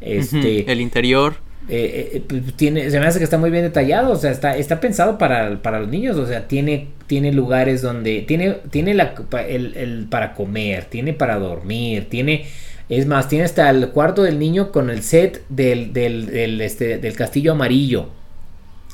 Este, 0.00 0.70
El 0.70 0.80
interior. 0.80 1.36
Eh, 1.68 2.10
eh, 2.14 2.22
pues, 2.26 2.54
tiene, 2.54 2.90
se 2.90 3.00
me 3.00 3.06
hace 3.06 3.18
que 3.18 3.24
está 3.24 3.38
muy 3.38 3.50
bien 3.50 3.64
detallado, 3.64 4.12
o 4.12 4.16
sea, 4.16 4.30
está, 4.30 4.56
está 4.56 4.78
pensado 4.78 5.18
para, 5.18 5.62
para 5.62 5.80
los 5.80 5.88
niños, 5.88 6.16
o 6.16 6.26
sea, 6.26 6.46
tiene, 6.46 6.88
tiene 7.08 7.32
lugares 7.32 7.82
donde, 7.82 8.22
tiene, 8.22 8.58
tiene 8.70 8.94
la, 8.94 9.14
el, 9.48 10.06
para 10.08 10.34
comer, 10.34 10.84
tiene 10.84 11.12
para 11.12 11.40
dormir, 11.40 12.08
tiene, 12.08 12.46
es 12.88 13.06
más, 13.06 13.28
tiene 13.28 13.44
hasta 13.44 13.68
el 13.70 13.88
cuarto 13.88 14.22
del 14.22 14.38
niño 14.38 14.70
con 14.70 14.90
el 14.90 15.02
set 15.02 15.42
del, 15.48 15.92
del, 15.92 16.26
del, 16.26 16.60
este, 16.60 16.98
del 16.98 17.16
castillo 17.16 17.52
amarillo. 17.52 18.10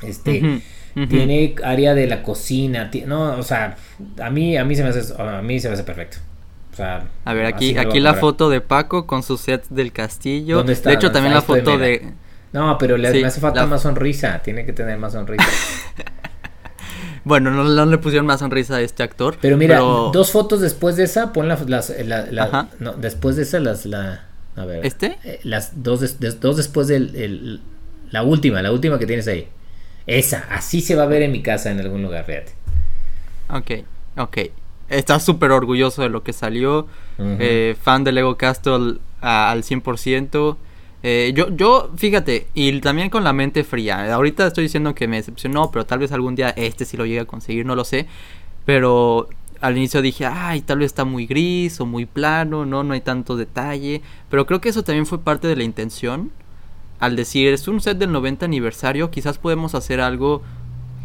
Este, 0.05 0.61
tiene 0.93 1.55
área 1.63 1.93
de 1.95 2.07
la 2.07 2.21
cocina, 2.23 2.91
no, 3.07 3.37
o 3.37 3.43
sea, 3.43 3.77
a 4.21 4.29
mí, 4.29 4.57
a 4.57 4.63
mí 4.63 4.75
se 4.75 4.83
me 4.83 4.89
hace, 4.89 5.13
a 5.21 5.41
mí 5.41 5.59
se 5.59 5.67
me 5.67 5.73
hace 5.73 5.83
perfecto. 5.83 6.17
O 6.71 6.75
sea, 6.75 7.05
a 7.23 7.33
ver, 7.33 7.45
aquí, 7.45 7.77
aquí 7.77 7.99
la 7.99 8.15
foto 8.15 8.49
de 8.49 8.59
Paco 8.59 9.05
con 9.05 9.21
su 9.21 9.37
set 9.37 9.67
del 9.69 9.91
castillo. 9.91 10.63
De 10.63 10.73
hecho, 10.93 11.11
también 11.11 11.33
la 11.33 11.41
foto 11.41 11.77
de. 11.77 12.13
No, 12.51 12.77
pero 12.77 12.97
le, 12.97 13.25
hace 13.25 13.41
falta 13.41 13.65
más 13.65 13.81
sonrisa. 13.81 14.39
Tiene 14.43 14.65
que 14.65 14.73
tener 14.73 14.97
más 14.97 15.13
sonrisa. 15.13 15.45
bueno, 17.23 17.49
no, 17.51 17.85
le 17.85 17.97
pusieron 17.97 18.25
más 18.25 18.39
sonrisa 18.39 18.75
a 18.75 18.81
este 18.81 19.03
actor. 19.03 19.37
Pero 19.41 19.57
mira, 19.57 19.79
dos 19.79 20.31
fotos 20.31 20.61
después 20.61 20.95
de 20.95 21.03
esa, 21.03 21.33
pon 21.33 21.47
las, 21.47 21.61
la, 21.67 22.69
no, 22.79 22.93
después 22.93 23.35
de 23.35 23.43
esa 23.43 23.59
las, 23.59 23.85
la, 23.85 24.25
a 24.55 24.65
ver. 24.65 24.85
¿Este? 24.85 25.17
Eh, 25.23 25.39
las 25.43 25.83
dos, 25.83 26.17
dos 26.39 26.57
después 26.57 26.87
de 26.87 27.59
la 28.11 28.23
última, 28.23 28.61
la 28.61 28.71
última 28.71 28.99
que 28.99 29.05
tienes 29.07 29.27
ahí. 29.27 29.47
Esa, 30.05 30.45
así 30.49 30.81
se 30.81 30.95
va 30.95 31.03
a 31.03 31.07
ver 31.07 31.21
en 31.21 31.31
mi 31.31 31.41
casa 31.41 31.71
en 31.71 31.79
algún 31.79 32.01
lugar, 32.01 32.25
fíjate. 32.25 32.51
Ok, 33.49 33.85
ok. 34.17 34.37
Estás 34.89 35.23
súper 35.23 35.51
orgulloso 35.51 36.01
de 36.01 36.09
lo 36.09 36.23
que 36.23 36.33
salió. 36.33 36.87
Eh, 37.17 37.75
fan 37.81 38.03
de 38.03 38.11
Lego 38.11 38.37
Castle 38.37 38.97
al 39.21 39.63
100%. 39.63 40.57
Eh, 41.05 41.33
yo, 41.35 41.49
yo, 41.49 41.91
fíjate, 41.97 42.47
y 42.53 42.79
también 42.79 43.09
con 43.09 43.23
la 43.23 43.33
mente 43.33 43.63
fría. 43.63 44.13
Ahorita 44.13 44.47
estoy 44.47 44.63
diciendo 44.65 44.95
que 44.95 45.07
me 45.07 45.17
decepcionó, 45.17 45.71
pero 45.71 45.85
tal 45.85 45.99
vez 45.99 46.11
algún 46.11 46.35
día 46.35 46.49
este 46.49 46.85
sí 46.85 46.95
lo 46.95 47.05
llegue 47.05 47.21
a 47.21 47.25
conseguir, 47.25 47.65
no 47.65 47.75
lo 47.75 47.83
sé. 47.83 48.07
Pero 48.65 49.27
al 49.61 49.77
inicio 49.77 50.01
dije, 50.01 50.25
ay, 50.25 50.61
tal 50.61 50.79
vez 50.79 50.87
está 50.87 51.05
muy 51.05 51.25
gris 51.25 51.79
o 51.79 51.85
muy 51.85 52.05
plano, 52.05 52.65
no, 52.65 52.83
no 52.83 52.93
hay 52.93 53.01
tanto 53.01 53.35
detalle. 53.35 54.01
Pero 54.29 54.45
creo 54.45 54.61
que 54.61 54.69
eso 54.69 54.83
también 54.83 55.05
fue 55.05 55.19
parte 55.19 55.47
de 55.47 55.55
la 55.55 55.63
intención 55.63 56.31
al 57.03 57.17
decir 57.17 57.53
es 57.53 57.67
un 57.67 57.81
set 57.81 57.97
del 57.97 58.13
90 58.13 58.45
aniversario, 58.45 59.11
quizás 59.11 59.37
podemos 59.37 59.75
hacer 59.75 59.99
algo, 59.99 60.41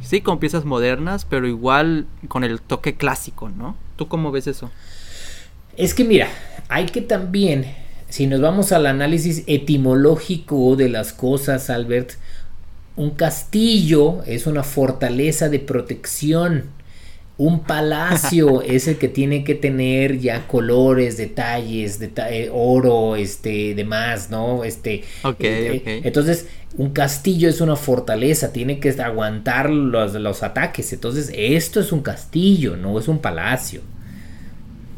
sí, 0.00 0.20
con 0.20 0.38
piezas 0.38 0.64
modernas, 0.64 1.26
pero 1.28 1.48
igual 1.48 2.06
con 2.28 2.44
el 2.44 2.60
toque 2.60 2.96
clásico, 2.96 3.48
¿no? 3.48 3.74
¿Tú 3.96 4.06
cómo 4.06 4.30
ves 4.30 4.46
eso? 4.46 4.70
Es 5.76 5.94
que 5.94 6.04
mira, 6.04 6.28
hay 6.68 6.86
que 6.86 7.00
también, 7.00 7.66
si 8.08 8.28
nos 8.28 8.40
vamos 8.40 8.70
al 8.70 8.86
análisis 8.86 9.42
etimológico 9.48 10.76
de 10.76 10.88
las 10.88 11.12
cosas, 11.12 11.68
Albert, 11.68 12.12
un 12.94 13.10
castillo 13.10 14.22
es 14.24 14.46
una 14.46 14.62
fortaleza 14.62 15.48
de 15.48 15.58
protección 15.58 16.66
un 17.38 17.60
palacio 17.60 18.62
es 18.62 18.88
el 18.88 18.98
que 18.98 19.08
tiene 19.08 19.44
que 19.44 19.54
tener 19.54 20.18
ya 20.18 20.46
colores, 20.46 21.16
detalles, 21.16 22.00
eh, 22.02 22.50
oro, 22.52 23.16
este, 23.16 23.74
demás, 23.74 24.28
¿no? 24.28 24.64
Este, 24.64 25.04
ok, 25.22 25.40
eh, 25.40 25.82
eh, 25.86 26.00
Entonces, 26.04 26.48
un 26.76 26.90
castillo 26.90 27.48
es 27.48 27.60
una 27.60 27.76
fortaleza, 27.76 28.52
tiene 28.52 28.80
que 28.80 28.90
aguantar 29.00 29.70
los, 29.70 30.14
los 30.14 30.42
ataques. 30.42 30.92
Entonces, 30.92 31.32
esto 31.34 31.80
es 31.80 31.92
un 31.92 32.02
castillo, 32.02 32.76
no 32.76 32.98
es 32.98 33.08
un 33.08 33.20
palacio. 33.20 33.80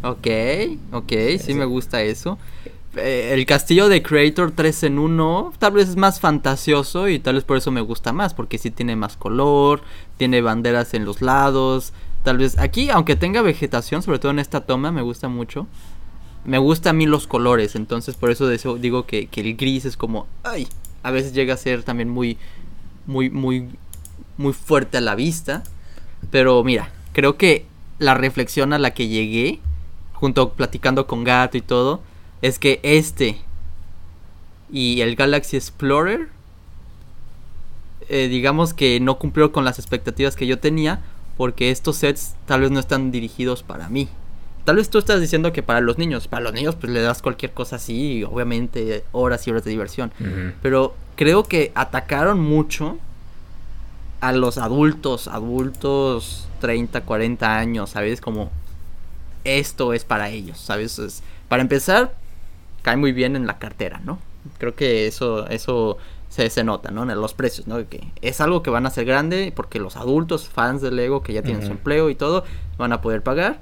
Ok, 0.02 0.26
ok, 0.92 1.12
sí 1.38 1.52
me 1.52 1.66
gusta 1.66 2.00
eso. 2.02 2.38
el 2.96 3.44
castillo 3.44 3.90
de 3.90 4.02
Creator 4.02 4.50
3 4.52 4.84
en 4.84 4.98
1 4.98 5.52
tal 5.58 5.72
vez 5.72 5.90
es 5.90 5.96
más 5.96 6.20
fantasioso 6.20 7.08
y 7.08 7.18
tal 7.18 7.34
vez 7.34 7.44
por 7.44 7.58
eso 7.58 7.70
me 7.70 7.82
gusta 7.82 8.14
más, 8.14 8.32
porque 8.32 8.56
sí 8.56 8.70
tiene 8.70 8.96
más 8.96 9.18
color, 9.18 9.82
tiene 10.16 10.40
banderas 10.40 10.94
en 10.94 11.04
los 11.04 11.20
lados, 11.20 11.92
Tal 12.22 12.38
vez 12.38 12.58
aquí, 12.58 12.90
aunque 12.90 13.16
tenga 13.16 13.42
vegetación, 13.42 14.02
sobre 14.02 14.18
todo 14.18 14.30
en 14.30 14.38
esta 14.38 14.60
toma, 14.60 14.92
me 14.92 15.02
gusta 15.02 15.28
mucho. 15.28 15.66
Me 16.44 16.58
gusta 16.58 16.90
a 16.90 16.92
mí 16.92 17.06
los 17.06 17.26
colores, 17.26 17.74
entonces 17.74 18.14
por 18.14 18.30
eso 18.30 18.48
digo 18.76 19.06
que, 19.06 19.28
el 19.34 19.56
gris 19.56 19.84
es 19.84 19.96
como, 19.96 20.26
ay, 20.42 20.68
a 21.02 21.10
veces 21.10 21.34
llega 21.34 21.54
a 21.54 21.58
ser 21.58 21.82
también 21.82 22.08
muy, 22.08 22.38
muy, 23.06 23.30
muy, 23.30 23.68
muy 24.36 24.52
fuerte 24.52 24.98
a 24.98 25.00
la 25.00 25.14
vista. 25.14 25.62
Pero 26.30 26.62
mira, 26.64 26.90
creo 27.12 27.36
que 27.36 27.66
la 27.98 28.14
reflexión 28.14 28.72
a 28.72 28.78
la 28.78 28.92
que 28.92 29.08
llegué, 29.08 29.60
junto 30.12 30.52
platicando 30.52 31.06
con 31.06 31.24
Gato 31.24 31.56
y 31.56 31.62
todo, 31.62 32.00
es 32.42 32.58
que 32.58 32.80
este 32.82 33.38
y 34.72 35.00
el 35.00 35.16
Galaxy 35.16 35.56
Explorer, 35.56 36.28
eh, 38.08 38.28
digamos 38.28 38.74
que 38.74 39.00
no 39.00 39.18
cumplió 39.18 39.52
con 39.52 39.64
las 39.64 39.78
expectativas 39.78 40.36
que 40.36 40.46
yo 40.46 40.58
tenía, 40.58 41.00
porque 41.36 41.70
estos 41.70 41.96
sets 41.96 42.34
tal 42.46 42.60
vez 42.62 42.70
no 42.70 42.80
están 42.80 43.10
dirigidos 43.10 43.62
para 43.62 43.88
mí. 43.88 44.08
Tal 44.64 44.76
vez 44.76 44.90
tú 44.90 44.98
estás 44.98 45.20
diciendo 45.20 45.52
que 45.52 45.62
para 45.62 45.80
los 45.80 45.98
niños, 45.98 46.28
para 46.28 46.42
los 46.42 46.52
niños 46.52 46.76
pues 46.76 46.92
le 46.92 47.00
das 47.00 47.22
cualquier 47.22 47.52
cosa 47.52 47.76
así, 47.76 48.24
obviamente 48.24 49.04
horas 49.12 49.46
y 49.46 49.50
horas 49.50 49.64
de 49.64 49.70
diversión. 49.70 50.12
Pero 50.62 50.94
creo 51.16 51.44
que 51.44 51.72
atacaron 51.74 52.40
mucho 52.40 52.98
a 54.20 54.32
los 54.32 54.58
adultos, 54.58 55.28
adultos 55.28 56.48
30, 56.60 57.00
40 57.00 57.58
años, 57.58 57.90
¿sabes? 57.90 58.20
Como 58.20 58.50
esto 59.44 59.94
es 59.94 60.04
para 60.04 60.28
ellos, 60.28 60.58
¿sabes? 60.58 61.22
para 61.48 61.62
empezar, 61.62 62.14
cae 62.82 62.96
muy 62.96 63.12
bien 63.12 63.34
en 63.34 63.46
la 63.46 63.58
cartera, 63.58 64.00
¿no? 64.04 64.18
Creo 64.58 64.74
que 64.74 65.06
eso, 65.06 65.48
eso 65.48 65.98
se, 66.30 66.48
se 66.48 66.64
nota, 66.64 66.90
¿no? 66.90 67.02
En 67.02 67.20
los 67.20 67.34
precios, 67.34 67.66
¿no? 67.66 67.76
Que 67.88 68.00
es 68.22 68.40
algo 68.40 68.62
que 68.62 68.70
van 68.70 68.86
a 68.86 68.90
ser 68.90 69.04
grande 69.04 69.52
porque 69.54 69.80
los 69.80 69.96
adultos, 69.96 70.48
fans 70.48 70.80
del 70.80 70.96
Lego, 70.96 71.22
que 71.22 71.32
ya 71.32 71.42
tienen 71.42 71.66
su 71.66 71.72
empleo 71.72 72.08
y 72.08 72.14
todo, 72.14 72.44
van 72.78 72.92
a 72.92 73.02
poder 73.02 73.22
pagar. 73.22 73.60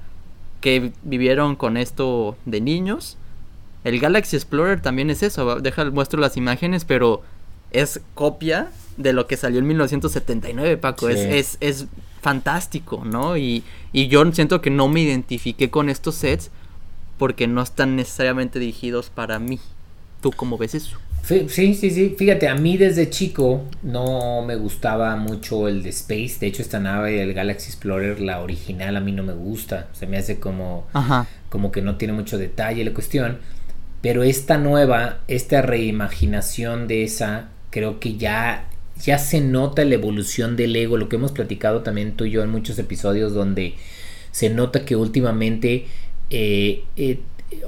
Que 0.61 0.91
vivieron 1.01 1.55
con 1.55 1.77
esto 1.77 2.37
de 2.45 2.61
niños. 2.61 3.17
El 3.83 3.99
Galaxy 3.99 4.35
Explorer 4.35 4.81
también 4.81 5.09
es 5.09 5.23
eso. 5.23 5.59
Deja, 5.59 5.85
muestro 5.85 6.19
las 6.19 6.37
imágenes, 6.37 6.85
pero 6.85 7.23
es 7.71 8.01
copia 8.13 8.69
de 8.97 9.13
lo 9.13 9.25
que 9.25 9.35
salió 9.35 9.59
en 9.59 9.67
1979, 9.67 10.77
Paco. 10.77 11.09
Es, 11.09 11.19
es, 11.19 11.57
es 11.61 11.87
fantástico, 12.21 13.03
¿no? 13.03 13.35
Y, 13.35 13.63
y 13.93 14.09
yo 14.09 14.31
siento 14.31 14.61
que 14.61 14.69
no 14.69 14.87
me 14.89 15.01
identifiqué 15.01 15.71
con 15.71 15.89
estos 15.89 16.15
sets 16.15 16.51
porque 17.17 17.47
no 17.47 17.63
están 17.63 17.95
necesariamente 17.95 18.59
dirigidos 18.59 19.09
para 19.09 19.39
mí. 19.39 19.59
¿Tú 20.21 20.31
cómo 20.31 20.57
ves 20.57 20.75
eso? 20.75 20.97
Sí, 21.29 21.75
sí, 21.75 21.91
sí, 21.91 22.15
Fíjate, 22.17 22.47
a 22.47 22.55
mí 22.55 22.75
desde 22.75 23.11
chico 23.11 23.63
no 23.83 24.41
me 24.41 24.55
gustaba 24.55 25.15
mucho 25.15 25.67
el 25.67 25.83
de 25.83 25.89
Space. 25.89 26.37
De 26.39 26.47
hecho, 26.47 26.63
esta 26.63 26.79
nave, 26.79 27.21
el 27.21 27.35
Galaxy 27.35 27.69
Explorer, 27.69 28.19
la 28.19 28.41
original, 28.41 28.97
a 28.97 28.99
mí 28.99 29.11
no 29.11 29.21
me 29.21 29.33
gusta. 29.33 29.89
Se 29.93 30.07
me 30.07 30.17
hace 30.17 30.39
como, 30.39 30.87
como 31.49 31.71
que 31.71 31.83
no 31.83 31.97
tiene 31.97 32.15
mucho 32.15 32.39
detalle 32.39 32.83
la 32.83 32.95
cuestión. 32.95 33.37
Pero 34.01 34.23
esta 34.23 34.57
nueva, 34.57 35.19
esta 35.27 35.61
reimaginación 35.61 36.87
de 36.87 37.03
esa, 37.03 37.49
creo 37.69 37.99
que 37.99 38.17
ya, 38.17 38.67
ya 38.99 39.19
se 39.19 39.39
nota 39.39 39.85
la 39.85 39.93
evolución 39.93 40.55
del 40.55 40.75
ego. 40.75 40.97
Lo 40.97 41.09
que 41.09 41.17
hemos 41.17 41.31
platicado 41.31 41.83
también 41.83 42.13
tú 42.13 42.25
y 42.25 42.31
yo 42.31 42.41
en 42.41 42.49
muchos 42.49 42.79
episodios 42.79 43.35
donde 43.35 43.75
se 44.31 44.49
nota 44.49 44.83
que 44.83 44.95
últimamente 44.95 45.85
eh, 46.31 46.85
eh, 46.95 47.19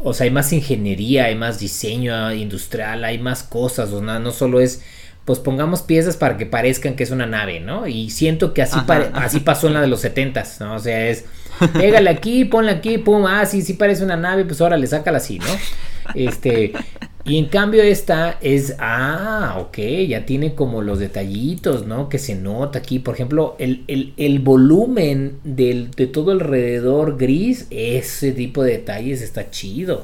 o 0.04 0.14
sea, 0.14 0.26
hay 0.26 0.32
más 0.32 0.52
ingeniería, 0.54 1.26
hay 1.26 1.36
más 1.36 1.60
diseño 1.60 2.34
industrial, 2.34 3.04
hay 3.04 3.20
más 3.20 3.44
cosas, 3.44 3.92
o 3.92 4.04
sea, 4.04 4.20
no 4.20 4.32
solo 4.32 4.60
es, 4.60 4.84
pues 5.26 5.40
pongamos 5.40 5.82
piezas 5.82 6.18
para 6.18 6.38
que 6.38 6.46
parezcan 6.46 6.96
que 6.96 7.04
es 7.04 7.12
una 7.12 7.26
nave, 7.26 7.60
¿no? 7.60 7.88
Y 7.88 8.10
siento 8.10 8.54
que 8.54 8.62
así, 8.62 8.80
así 9.14 9.40
pasó 9.40 9.68
en 9.68 9.74
la 9.74 9.82
de 9.82 9.88
los 9.88 10.02
setentas, 10.02 10.60
¿no? 10.60 10.76
O 10.76 10.80
sea, 10.80 11.08
es, 11.08 11.26
pégale 11.74 12.10
aquí, 12.10 12.46
ponle 12.46 12.72
aquí, 12.72 12.98
pum, 12.98 13.26
ah, 13.26 13.46
sí, 13.46 13.62
sí 13.62 13.74
parece 13.74 14.04
una 14.04 14.18
nave, 14.18 14.46
pues 14.46 14.62
ahora 14.62 14.78
le 14.78 14.88
sácala 14.88 15.18
así, 15.18 15.40
¿no? 15.40 15.46
Este, 16.16 16.74
y 17.24 17.38
en 17.38 17.46
cambio 17.46 17.84
esta 17.84 18.38
es, 18.42 18.76
ah, 18.80 19.58
ok, 19.60 19.78
ya 20.08 20.26
tiene 20.26 20.56
como 20.56 20.82
los 20.82 20.98
detallitos, 20.98 21.86
¿no? 21.86 22.10
Que 22.10 22.18
se 22.18 22.36
nota 22.36 22.80
aquí, 22.80 22.98
por 23.00 23.14
ejemplo, 23.14 23.56
el, 23.60 23.84
el, 24.18 24.40
volumen 24.40 25.38
del, 25.44 25.92
de 25.92 26.08
todo 26.08 26.32
alrededor 26.32 27.18
gris, 27.18 27.68
ese 27.70 28.32
tipo 28.32 28.64
de 28.64 28.72
detalles 28.72 29.22
está 29.22 29.52
chido. 29.52 30.04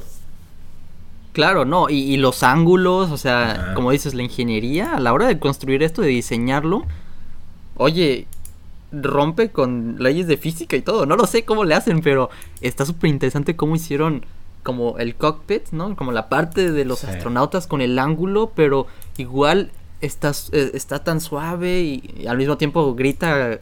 Claro, 1.33 1.65
no, 1.65 1.89
y, 1.89 2.17
los 2.17 2.43
ángulos, 2.43 3.09
o 3.11 3.17
sea, 3.17 3.73
como 3.75 3.91
dices, 3.91 4.13
la 4.13 4.23
ingeniería 4.23 4.93
a 4.93 4.99
la 4.99 5.13
hora 5.13 5.27
de 5.27 5.39
construir 5.39 5.81
esto, 5.83 6.01
de 6.03 6.09
diseñarlo, 6.09 6.85
oye, 7.77 8.27
rompe 8.91 9.49
con 9.49 9.97
leyes 9.99 10.27
de 10.27 10.37
física 10.37 10.75
y 10.75 10.81
todo, 10.81 11.05
no 11.05 11.15
lo 11.15 11.25
sé 11.25 11.45
cómo 11.45 11.63
le 11.63 11.75
hacen, 11.75 12.01
pero 12.01 12.29
está 12.61 12.85
súper 12.85 13.09
interesante 13.09 13.55
cómo 13.55 13.75
hicieron 13.75 14.23
como 14.67 14.97
el 14.97 15.15
cockpit, 15.15 15.69
¿no? 15.71 15.95
Como 15.95 16.11
la 16.11 16.27
parte 16.27 16.73
de 16.73 16.83
los 16.83 17.05
astronautas 17.05 17.67
con 17.67 17.79
el 17.79 17.97
ángulo, 17.97 18.51
pero 18.53 18.85
igual 19.15 19.71
está, 20.01 20.33
eh, 20.51 20.71
está 20.73 21.05
tan 21.05 21.21
suave 21.21 21.79
y, 21.79 22.27
al 22.27 22.35
mismo 22.35 22.57
tiempo 22.57 22.93
grita 22.93 23.59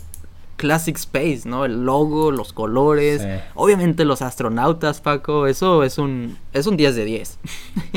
Classic 0.58 0.96
Space, 0.96 1.42
¿no? 1.46 1.64
El 1.64 1.86
logo, 1.86 2.32
los 2.32 2.54
colores, 2.54 3.22
obviamente 3.54 4.04
los 4.04 4.24
astronautas, 4.24 5.00
Paco, 5.00 5.46
eso 5.46 5.84
es 5.84 6.00
un 6.00 6.40
es 6.54 6.66
un 6.66 6.76
10 6.76 6.96
de 6.96 7.06
10. 7.06 7.38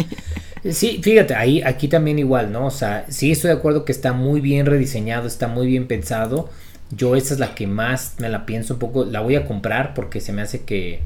sí, 0.71 1.01
fíjate, 1.03 1.35
ahí 1.35 1.63
aquí 1.63 1.89
también 1.89 2.19
igual, 2.19 2.53
¿no? 2.53 2.67
O 2.67 2.71
sea, 2.71 3.07
sí 3.09 3.33
estoy 3.33 3.53
de 3.53 3.57
acuerdo 3.57 3.87
que 3.87 3.93
está 3.93 4.13
muy 4.13 4.43
bien 4.43 4.67
rediseñado, 4.67 5.27
está 5.27 5.49
muy 5.49 5.67
bien 5.67 5.87
pensado. 5.87 6.51
Yo 6.91 7.17
esa 7.17 7.33
es 7.33 7.41
la 7.41 7.55
que 7.55 7.67
más 7.67 8.17
me 8.19 8.29
la 8.29 8.45
pienso 8.45 8.75
un 8.75 8.81
poco, 8.81 9.07
la 9.07 9.21
voy 9.21 9.37
a 9.37 9.47
comprar 9.47 9.95
porque 9.95 10.21
se 10.21 10.35
me 10.35 10.43
hace 10.43 10.65
que 10.65 11.01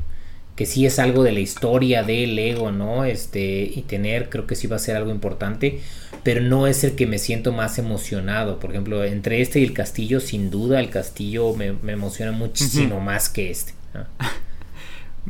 que 0.57 0.67
sí 0.67 0.85
es 0.85 0.99
algo 0.99 1.23
de 1.23 1.33
la 1.33 1.41
historia 1.41 2.03
del 2.03 2.37
Lego, 2.37 2.73
¿no? 2.73 3.05
Este, 3.05 3.63
y 3.63 3.83
tener, 3.83 4.29
creo 4.29 4.47
que 4.47 4.55
sí 4.55 4.67
va 4.67 4.77
a 4.77 4.79
ser 4.79 4.97
algo 4.97 5.11
importante, 5.11 5.81
pero 6.23 6.41
no 6.41 6.67
es 6.67 6.85
el 6.85 6.95
que 6.95 7.07
me 7.07 7.19
siento 7.19 7.53
más 7.53 7.79
emocionado. 7.79 8.61
Por 8.61 8.71
ejemplo, 8.71 9.03
entre 9.05 9.41
este 9.41 9.61
y 9.61 9.65
el 9.65 9.73
castillo, 9.73 10.21
sin 10.21 10.51
duda, 10.51 10.81
el 10.81 10.91
castillo 10.91 11.55
me, 11.55 11.75
emociona 11.91 12.33
muchísimo 12.33 13.01
más 13.01 13.29
que 13.29 13.51
este. 13.51 13.73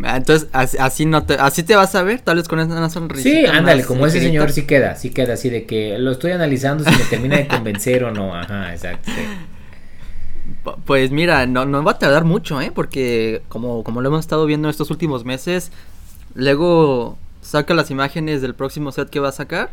Ah, 0.02 0.16
entonces, 0.16 0.48
así, 0.52 1.04
no 1.04 1.24
te, 1.24 1.34
así 1.34 1.64
te 1.64 1.76
vas 1.76 1.94
a 1.94 2.02
ver, 2.02 2.20
tal 2.20 2.36
vez 2.36 2.48
con 2.48 2.58
una 2.58 2.88
sonrisa. 2.88 3.28
Sí, 3.28 3.44
ándale, 3.44 3.84
como 3.84 4.06
ese 4.06 4.20
señor 4.20 4.50
sí 4.50 4.62
queda, 4.62 4.96
sí 4.96 5.10
queda 5.10 5.34
así 5.34 5.50
de 5.50 5.66
que 5.66 5.98
lo 5.98 6.12
estoy 6.12 6.30
analizando 6.30 6.82
si 6.82 6.90
me 6.90 7.04
termina 7.04 7.36
de 7.36 7.46
convencer 7.46 8.02
o 8.04 8.10
no. 8.10 8.34
Ajá, 8.34 8.72
exacto. 8.72 9.10
Pues 10.84 11.10
mira, 11.10 11.46
no, 11.46 11.64
no 11.64 11.82
va 11.82 11.92
a 11.92 11.98
tardar 11.98 12.24
mucho, 12.24 12.60
¿eh? 12.60 12.70
Porque 12.72 13.42
como, 13.48 13.82
como 13.82 14.00
lo 14.00 14.08
hemos 14.08 14.20
estado 14.20 14.46
viendo 14.46 14.68
estos 14.68 14.90
últimos 14.90 15.24
meses, 15.24 15.72
luego 16.34 17.18
saca 17.40 17.74
las 17.74 17.90
imágenes 17.90 18.42
del 18.42 18.54
próximo 18.54 18.92
set 18.92 19.10
que 19.10 19.20
va 19.20 19.28
a 19.28 19.32
sacar. 19.32 19.72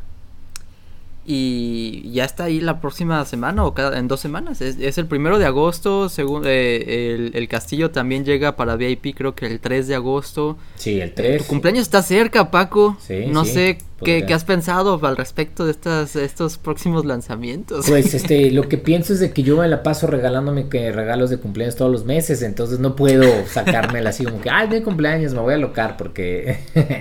Y 1.26 2.11
ya 2.11 2.26
está 2.26 2.45
ahí 2.45 2.59
la 2.59 2.82
próxima 2.82 3.24
semana 3.26 3.63
o 3.63 3.74
cada, 3.74 3.99
en 3.99 4.07
dos 4.07 4.20
semanas. 4.20 4.61
Es, 4.61 4.97
el 4.97 5.05
primero 5.05 5.38
de 5.38 5.45
agosto. 5.45 6.09
Según 6.09 6.43
eh, 6.45 7.30
el, 7.34 7.47
castillo 7.47 7.91
también 7.91 8.26
llega 8.26 8.55
para 8.55 8.76
VIP, 8.76 9.15
creo 9.15 9.36
que 9.36 9.45
el 9.45 9.59
3 9.59 9.88
de 9.88 9.95
agosto. 9.95 10.57
Sí, 10.76 10.99
el 10.99 11.13
3. 11.13 11.43
Tu 11.43 11.47
cumpleaños 11.47 11.84
está 11.84 12.01
cerca, 12.01 12.49
Paco. 12.49 12.97
Sí, 12.99 13.28
no 13.28 13.45
sé 13.45 13.78
qué, 14.03 14.26
qué, 14.26 14.34
has 14.34 14.43
pensado 14.43 14.99
al 15.05 15.17
respecto 15.17 15.65
de 15.65 15.72
estas, 15.72 16.15
estos 16.15 16.57
próximos 16.57 17.05
lanzamientos. 17.05 17.86
Pues 17.88 18.13
este, 18.15 18.49
lo 18.51 18.67
que 18.67 18.78
pienso 18.78 19.13
es 19.13 19.20
de 19.20 19.32
que 19.32 19.43
yo 19.43 19.57
me 19.57 19.67
la 19.67 19.84
paso 19.84 20.07
regalándome 20.07 20.67
que 20.67 20.91
regalos 20.91 21.30
de 21.30 21.38
cumpleaños 21.38 21.76
todos 21.76 21.91
los 21.91 22.05
meses. 22.05 22.41
Entonces 22.41 22.80
no 22.80 22.95
puedo 22.95 23.45
sacármela 23.45 24.09
así 24.09 24.24
como 24.24 24.41
que, 24.41 24.49
ay, 24.49 24.67
mi 24.67 24.82
cumpleaños, 24.82 25.34
me 25.34 25.41
voy 25.41 25.53
a 25.53 25.57
locar 25.57 25.97
porque. 25.97 26.59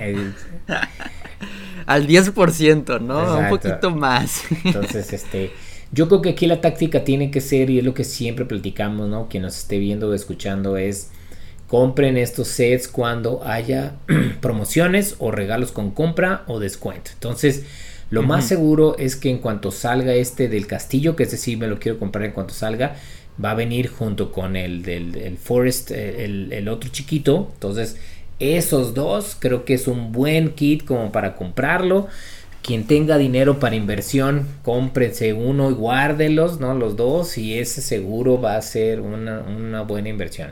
al 1.88 2.06
10%, 2.06 3.00
¿no? 3.00 3.38
Un 3.38 3.48
poquito 3.48 3.90
más. 3.90 4.42
Entonces, 4.62 5.10
este, 5.14 5.52
yo 5.90 6.06
creo 6.06 6.20
que 6.20 6.28
aquí 6.28 6.46
la 6.46 6.60
táctica 6.60 7.02
tiene 7.02 7.30
que 7.30 7.40
ser, 7.40 7.70
y 7.70 7.78
es 7.78 7.84
lo 7.84 7.94
que 7.94 8.04
siempre 8.04 8.44
platicamos, 8.44 9.08
¿no? 9.08 9.28
Quien 9.30 9.44
nos 9.44 9.56
esté 9.56 9.78
viendo 9.78 10.10
o 10.10 10.12
escuchando 10.12 10.76
es, 10.76 11.08
compren 11.66 12.18
estos 12.18 12.48
sets 12.48 12.88
cuando 12.88 13.42
haya 13.42 13.94
promociones 14.42 15.16
o 15.18 15.30
regalos 15.30 15.72
con 15.72 15.90
compra 15.90 16.44
o 16.46 16.60
descuento. 16.60 17.10
Entonces, 17.14 17.64
lo 18.10 18.22
más 18.22 18.46
seguro 18.46 18.98
es 18.98 19.16
que 19.16 19.30
en 19.30 19.38
cuanto 19.38 19.70
salga 19.70 20.12
este 20.12 20.48
del 20.48 20.66
castillo, 20.66 21.16
que 21.16 21.22
es 21.22 21.30
decir, 21.30 21.56
me 21.56 21.68
lo 21.68 21.78
quiero 21.78 21.98
comprar 21.98 22.26
en 22.26 22.32
cuanto 22.32 22.52
salga, 22.52 22.96
va 23.42 23.52
a 23.52 23.54
venir 23.54 23.88
junto 23.88 24.30
con 24.30 24.56
el 24.56 24.82
del 24.82 25.38
Forest, 25.38 25.92
eh, 25.92 26.26
el, 26.26 26.52
el 26.52 26.68
otro 26.68 26.90
chiquito. 26.90 27.48
Entonces, 27.54 27.96
esos 28.40 28.94
dos 28.94 29.36
creo 29.38 29.64
que 29.64 29.74
es 29.74 29.88
un 29.88 30.12
buen 30.12 30.50
kit 30.50 30.84
como 30.84 31.12
para 31.12 31.36
comprarlo. 31.36 32.08
Quien 32.62 32.86
tenga 32.86 33.16
dinero 33.16 33.60
para 33.60 33.76
inversión, 33.76 34.46
cómprense 34.62 35.32
uno 35.32 35.70
y 35.70 35.74
guárdelos, 35.74 36.60
¿no? 36.60 36.74
Los 36.74 36.96
dos 36.96 37.38
y 37.38 37.58
ese 37.58 37.80
seguro 37.80 38.40
va 38.40 38.56
a 38.56 38.62
ser 38.62 39.00
una, 39.00 39.82
buena 39.82 40.08
inversión. 40.08 40.50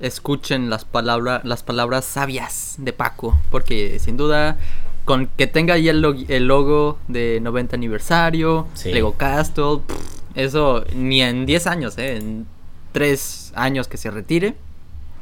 Escuchen 0.00 0.70
las 0.70 0.84
palabras, 0.84 1.44
las 1.44 1.62
palabras 1.62 2.04
sabias 2.04 2.76
de 2.78 2.92
Paco, 2.92 3.38
porque 3.50 3.98
sin 3.98 4.16
duda 4.16 4.56
con 5.04 5.26
que 5.26 5.46
tenga 5.46 5.74
ahí 5.74 5.88
el, 5.88 6.00
logo 6.00 6.98
de 7.08 7.40
90 7.42 7.76
aniversario, 7.76 8.66
Lego 8.84 9.14
Castle, 9.14 9.80
eso 10.34 10.84
ni 10.94 11.22
en 11.22 11.44
10 11.44 11.66
años, 11.66 11.98
¿eh? 11.98 12.16
en 12.16 12.46
3 12.92 13.52
años 13.54 13.88
que 13.88 13.96
se 13.96 14.10
retire, 14.10 14.54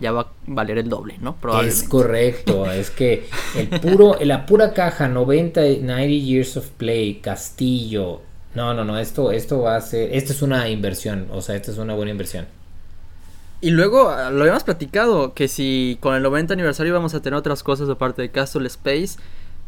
ya 0.01 0.13
va 0.13 0.21
a 0.23 0.27
valer 0.47 0.79
el 0.79 0.89
doble, 0.89 1.17
¿no? 1.21 1.37
Es 1.63 1.83
correcto, 1.85 2.71
es 2.71 2.91
que 2.91 3.29
el 3.57 3.69
puro, 3.69 4.17
la 4.21 4.47
pura 4.47 4.73
caja 4.73 5.09
90, 5.09 5.61
90 5.83 6.07
Years 6.07 6.57
of 6.57 6.69
Play, 6.71 7.17
Castillo, 7.17 8.23
no, 8.55 8.75
no, 8.75 8.85
no, 8.85 8.99
esto, 8.99 9.31
esto 9.31 9.61
va 9.61 9.77
a 9.77 9.81
ser, 9.81 10.15
esto 10.15 10.33
es 10.33 10.43
una 10.43 10.69
inversión, 10.69 11.29
o 11.31 11.41
sea, 11.41 11.55
esta 11.57 11.71
es 11.71 11.79
una 11.79 11.95
buena 11.95 12.11
inversión. 12.11 12.47
Y 13.61 13.71
luego 13.71 14.09
ah, 14.09 14.31
lo 14.31 14.41
habíamos 14.41 14.65
platicado, 14.65 15.35
que 15.35 15.47
si 15.47 15.99
con 16.01 16.15
el 16.15 16.23
90 16.23 16.55
aniversario 16.55 16.95
vamos 16.95 17.15
a 17.15 17.21
tener 17.21 17.39
otras 17.39 17.63
cosas 17.63 17.89
aparte 17.89 18.23
de 18.23 18.31
Castle 18.31 18.67
Space, 18.67 19.19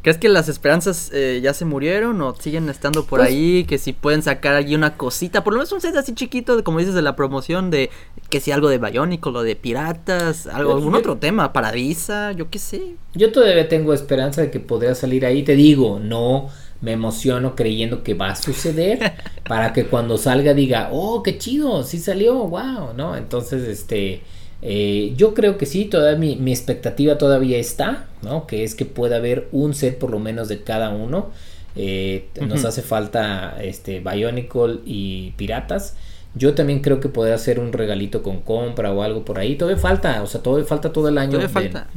¿Crees 0.03 0.18
que 0.18 0.28
las 0.28 0.48
esperanzas 0.48 1.11
eh, 1.14 1.40
ya 1.42 1.55
se 1.55 1.64
murieron 1.64 2.20
o 2.22 2.34
siguen 2.34 2.68
estando 2.68 3.05
por 3.05 3.20
pues 3.20 3.30
ahí? 3.30 3.64
Que 3.64 3.78
si 3.78 3.92
pueden 3.92 4.22
sacar 4.22 4.57
allí 4.57 4.74
una 4.74 4.96
cosita, 4.96 5.44
por 5.44 5.53
lo 5.53 5.59
menos 5.59 5.70
un 5.70 5.80
set 5.80 5.94
así 5.96 6.12
chiquito, 6.12 6.64
como 6.64 6.80
dices, 6.80 6.94
de 6.94 7.03
la 7.03 7.14
promoción 7.14 7.70
de 7.70 7.88
que 8.28 8.40
si 8.40 8.50
algo 8.50 8.68
de 8.68 8.78
Bionicle 8.78 9.32
o 9.32 9.42
de 9.44 9.55
piratas, 9.55 10.48
algo, 10.48 10.72
algún 10.72 10.96
otro 10.96 11.18
tema, 11.18 11.53
Paradisa, 11.53 12.32
yo 12.32 12.50
qué 12.50 12.59
sé. 12.59 12.96
Yo 13.14 13.30
todavía 13.30 13.68
tengo 13.68 13.94
esperanza 13.94 14.42
de 14.42 14.50
que 14.50 14.59
podría 14.59 14.96
salir 14.96 15.24
ahí, 15.24 15.44
te 15.44 15.55
digo, 15.55 16.00
no 16.00 16.48
me 16.80 16.90
emociono 16.90 17.55
creyendo 17.55 18.03
que 18.03 18.14
va 18.14 18.30
a 18.30 18.36
suceder 18.36 19.14
para 19.48 19.72
que 19.72 19.86
cuando 19.86 20.18
salga 20.18 20.53
diga, 20.53 20.88
oh, 20.90 21.22
qué 21.22 21.38
chido, 21.38 21.84
sí 21.84 22.00
salió, 22.00 22.34
wow, 22.34 22.92
¿no? 22.96 23.16
Entonces, 23.16 23.68
este 23.68 24.22
eh, 24.62 25.12
yo 25.16 25.34
creo 25.34 25.58
que 25.58 25.66
sí, 25.66 25.86
toda 25.86 26.14
mi, 26.16 26.38
expectativa 26.52 27.18
todavía 27.18 27.58
está, 27.58 28.06
¿no? 28.22 28.46
Que 28.46 28.62
es 28.62 28.76
que 28.76 28.84
pueda 28.84 29.16
haber 29.16 29.48
un 29.50 29.74
set 29.74 29.98
por 29.98 30.10
lo 30.10 30.20
menos 30.20 30.48
de 30.48 30.62
cada 30.62 30.90
uno. 30.90 31.30
Eh, 31.74 32.28
nos 32.40 32.64
hace 32.64 32.82
falta 32.82 33.56
este 33.60 33.98
Bionicle 34.00 34.80
y 34.86 35.32
Piratas. 35.32 35.96
Yo 36.34 36.54
también 36.54 36.80
creo 36.80 37.00
que 37.00 37.08
podría 37.08 37.34
hacer 37.34 37.58
un 37.58 37.72
regalito 37.72 38.22
con 38.22 38.40
compra 38.40 38.92
o 38.92 39.02
algo 39.02 39.24
por 39.24 39.38
ahí. 39.38 39.56
Todavía 39.56 39.80
falta, 39.80 40.22
o 40.22 40.26
sea, 40.26 40.40
todavía 40.42 40.66
falta 40.66 40.92
todo 40.92 41.08
el 41.08 41.18
año. 41.18 41.32
Todavía 41.32 41.48
falta. 41.48 41.88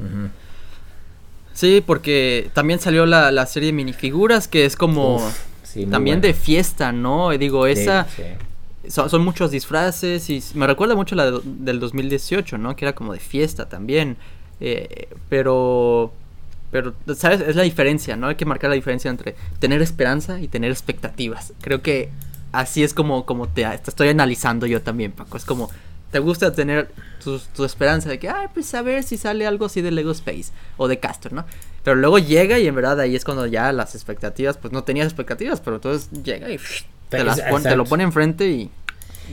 Sí, 1.53 1.83
porque 1.85 2.49
también 2.53 2.79
salió 2.79 3.05
la, 3.05 3.45
serie 3.45 3.67
de 3.67 3.73
minifiguras 3.73 4.47
que 4.47 4.65
es 4.65 4.75
como 4.75 5.21
también 5.91 6.19
de 6.19 6.33
fiesta, 6.33 6.91
¿no? 6.91 7.29
Digo, 7.37 7.67
esa 7.67 8.07
son, 8.89 9.23
muchos 9.23 9.51
disfraces 9.51 10.29
y 10.29 10.43
me 10.53 10.67
recuerda 10.67 10.95
mucho 10.95 11.15
la 11.15 11.31
del 11.43 11.79
2018, 11.79 12.57
¿no? 12.57 12.75
Que 12.75 12.85
era 12.85 12.95
como 12.95 13.13
de 13.13 13.19
fiesta 13.19 13.67
también. 13.67 14.17
Eh, 14.59 15.09
pero, 15.29 16.13
pero, 16.71 16.93
¿sabes? 17.15 17.41
Es 17.41 17.55
la 17.55 17.63
diferencia, 17.63 18.15
¿no? 18.15 18.27
Hay 18.27 18.35
que 18.35 18.45
marcar 18.45 18.69
la 18.69 18.75
diferencia 18.75 19.09
entre 19.09 19.35
tener 19.59 19.81
esperanza 19.81 20.39
y 20.39 20.47
tener 20.47 20.71
expectativas. 20.71 21.53
Creo 21.61 21.81
que 21.81 22.09
así 22.51 22.83
es 22.83 22.93
como, 22.93 23.25
como 23.25 23.47
te, 23.47 23.63
estoy 23.63 24.09
analizando 24.09 24.65
yo 24.65 24.81
también, 24.81 25.11
Paco. 25.11 25.37
Es 25.37 25.45
como, 25.45 25.69
te 26.11 26.19
gusta 26.19 26.53
tener 26.53 26.89
tu, 27.23 27.39
tu, 27.55 27.65
esperanza 27.65 28.09
de 28.09 28.19
que, 28.19 28.29
ay, 28.29 28.47
pues 28.53 28.73
a 28.73 28.81
ver 28.81 29.03
si 29.03 29.17
sale 29.17 29.45
algo 29.45 29.65
así 29.65 29.81
de 29.81 29.91
Lego 29.91 30.11
Space 30.11 30.51
o 30.77 30.87
de 30.87 30.99
Castor, 30.99 31.33
¿no? 31.33 31.45
Pero 31.83 31.97
luego 31.97 32.17
llega 32.17 32.57
y 32.57 32.67
en 32.67 32.75
verdad 32.75 32.99
ahí 32.99 33.15
es 33.15 33.25
cuando 33.25 33.45
ya 33.45 33.71
las 33.71 33.93
expectativas, 33.93 34.57
pues 34.57 34.73
no 34.73 34.83
tenías 34.83 35.05
expectativas, 35.05 35.61
pero 35.61 35.75
entonces 35.75 36.09
llega 36.23 36.49
y 36.49 36.57
te, 37.15 37.23
las 37.23 37.63
te 37.63 37.75
lo 37.75 37.85
pone 37.85 38.03
enfrente 38.03 38.47
y 38.49 38.69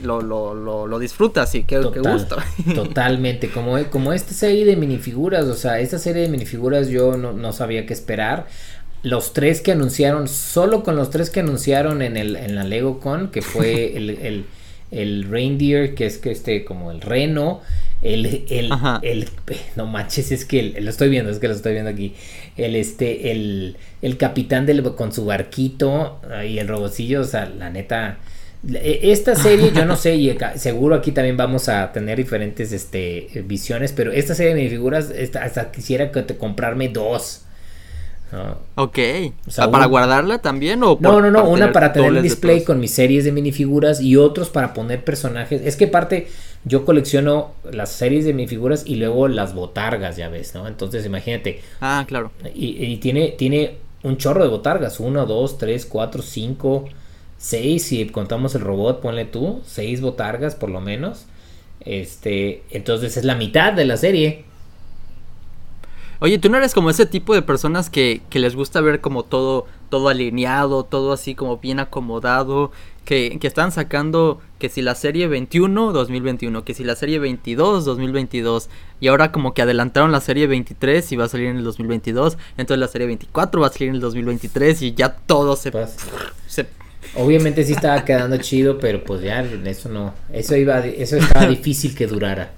lo, 0.01 0.21
lo, 0.21 0.55
lo, 0.55 0.87
lo 0.87 0.99
disfrutas 0.99 1.53
y 1.55 1.63
qué, 1.63 1.79
gusto. 1.79 2.37
Totalmente, 2.75 3.49
como, 3.49 3.81
como 3.89 4.13
esta 4.13 4.33
serie 4.33 4.65
de 4.65 4.75
minifiguras, 4.75 5.45
o 5.45 5.55
sea, 5.55 5.79
esta 5.79 5.99
serie 5.99 6.23
de 6.23 6.29
minifiguras 6.29 6.89
yo 6.89 7.17
no, 7.17 7.33
no 7.33 7.53
sabía 7.53 7.85
qué 7.85 7.93
esperar. 7.93 8.47
Los 9.03 9.33
tres 9.33 9.61
que 9.61 9.73
anunciaron, 9.73 10.27
solo 10.27 10.83
con 10.83 10.95
los 10.95 11.09
tres 11.09 11.29
que 11.29 11.41
anunciaron 11.41 12.01
en, 12.01 12.17
el, 12.17 12.35
en 12.35 12.55
la 12.55 12.63
LegoCon, 12.63 13.29
que 13.31 13.41
fue 13.41 13.97
el, 13.97 14.09
el, 14.09 14.45
el, 14.91 15.29
reindeer, 15.29 15.93
que 15.93 16.05
es 16.05 16.17
que 16.17 16.31
este, 16.31 16.65
como 16.65 16.91
el 16.91 17.01
reno, 17.01 17.61
el, 18.03 18.45
el, 18.49 18.69
el 19.01 19.29
no 19.75 19.85
manches, 19.85 20.31
es 20.31 20.45
que 20.45 20.75
lo 20.79 20.89
estoy 20.89 21.09
viendo, 21.09 21.31
es 21.31 21.39
que 21.39 21.47
lo 21.47 21.53
estoy 21.53 21.73
viendo 21.73 21.89
aquí, 21.89 22.13
el, 22.57 22.75
este, 22.75 23.31
el, 23.31 23.77
el 24.01 24.17
capitán 24.17 24.65
del, 24.65 24.83
con 24.95 25.11
su 25.13 25.25
barquito 25.25 26.21
y 26.47 26.59
el 26.59 26.67
robocillo, 26.67 27.21
o 27.21 27.25
sea, 27.25 27.45
la 27.45 27.69
neta, 27.69 28.17
e, 28.71 28.99
esta 29.11 29.35
serie, 29.35 29.71
yo 29.73 29.85
no 29.85 29.95
sé, 29.95 30.15
y 30.15 30.37
seguro 30.55 30.95
aquí 30.95 31.11
también 31.11 31.37
vamos 31.37 31.69
a 31.69 31.91
tener 31.91 32.17
diferentes 32.17 32.71
este, 32.71 33.43
visiones, 33.45 33.93
pero 33.93 34.11
esta 34.11 34.35
serie 34.35 34.53
de 34.53 34.59
minifiguras, 34.59 35.11
hasta 35.39 35.71
quisiera 35.71 36.11
que 36.11 36.21
te 36.23 36.35
comprarme 36.35 36.89
dos. 36.89 37.43
Ok. 38.75 38.97
¿Para 39.55 39.85
guardarla 39.85 40.39
también? 40.39 40.81
O 40.83 40.97
no, 40.99 41.21
no, 41.21 41.29
no. 41.29 41.47
Una 41.47 41.71
para 41.71 41.93
tener 41.93 42.15
el 42.15 42.23
display 42.23 42.63
con 42.63 42.79
mis 42.79 42.91
series 42.91 43.25
de 43.25 43.31
minifiguras 43.31 44.01
y 44.01 44.17
otros 44.17 44.49
para 44.49 44.73
poner 44.73 45.03
personajes. 45.03 45.61
Es 45.63 45.75
que 45.75 45.87
parte, 45.87 46.27
yo 46.65 46.85
colecciono 46.85 47.51
las 47.71 47.91
series 47.91 48.25
de 48.25 48.33
minifiguras 48.33 48.83
y 48.85 48.95
luego 48.95 49.27
las 49.27 49.53
botargas, 49.53 50.17
ya 50.17 50.29
ves, 50.29 50.55
¿no? 50.55 50.67
Entonces 50.67 51.05
imagínate. 51.05 51.61
Ah, 51.81 52.05
claro. 52.07 52.31
Y, 52.55 52.83
y 52.83 52.97
tiene, 52.97 53.29
tiene 53.29 53.77
un 54.03 54.17
chorro 54.17 54.43
de 54.43 54.49
botargas. 54.49 54.99
Uno, 54.99 55.25
dos, 55.25 55.57
tres, 55.57 55.85
cuatro, 55.85 56.21
cinco 56.21 56.85
seis, 57.43 57.87
si 57.87 58.05
contamos 58.07 58.55
el 58.55 58.61
robot, 58.61 59.01
ponle 59.01 59.25
tú, 59.25 59.61
seis 59.65 59.99
botargas 59.99 60.55
por 60.55 60.69
lo 60.69 60.79
menos. 60.79 61.25
Este, 61.81 62.63
entonces 62.71 63.17
es 63.17 63.25
la 63.25 63.35
mitad 63.35 63.73
de 63.73 63.83
la 63.83 63.97
serie. 63.97 64.45
Oye, 66.21 66.39
tú 66.39 66.49
no 66.49 66.55
eres 66.55 66.73
como 66.73 66.89
ese 66.89 67.05
tipo 67.05 67.33
de 67.33 67.41
personas 67.41 67.89
que, 67.89 68.21
que 68.29 68.39
les 68.39 68.55
gusta 68.55 68.79
ver 68.79 69.01
como 69.01 69.23
todo, 69.23 69.65
todo 69.89 70.07
alineado, 70.07 70.85
todo 70.85 71.11
así 71.11 71.35
como 71.35 71.57
bien 71.57 71.81
acomodado, 71.81 72.71
que, 73.05 73.37
que 73.39 73.47
están 73.47 73.71
sacando 73.71 74.41
que 74.59 74.69
si 74.69 74.81
la 74.81 74.95
serie 74.95 75.27
21, 75.27 75.91
2021, 75.91 76.63
que 76.63 76.73
si 76.73 76.83
la 76.83 76.95
serie 76.95 77.19
22, 77.19 77.85
2022, 77.85 78.69
y 78.99 79.07
ahora 79.07 79.31
como 79.31 79.53
que 79.53 79.61
adelantaron 79.61 80.11
la 80.11 80.21
serie 80.21 80.47
23 80.47 81.11
y 81.11 81.15
va 81.15 81.25
a 81.25 81.29
salir 81.29 81.47
en 81.47 81.57
el 81.57 81.63
2022, 81.63 82.37
entonces 82.57 82.79
la 82.79 82.87
serie 82.87 83.07
24 83.07 83.61
va 83.61 83.67
a 83.67 83.71
salir 83.71 83.89
en 83.89 83.95
el 83.95 84.01
2023 84.01 84.81
y 84.83 84.93
ya 84.93 85.15
todo 85.15 85.55
se, 85.55 85.71
pues, 85.71 85.95
se 86.47 86.67
Obviamente 87.15 87.63
sí 87.63 87.73
estaba 87.73 88.03
quedando 88.05 88.37
chido, 88.37 88.79
pero 88.79 89.03
pues 89.03 89.21
ya 89.21 89.41
eso 89.41 89.89
no, 89.89 90.13
eso 90.31 90.55
iba, 90.55 90.79
eso 90.79 91.17
estaba 91.17 91.45
difícil 91.49 91.95
que 91.95 92.07
durara. 92.07 92.53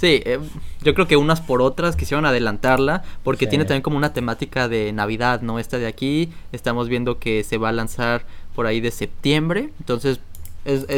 Sí, 0.00 0.22
eh, 0.24 0.38
yo 0.82 0.94
creo 0.94 1.06
que 1.06 1.18
unas 1.18 1.42
por 1.42 1.60
otras 1.60 1.94
quisieron 1.94 2.24
adelantarla 2.24 3.02
porque 3.22 3.46
tiene 3.46 3.66
también 3.66 3.82
como 3.82 3.98
una 3.98 4.14
temática 4.14 4.66
de 4.66 4.94
Navidad, 4.94 5.42
¿no? 5.42 5.58
Esta 5.58 5.76
de 5.76 5.86
aquí, 5.86 6.32
estamos 6.52 6.88
viendo 6.88 7.18
que 7.18 7.44
se 7.44 7.58
va 7.58 7.68
a 7.68 7.72
lanzar 7.72 8.24
por 8.54 8.64
ahí 8.66 8.80
de 8.80 8.92
septiembre, 8.92 9.68
entonces 9.78 10.20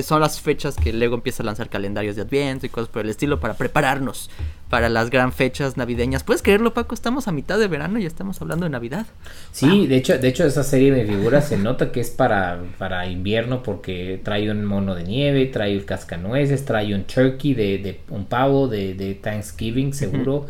son 0.02 0.20
las 0.20 0.40
fechas 0.40 0.76
que 0.76 0.92
luego 0.92 1.14
empieza 1.14 1.42
a 1.42 1.46
lanzar 1.46 1.68
calendarios 1.68 2.16
de 2.16 2.22
Adviento 2.22 2.66
y 2.66 2.68
cosas 2.68 2.88
por 2.88 3.04
el 3.04 3.10
estilo 3.10 3.38
para 3.40 3.54
prepararnos 3.54 4.28
para 4.68 4.88
las 4.88 5.10
gran 5.10 5.32
fechas 5.32 5.76
navideñas. 5.76 6.24
¿Puedes 6.24 6.42
creerlo, 6.42 6.72
Paco? 6.72 6.94
Estamos 6.94 7.28
a 7.28 7.32
mitad 7.32 7.58
de 7.58 7.68
verano 7.68 7.98
y 7.98 8.02
ya 8.02 8.08
estamos 8.08 8.40
hablando 8.40 8.64
de 8.64 8.70
Navidad. 8.70 9.06
Sí, 9.52 9.86
de 9.86 9.96
hecho, 9.96 10.18
de 10.18 10.26
hecho 10.28 10.46
esa 10.46 10.64
serie 10.64 10.90
de 10.90 11.04
figuras 11.04 11.48
se 11.48 11.58
nota 11.58 11.92
que 11.92 12.00
es 12.00 12.10
para, 12.10 12.62
para 12.78 13.06
invierno 13.06 13.62
porque 13.62 14.18
trae 14.24 14.50
un 14.50 14.64
mono 14.64 14.94
de 14.94 15.04
nieve, 15.04 15.46
trae 15.46 15.74
el 15.74 15.84
cascanueces, 15.84 16.64
trae 16.64 16.94
un 16.94 17.04
turkey 17.04 17.54
de, 17.54 18.00
un 18.08 18.24
pavo 18.24 18.66
de, 18.66 19.18
Thanksgiving, 19.22 19.92
seguro, 19.92 20.46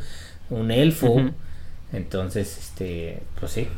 un 0.51 0.71
elfo. 0.71 1.21
Entonces, 1.93 2.59
este, 2.59 3.23
pues 3.39 3.53
sí. 3.53 3.69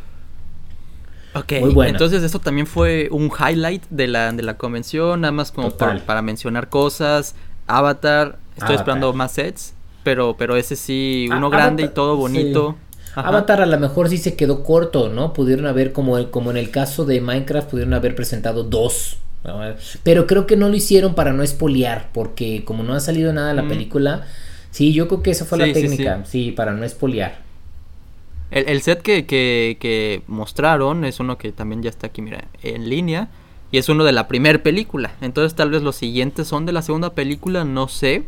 Ok, 1.35 1.53
entonces 1.53 2.23
eso 2.23 2.39
también 2.39 2.67
fue 2.67 3.09
un 3.11 3.31
highlight 3.31 3.83
de 3.91 4.07
la, 4.07 4.33
de 4.33 4.43
la 4.43 4.57
convención, 4.57 5.23
nada 5.23 5.33
más 5.33 5.51
como 5.51 5.71
para 5.71 6.23
mencionar 6.23 6.69
cosas. 6.69 7.35
Avatar, 7.67 8.39
estoy 8.57 8.77
esperando 8.77 9.13
más 9.13 9.33
sets, 9.33 9.75
pero, 10.03 10.37
pero 10.37 10.57
ese 10.57 10.77
sí, 10.77 11.29
uno 11.31 11.51
grande 11.51 11.85
y 11.85 11.89
todo 11.89 12.17
bonito. 12.17 12.77
Avatar 13.17 13.61
a 13.61 13.67
lo 13.67 13.79
mejor 13.79 14.09
sí 14.09 14.19
se 14.19 14.35
quedó 14.35 14.63
corto, 14.65 15.09
¿no? 15.09 15.33
Pudieron 15.33 15.67
haber, 15.67 15.93
como, 15.93 16.31
como 16.31 16.51
en 16.51 16.57
el 16.57 16.71
caso 16.71 17.05
de 17.05 17.21
Minecraft, 17.21 17.71
pudieron 17.71 17.95
haber 17.95 18.15
presentado 18.15 18.65
dos. 18.65 19.19
Pero 20.03 20.27
creo 20.27 20.47
que 20.47 20.57
no 20.57 20.69
lo 20.69 20.77
hicieron 20.77 21.15
para 21.15 21.33
no 21.33 21.43
espoliar, 21.43 22.09
porque 22.13 22.65
como 22.65 22.83
no 22.83 22.95
ha 22.95 23.01
salido 23.01 23.33
nada 23.33 23.49
de 23.49 23.55
la 23.55 23.63
mm. 23.63 23.69
película, 23.69 24.23
sí, 24.71 24.93
yo 24.93 25.07
creo 25.09 25.23
que 25.23 25.31
esa 25.31 25.45
fue 25.45 25.59
la 25.59 25.73
técnica, 25.73 26.25
sí, 26.25 26.53
para 26.53 26.73
no 26.73 26.85
espoliar. 26.85 27.44
El, 28.55 28.83
set 28.83 29.03
que, 29.03 29.27
que, 29.27 30.23
mostraron 30.29 31.05
es 31.05 31.19
uno 31.19 31.39
que 31.39 31.51
también 31.51 31.83
ya 31.83 31.91
está 31.91 32.07
aquí, 32.07 32.23
mira, 32.23 32.45
en 32.63 32.89
línea. 32.89 33.29
Y 33.73 33.79
es 33.79 33.89
uno 33.89 34.05
de 34.05 34.13
la 34.13 34.29
primera 34.29 34.63
película. 34.63 35.17
Entonces 35.21 35.57
tal 35.57 35.71
vez 35.71 35.83
los 35.83 35.97
siguientes 35.97 36.47
son 36.47 36.65
de 36.65 36.71
la 36.71 36.81
segunda 36.81 37.15
película, 37.15 37.65
no 37.65 37.89
sé. 37.89 38.23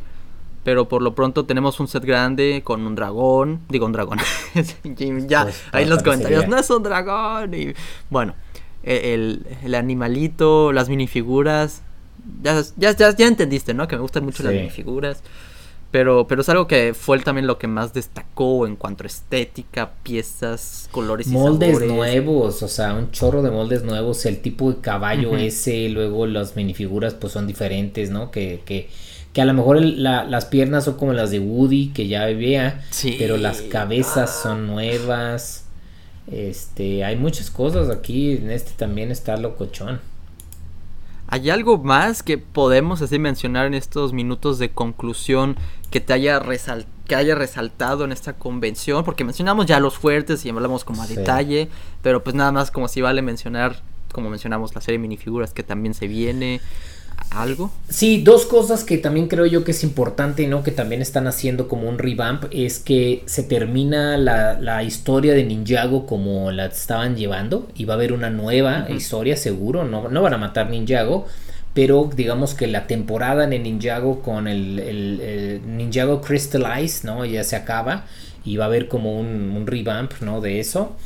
Pero 0.65 0.89
por 0.89 1.01
lo 1.01 1.15
pronto 1.15 1.45
tenemos 1.45 1.79
un 1.79 1.87
set 1.87 2.05
grande 2.05 2.63
con 2.65 2.85
un 2.85 2.97
dragón. 2.97 3.61
Digo 3.69 3.87
un 3.87 3.93
dragón. 3.93 4.19
ya, 5.29 5.45
pues, 5.45 5.63
ahí 5.71 5.85
en 5.85 5.91
los 5.91 6.03
comentarios, 6.03 6.49
no 6.49 6.59
es 6.59 6.69
un 6.71 6.83
dragón. 6.83 7.55
Y 7.55 7.75
bueno, 8.11 8.35
e, 8.83 9.15
el, 9.15 9.47
el 9.63 9.77
animalito, 9.77 10.73
las 10.73 10.89
minifiguras. 10.89 11.83
Ya, 12.43 12.61
ya, 12.77 12.97
ya, 12.97 13.15
ya 13.15 13.29
entendiste, 13.29 13.75
¿no? 13.75 13.87
Que 13.87 13.95
me 13.95 14.03
gustan 14.03 14.25
mucho 14.25 14.43
las 14.43 14.53
minifiguras. 14.53 15.23
Pero, 15.91 16.27
pero 16.27 16.43
es 16.43 16.49
algo 16.49 16.67
que 16.67 16.95
fue 16.95 17.19
también 17.21 17.47
lo 17.47 17.59
que 17.59 17.69
más 17.69 17.95
destacó 17.95 18.67
en 18.67 18.77
cuanto 18.77 19.05
a 19.05 19.07
estética, 19.07 19.93
piezas, 20.03 20.89
colores 20.91 21.29
moldes 21.29 21.81
nuevos, 21.87 22.63
o 22.63 22.69
sea, 22.69 22.95
un 22.95 23.13
chorro 23.13 23.43
de 23.43 23.51
moldes 23.51 23.83
nuevos, 23.83 24.27
el 24.27 24.43
tipo 24.43 24.73
de 24.73 24.81
caballo 24.81 25.37
ese, 25.37 25.89
luego 25.89 26.27
las 26.27 26.57
minifiguras 26.57 27.15
pues 27.15 27.33
son 27.33 27.47
diferentes, 27.47 28.11
¿no? 28.11 28.31
Que, 28.31 28.63
que, 28.67 28.91
que 29.33 29.41
a 29.41 29.45
lo 29.45 29.55
mejor 29.55 29.81
las 29.81 30.47
piernas 30.47 30.85
son 30.85 30.95
como 30.95 31.13
las 31.13 31.31
de 31.31 31.39
Woody, 31.39 31.93
que 31.95 32.09
ya 32.09 32.27
vivía, 32.27 32.83
pero 33.19 33.37
las 33.37 33.63
cabezas 33.63 34.43
son 34.43 34.67
nuevas. 34.67 35.67
Este, 36.27 37.05
hay 37.05 37.17
muchas 37.17 37.51
cosas 37.51 37.89
aquí, 37.91 38.33
en 38.33 38.51
este 38.51 38.73
también 38.77 39.13
está 39.13 39.37
locochón. 39.37 40.01
¿Hay 41.29 41.51
algo 41.51 41.79
más 41.79 42.23
que 42.23 42.39
podemos 42.39 43.03
así 43.03 43.19
mencionar 43.19 43.67
en 43.67 43.75
estos 43.75 44.13
minutos 44.13 44.59
de 44.59 44.71
conclusión 44.71 45.57
que 45.91 46.01
te 46.01 46.13
haya 46.13 46.41
que 47.07 47.15
haya 47.15 47.35
resaltado 47.35 48.05
en 48.05 48.13
esta 48.13 48.35
convención? 48.35 49.05
Porque 49.05 49.25
mencionamos 49.25 49.67
ya 49.67 49.81
los 49.81 49.99
fuertes 49.99 50.45
y 50.45 50.51
hablamos 50.51 50.85
como 50.85 51.03
a 51.03 51.07
detalle, 51.07 51.69
pero 52.03 52.23
pues 52.23 52.37
nada 52.37 52.53
más 52.53 52.71
como 52.71 52.87
si 52.87 53.01
vale 53.01 53.23
mencionar, 53.23 53.83
como 54.13 54.31
mencionamos 54.31 54.75
la 54.75 54.81
serie 54.81 54.99
de 54.99 55.03
minifiguras 55.03 55.53
que 55.53 55.65
también 55.65 55.95
se 55.95 56.07
viene 56.07 56.61
algo. 57.31 57.71
Sí, 57.89 58.23
dos 58.23 58.47
cosas 58.47 58.85
que 58.85 58.99
también 58.99 59.29
creo 59.29 59.47
yo 59.47 59.65
que 59.65 59.73
es 59.73 59.83
importante, 59.85 60.47
¿no? 60.49 60.63
Que 60.63 60.71
también 60.71 61.03
están 61.03 61.27
haciendo 61.27 61.69
como 61.69 61.89
un 61.89 61.99
revamp, 61.99 62.45
es 62.51 62.79
que 62.79 63.23
se 63.27 63.43
termina 63.43 64.17
la, 64.17 64.83
historia 64.83 65.35
de 65.35 65.45
Ninjago 65.45 66.07
como 66.07 66.51
la 66.51 66.67
estaban 66.67 67.17
llevando 67.17 67.69
y 67.75 67.85
va 67.85 67.95
a 67.95 67.97
haber 67.97 68.13
una 68.13 68.31
nueva 68.31 68.87
historia, 68.91 69.37
seguro, 69.37 69.85
no, 69.85 70.09
no 70.09 70.23
van 70.23 70.35
a 70.35 70.39
matar 70.39 70.71
Ninjago, 70.71 71.27
pero 71.75 72.09
digamos 72.15 72.55
que 72.55 72.67
la 72.67 72.87
temporada 72.87 73.45
en 73.45 73.63
Ninjago 73.63 74.23
con 74.23 74.49
el, 74.49 74.79
el, 74.79 75.61
Ninjago 75.67 76.21
Crystallize, 76.21 77.07
¿no? 77.07 77.25
Ya 77.25 77.45
se 77.45 77.57
acaba 77.57 78.05
y 78.45 78.57
va 78.57 78.65
a 78.65 78.69
haber 78.69 78.89
como 78.89 79.19
un, 79.19 79.53
un 79.57 79.67
revamp, 79.67 80.13
¿no? 80.21 80.41
De 80.41 80.61
eso. 80.61 80.97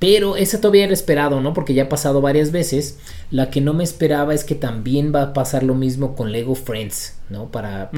Pero 0.00 0.36
ese 0.36 0.56
todavía 0.56 0.84
era 0.84 0.94
esperado, 0.94 1.42
¿no? 1.42 1.52
Porque 1.52 1.74
ya 1.74 1.84
ha 1.84 1.88
pasado 1.88 2.22
varias 2.22 2.52
veces. 2.52 2.98
La 3.30 3.50
que 3.50 3.60
no 3.60 3.74
me 3.74 3.84
esperaba 3.84 4.34
es 4.34 4.42
que 4.42 4.56
también 4.56 5.14
va 5.14 5.22
a 5.22 5.32
pasar 5.32 5.62
lo 5.62 5.74
mismo 5.74 6.16
con 6.16 6.32
Lego 6.32 6.56
Friends, 6.56 7.16
¿no? 7.28 7.50
Para, 7.50 7.90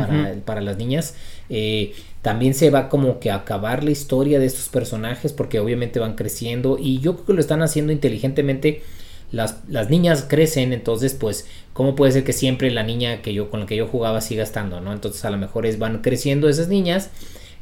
para, 0.45 0.61
las 0.61 0.77
niñas. 0.77 1.15
Eh, 1.49 1.95
también 2.21 2.53
se 2.55 2.71
va 2.71 2.89
como 2.89 3.19
que 3.19 3.31
a 3.31 3.37
acabar 3.37 3.83
la 3.83 3.91
historia 3.91 4.39
de 4.39 4.47
estos 4.47 4.69
personajes 4.69 5.33
porque 5.33 5.59
obviamente 5.59 6.01
van 6.01 6.17
creciendo 6.17 6.77
y 6.79 7.01
yo 7.01 7.15
creo 7.15 7.27
que 7.27 7.33
lo 7.33 7.41
están 7.41 7.63
haciendo 7.63 7.93
inteligentemente. 7.93 8.83
Las, 9.31 9.61
las, 9.67 9.89
niñas 9.89 10.27
crecen, 10.29 10.75
entonces 10.75 11.15
pues, 11.15 11.47
¿cómo 11.73 11.95
puede 11.95 12.13
ser 12.13 12.23
que 12.23 12.35
siempre 12.35 12.71
la 12.71 12.83
niña 12.83 13.23
que 13.23 13.33
yo 13.33 13.49
con 13.49 13.61
la 13.61 13.67
que 13.67 13.77
yo 13.77 13.87
jugaba 13.87 14.21
siga 14.21 14.43
estando, 14.43 14.83
¿no? 14.83 14.93
Entonces 14.93 15.25
a 15.25 15.31
lo 15.31 15.39
mejor 15.39 15.65
es, 15.65 15.79
van 15.79 16.03
creciendo 16.03 16.51
esas 16.51 16.69
niñas 16.69 17.09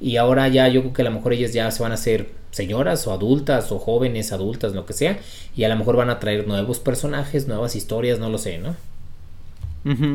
y 0.00 0.16
ahora 0.16 0.48
ya 0.48 0.66
yo 0.66 0.80
creo 0.80 0.92
que 0.92 1.02
a 1.02 1.04
lo 1.04 1.12
mejor 1.12 1.32
ellas 1.32 1.52
ya 1.52 1.70
se 1.70 1.80
van 1.80 1.92
a 1.92 1.94
hacer 1.94 2.39
señoras 2.50 3.06
o 3.06 3.12
adultas 3.12 3.70
o 3.72 3.78
jóvenes 3.78 4.32
adultas, 4.32 4.74
lo 4.74 4.86
que 4.86 4.92
sea, 4.92 5.18
y 5.56 5.64
a 5.64 5.68
lo 5.68 5.76
mejor 5.76 5.96
van 5.96 6.10
a 6.10 6.18
traer 6.18 6.46
nuevos 6.46 6.80
personajes, 6.80 7.46
nuevas 7.46 7.76
historias, 7.76 8.18
no 8.18 8.28
lo 8.28 8.38
sé, 8.38 8.58
¿no? 8.58 8.76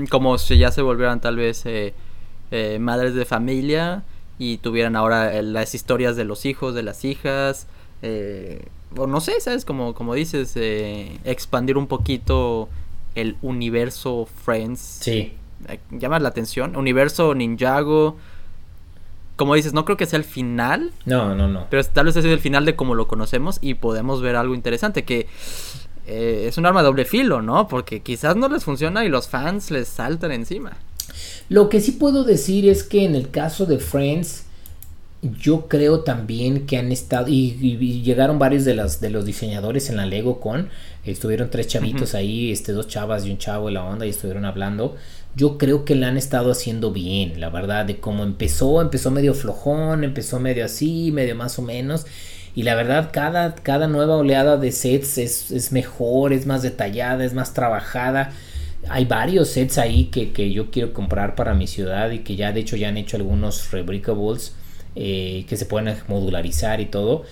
Como 0.10 0.38
si 0.38 0.58
ya 0.58 0.72
se 0.72 0.82
volvieran 0.82 1.22
tal 1.22 1.38
vez 1.38 1.66
eh, 1.66 1.94
eh, 2.52 2.78
madres 2.80 3.16
de 3.16 3.26
familia 3.26 4.04
y 4.38 4.58
tuvieran 4.58 4.96
ahora 4.96 5.36
eh, 5.36 5.42
las 5.42 5.74
historias 5.74 6.16
de 6.16 6.24
los 6.24 6.46
hijos, 6.46 6.76
de 6.76 6.84
las 6.84 7.04
hijas, 7.04 7.68
o 8.96 9.08
no 9.08 9.20
sé, 9.20 9.42
¿sabes? 9.42 9.66
Como, 9.66 9.96
como 9.96 10.14
dices, 10.14 10.54
expandir 11.24 11.78
un 11.78 11.88
poquito 11.88 12.70
el 13.16 13.36
universo 13.42 14.28
Friends. 14.44 15.00
Sí. 15.02 15.34
llama 15.90 16.20
la 16.20 16.30
atención. 16.30 16.76
Universo 16.76 17.34
Ninjago 17.34 18.18
como 19.36 19.56
dices, 19.56 19.74
no 19.74 19.86
creo 19.86 19.98
que 19.98 20.06
sea 20.06 20.18
el 20.18 20.26
final. 20.26 20.92
No, 21.06 21.36
no, 21.36 21.48
no. 21.48 21.68
Pero 21.70 21.84
tal 21.84 22.06
vez 22.06 22.16
es 22.16 22.26
el 22.26 22.40
final 22.40 22.66
de 22.66 22.76
como 22.76 22.96
lo 22.96 23.08
conocemos 23.08 23.60
y 23.62 23.76
podemos 23.76 24.22
ver 24.22 24.36
algo 24.36 24.56
interesante 24.56 25.04
que 25.04 25.28
eh, 26.08 26.46
es 26.48 26.58
un 26.58 26.66
arma 26.66 26.82
de 26.82 26.88
doble 26.88 27.06
filo, 27.06 27.42
¿no? 27.42 27.68
Porque 27.68 28.02
quizás 28.02 28.36
no 28.36 28.48
les 28.48 28.64
funciona 28.64 29.04
y 29.06 29.10
los 29.10 29.28
fans 29.28 29.72
les 29.72 29.88
saltan 29.88 30.32
encima. 30.32 30.78
Lo 31.50 31.70
que 31.70 31.82
sí 31.82 31.94
puedo 31.94 32.24
decir 32.24 32.68
es 32.70 32.84
que 32.84 33.06
en 33.06 33.16
el 33.16 33.30
caso 33.30 33.66
de 33.66 33.80
Friends, 33.80 34.46
yo 35.22 35.68
creo 35.68 36.02
también 36.02 36.66
que 36.68 36.78
han 36.78 36.92
estado 36.92 37.28
y, 37.30 37.52
llegaron 38.04 38.38
varios 38.38 38.64
de 38.64 38.76
los 38.76 39.00
de 39.00 39.10
los 39.10 39.26
diseñadores 39.26 39.90
en 39.90 39.98
la 39.98 40.06
Lego 40.06 40.40
Con, 40.40 40.70
estuvieron 41.04 41.50
tres 41.50 41.68
chavitos 41.68 42.14
ahí, 42.14 42.52
este 42.52 42.74
dos 42.74 42.88
chavas 42.88 43.26
y 43.26 43.32
un 43.32 43.38
chavo 43.38 43.68
de 43.68 43.74
la 43.74 43.84
onda 43.84 44.06
y 44.06 44.10
estuvieron 44.10 44.46
hablando 44.46 44.96
yo 45.36 45.58
creo 45.58 45.84
que 45.86 45.96
la 45.96 46.08
han 46.08 46.18
estado 46.18 46.52
haciendo 46.52 46.92
bien, 46.92 47.40
la 47.42 47.50
verdad, 47.50 47.86
de 47.86 48.00
cómo 48.00 48.24
empezó, 48.24 48.82
empezó 48.82 49.12
medio 49.12 49.34
flojón, 49.34 50.04
empezó 50.04 50.40
medio 50.40 50.66
así, 50.66 51.12
medio 51.12 51.36
más 51.36 51.60
o 51.60 51.62
menos. 51.62 52.06
Y 52.56 52.64
la 52.64 52.76
verdad, 52.76 53.10
cada, 53.12 53.54
cada 53.56 53.88
nueva 53.88 54.16
oleada 54.16 54.56
de 54.56 54.72
sets 54.72 55.18
es, 55.18 55.72
mejor, 55.74 56.32
es 56.32 56.46
más 56.46 56.62
detallada, 56.62 57.26
es 57.26 57.34
más 57.34 57.54
trabajada. 57.54 58.32
Hay 58.88 59.04
varios 59.06 59.50
sets 59.50 59.78
ahí 59.78 60.06
que, 60.06 60.32
que, 60.32 60.52
yo 60.54 60.72
quiero 60.72 60.94
comprar 60.94 61.36
para 61.36 61.54
mi 61.54 61.68
ciudad 61.68 62.12
y 62.12 62.20
que 62.20 62.38
ya 62.38 62.54
de 62.54 62.62
hecho 62.62 62.78
ya 62.78 62.88
han 62.88 62.98
hecho 62.98 63.18
algunos 63.18 63.62
fabricables 63.62 64.56
eh, 64.96 65.46
que 65.50 65.58
se 65.58 65.66
pueden 65.66 65.98
modularizar 66.08 66.80
y 66.80 66.86
todo. 66.86 67.24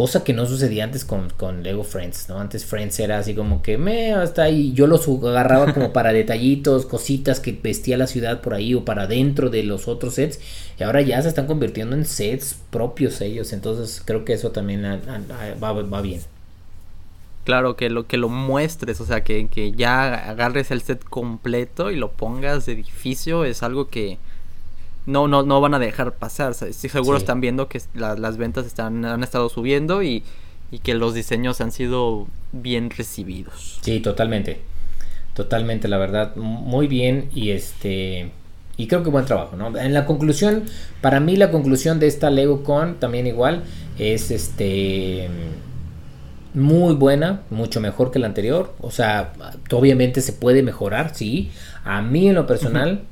Cosa 0.00 0.24
que 0.24 0.32
no 0.32 0.46
sucedía 0.46 0.84
antes 0.84 1.04
con, 1.04 1.62
Lego 1.62 1.84
Friends, 1.84 2.30
¿no? 2.30 2.38
Antes 2.38 2.64
Friends 2.64 2.98
era 3.00 3.18
así 3.18 3.34
como 3.34 3.60
que 3.60 3.76
me 3.76 4.14
hasta 4.14 4.44
ahí. 4.44 4.72
Yo 4.72 4.86
los 4.86 5.06
agarraba 5.06 5.74
como 5.74 5.92
para 5.92 6.14
detallitos, 6.14 6.86
cositas 6.86 7.38
que 7.38 7.52
vestía 7.52 7.98
la 7.98 8.06
ciudad 8.06 8.40
por 8.40 8.54
ahí 8.54 8.72
o 8.72 8.82
para 8.82 9.06
dentro 9.06 9.50
de 9.50 9.62
los 9.62 9.88
otros 9.88 10.14
sets. 10.14 10.40
Y 10.78 10.84
ahora 10.84 11.02
ya 11.02 11.20
se 11.20 11.28
están 11.28 11.46
convirtiendo 11.46 11.94
en 11.94 12.06
sets 12.06 12.56
propios 12.70 13.20
ellos. 13.20 13.52
Entonces 13.52 14.02
creo 14.02 14.24
que 14.24 14.32
eso 14.32 14.52
también 14.52 14.82
va, 14.82 16.00
bien. 16.00 16.22
Claro, 17.44 17.76
que 17.76 17.90
lo 17.90 18.06
que 18.06 18.16
lo 18.16 18.30
muestres, 18.30 19.02
o 19.02 19.04
sea, 19.04 19.22
que, 19.22 19.48
que 19.48 19.72
ya 19.72 20.30
agarres 20.30 20.70
el 20.70 20.80
set 20.80 21.04
completo 21.04 21.90
y 21.90 21.96
lo 21.96 22.10
pongas 22.12 22.64
de 22.64 22.72
edificio 22.72 23.44
es 23.44 23.62
algo 23.62 23.88
que, 23.88 24.16
no, 25.06 25.28
no, 25.28 25.42
no 25.42 25.60
van 25.60 25.74
a 25.74 25.78
dejar 25.78 26.14
pasar. 26.14 26.54
Seguro 26.54 27.16
están 27.16 27.40
viendo 27.40 27.68
que 27.68 27.80
las 27.94 28.36
ventas 28.36 28.66
están, 28.66 29.04
han 29.04 29.22
estado 29.22 29.48
subiendo 29.48 30.02
y, 30.02 30.22
que 30.82 30.94
los 30.94 31.14
diseños 31.14 31.60
han 31.60 31.72
sido 31.72 32.28
bien 32.52 32.90
recibidos. 32.90 33.80
Sí, 33.82 34.00
totalmente. 34.00 34.60
Totalmente, 35.34 35.88
la 35.88 35.98
verdad. 35.98 36.36
Muy 36.36 36.86
bien. 36.86 37.28
Y 37.34 37.50
este. 37.50 38.30
Y 38.76 38.86
creo 38.86 39.02
que 39.02 39.10
buen 39.10 39.26
trabajo, 39.26 39.56
¿no? 39.56 39.76
En 39.76 39.92
la 39.92 40.06
conclusión, 40.06 40.64
para 41.02 41.20
mí 41.20 41.36
la 41.36 41.50
conclusión 41.50 42.00
de 42.00 42.06
esta 42.06 42.30
Lego 42.30 42.62
Con 42.62 42.94
también 42.94 43.26
igual 43.26 43.64
es 43.98 44.30
este 44.30 45.28
muy 46.54 46.94
buena, 46.94 47.42
mucho 47.50 47.80
mejor 47.80 48.10
que 48.10 48.18
la 48.18 48.26
anterior. 48.26 48.74
O 48.80 48.90
sea, 48.90 49.32
obviamente 49.72 50.20
se 50.20 50.32
puede 50.32 50.62
mejorar, 50.62 51.14
sí. 51.14 51.50
A 51.84 52.02
mí 52.02 52.28
en 52.28 52.34
lo 52.34 52.46
personal, 52.46 53.02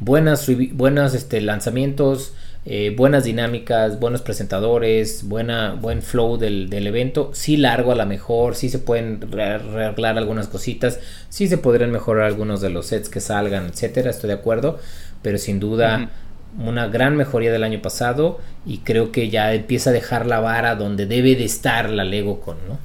buenas, 0.00 0.46
buenos 0.72 1.14
este, 1.14 1.40
lanzamientos, 1.40 2.34
eh, 2.64 2.94
buenas 2.96 3.24
dinámicas, 3.24 4.00
buenos 4.00 4.22
presentadores, 4.22 5.28
buena, 5.28 5.74
buen 5.74 6.02
flow 6.02 6.36
del, 6.36 6.72
evento. 6.86 7.30
Sí 7.32 7.56
largo 7.56 7.92
a 7.92 7.94
la 7.94 8.06
mejor, 8.06 8.56
sí 8.56 8.68
se 8.68 8.78
pueden 8.78 9.20
arreglar 9.38 10.18
algunas 10.18 10.48
cositas, 10.48 10.98
sí 11.28 11.48
se 11.48 11.58
podrían 11.58 11.92
mejorar 11.92 12.24
algunos 12.24 12.60
de 12.60 12.70
los 12.70 12.86
sets 12.86 13.08
que 13.08 13.20
salgan, 13.20 13.66
etcétera, 13.66 14.10
estoy 14.10 14.28
de 14.28 14.34
acuerdo, 14.34 14.78
pero 15.22 15.38
sin 15.38 15.60
duda 15.60 16.10
una 16.58 16.88
gran 16.88 17.16
mejoría 17.16 17.52
del 17.52 17.64
año 17.64 17.82
pasado 17.82 18.40
y 18.64 18.78
creo 18.78 19.12
que 19.12 19.28
ya 19.28 19.52
empieza 19.52 19.90
a 19.90 19.92
dejar 19.92 20.26
la 20.26 20.40
vara 20.40 20.74
donde 20.74 21.06
debe 21.06 21.36
de 21.36 21.44
estar 21.44 21.90
la 21.90 22.04
Lego 22.04 22.40
con, 22.40 22.56
¿no? 22.66 22.78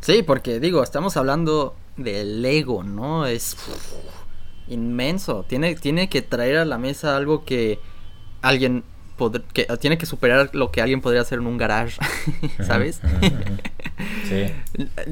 Sí, 0.00 0.22
porque 0.22 0.60
digo, 0.60 0.82
estamos 0.82 1.16
hablando 1.16 1.76
de 1.96 2.24
Lego, 2.24 2.82
¿no? 2.82 3.26
Es 3.26 3.56
inmenso. 4.68 5.44
Tiene, 5.48 5.74
tiene 5.74 6.08
que 6.08 6.22
traer 6.22 6.56
a 6.56 6.64
la 6.64 6.78
mesa 6.78 7.16
algo 7.16 7.44
que 7.44 7.78
alguien 8.42 8.84
que 9.52 9.64
tiene 9.78 9.96
que 9.96 10.06
superar 10.06 10.50
lo 10.54 10.72
que 10.72 10.82
alguien 10.82 11.00
podría 11.00 11.20
hacer 11.20 11.38
en 11.38 11.46
un 11.46 11.56
garage, 11.56 11.98
¿sabes? 12.66 13.00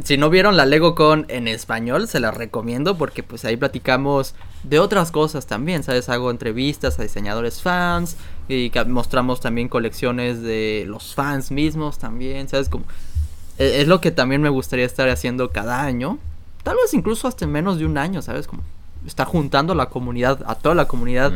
Si 0.02 0.16
no 0.16 0.28
vieron 0.28 0.56
la 0.56 0.66
Lego 0.66 0.96
Con 0.96 1.26
en 1.28 1.46
español, 1.46 2.08
se 2.08 2.18
la 2.18 2.32
recomiendo 2.32 2.98
porque 2.98 3.22
pues 3.22 3.44
ahí 3.44 3.56
platicamos 3.56 4.34
de 4.64 4.80
otras 4.80 5.12
cosas 5.12 5.46
también, 5.46 5.84
¿sabes? 5.84 6.08
Hago 6.08 6.30
entrevistas 6.30 6.98
a 6.98 7.02
diseñadores 7.02 7.62
fans 7.62 8.16
y 8.48 8.72
mostramos 8.88 9.40
también 9.40 9.68
colecciones 9.68 10.42
de 10.42 10.84
los 10.88 11.14
fans 11.14 11.52
mismos 11.52 11.98
también, 11.98 12.48
¿sabes? 12.48 12.68
Como 12.68 12.84
e, 13.58 13.82
es 13.82 13.86
lo 13.86 14.00
que 14.00 14.10
también 14.10 14.42
me 14.42 14.48
gustaría 14.48 14.86
estar 14.86 15.08
haciendo 15.08 15.52
cada 15.52 15.82
año, 15.82 16.18
tal 16.64 16.76
vez 16.76 16.92
incluso 16.92 17.28
hasta 17.28 17.44
en 17.44 17.52
menos 17.52 17.78
de 17.78 17.86
un 17.86 17.98
año, 17.98 18.20
¿sabes? 18.20 18.48
Como 18.48 18.62
estar 19.06 19.26
juntando 19.26 19.72
a 19.72 19.76
la 19.76 19.86
comunidad, 19.86 20.42
a 20.46 20.54
toda 20.54 20.74
la 20.74 20.86
comunidad 20.86 21.32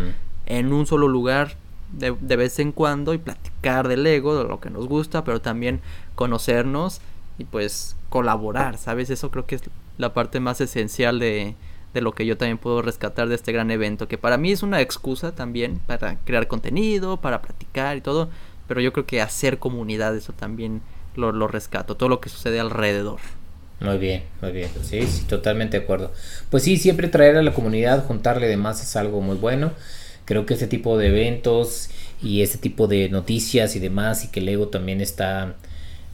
en 0.47 0.73
un 0.73 0.87
solo 0.87 1.09
lugar 1.09 1.57
de, 1.93 2.17
de, 2.21 2.37
vez 2.37 2.59
en 2.59 2.73
cuando 2.73 3.15
y 3.15 3.19
platicar 3.19 3.89
del 3.89 4.07
ego, 4.07 4.37
de 4.37 4.49
lo 4.49 4.61
que 4.61 4.71
nos 4.71 4.87
gusta, 4.87 5.25
pero 5.25 5.41
también 5.41 5.81
conocernos 6.15 7.01
y 7.39 7.45
pues 7.45 7.97
colaborar, 8.09 8.79
¿sabes? 8.79 9.11
Eso 9.11 9.31
creo 9.31 9.47
que 9.47 9.57
es 9.57 9.63
la 9.99 10.15
parte 10.15 10.41
más 10.41 10.61
esencial 10.61 11.19
de, 11.19 11.55
de 11.95 12.01
lo 12.01 12.13
que 12.13 12.27
yo 12.27 12.37
también 12.37 12.59
puedo 12.59 12.83
rescatar 12.83 13.29
de 13.29 13.35
este 13.35 13.53
gran 13.53 13.71
evento, 13.71 14.09
que 14.09 14.19
para 14.19 14.37
mí 14.37 14.53
es 14.53 14.63
una 14.63 14.81
excusa 14.81 15.35
también 15.35 15.81
para 15.87 16.19
crear 16.21 16.47
contenido, 16.47 17.19
para 17.19 17.43
platicar 17.43 17.97
y 17.97 18.01
todo, 18.01 18.29
pero 18.69 18.81
yo 18.81 18.93
creo 18.93 19.07
que 19.07 19.23
hacer 19.23 19.59
comunidad, 19.59 20.15
eso 20.15 20.33
también 20.33 20.83
lo, 21.15 21.33
lo 21.33 21.49
rescato, 21.49 21.97
todo 21.97 22.09
lo 22.09 22.21
que 22.21 22.29
sucede 22.29 22.61
alrededor. 22.61 23.21
Muy 23.81 23.99
bien, 23.99 24.23
muy 24.41 24.53
bien. 24.53 24.71
Sí, 24.83 25.07
sí, 25.07 25.25
totalmente 25.27 25.79
de 25.79 25.85
acuerdo. 25.85 26.13
Pues 26.51 26.63
sí, 26.63 26.77
siempre 26.77 27.09
traer 27.09 27.37
a 27.37 27.43
la 27.43 27.53
comunidad, 27.53 28.05
juntarle 28.05 28.49
demás 28.49 28.83
es 28.83 28.97
algo 28.97 29.21
muy 29.21 29.37
bueno. 29.37 29.73
Creo 30.25 30.47
que 30.47 30.55
este 30.55 30.67
tipo 30.67 30.99
de 30.99 31.09
eventos 31.09 31.91
y 32.23 32.43
este 32.43 32.59
tipo 32.59 32.87
de 32.87 33.09
noticias 33.11 33.77
y 33.77 33.79
demás, 33.79 34.25
y 34.25 34.29
que 34.29 34.41
Lego 34.41 34.69
también 34.69 35.01
está 35.01 35.55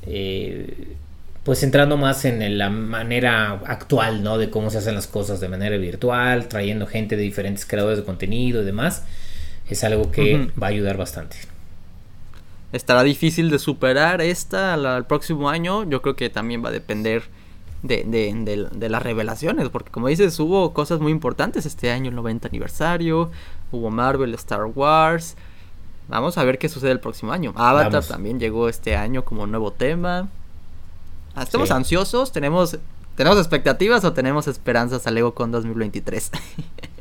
eh, 0.06 0.96
pues 1.44 1.62
entrando 1.62 1.96
más 1.96 2.24
en 2.24 2.58
la 2.58 2.70
manera 2.70 3.60
actual, 3.66 4.22
¿no? 4.22 4.38
De 4.38 4.50
cómo 4.50 4.70
se 4.70 4.78
hacen 4.78 4.94
las 4.94 5.06
cosas 5.06 5.40
de 5.40 5.48
manera 5.48 5.76
virtual, 5.76 6.48
trayendo 6.48 6.86
gente 6.86 7.16
de 7.16 7.22
diferentes 7.22 7.66
creadores 7.66 7.98
de 7.98 8.04
contenido 8.04 8.62
y 8.62 8.64
demás, 8.64 9.04
es 9.68 9.82
algo 9.82 10.10
que 10.10 10.50
va 10.60 10.68
a 10.68 10.70
ayudar 10.70 10.96
bastante. 10.96 11.36
Estará 12.72 13.02
difícil 13.02 13.50
de 13.50 13.58
superar 13.58 14.20
esta 14.20 14.74
al, 14.74 15.06
próximo 15.06 15.50
año, 15.50 15.88
yo 15.88 16.00
creo 16.00 16.16
que 16.16 16.30
también 16.30 16.64
va 16.64 16.68
a 16.68 16.72
depender 16.72 17.22
de, 17.82 18.04
de, 18.04 18.88
las 18.88 19.02
revelaciones, 19.02 19.68
porque 19.68 19.90
como 19.90 20.08
dices, 20.08 20.38
hubo 20.38 20.72
cosas 20.72 21.00
muy 21.00 21.12
importantes 21.12 21.66
este 21.66 21.90
año, 21.90 22.10
el 22.10 22.16
90 22.16 22.48
aniversario, 22.48 23.30
hubo 23.70 23.90
Marvel, 23.90 24.34
Star 24.34 24.66
Wars, 24.66 25.36
Vamos 26.08 26.36
a 26.36 26.44
ver 26.44 26.58
qué 26.58 26.68
sucede 26.68 26.90
el 26.90 27.00
próximo 27.00 27.32
año. 27.32 27.52
Avatar 27.56 28.04
también 28.04 28.38
llegó 28.38 28.68
este 28.68 28.96
año 28.96 29.24
como 29.24 29.46
nuevo 29.46 29.72
tema. 29.72 30.28
Estamos 31.40 31.70
ansiosos, 31.70 32.32
tenemos 32.32 32.78
¿Tenemos 33.16 33.38
expectativas 33.38 34.04
o 34.04 34.12
tenemos 34.12 34.48
esperanzas 34.48 35.06
a 35.06 35.10
Lego 35.10 35.34
con 35.34 35.52
2023? 35.52 36.30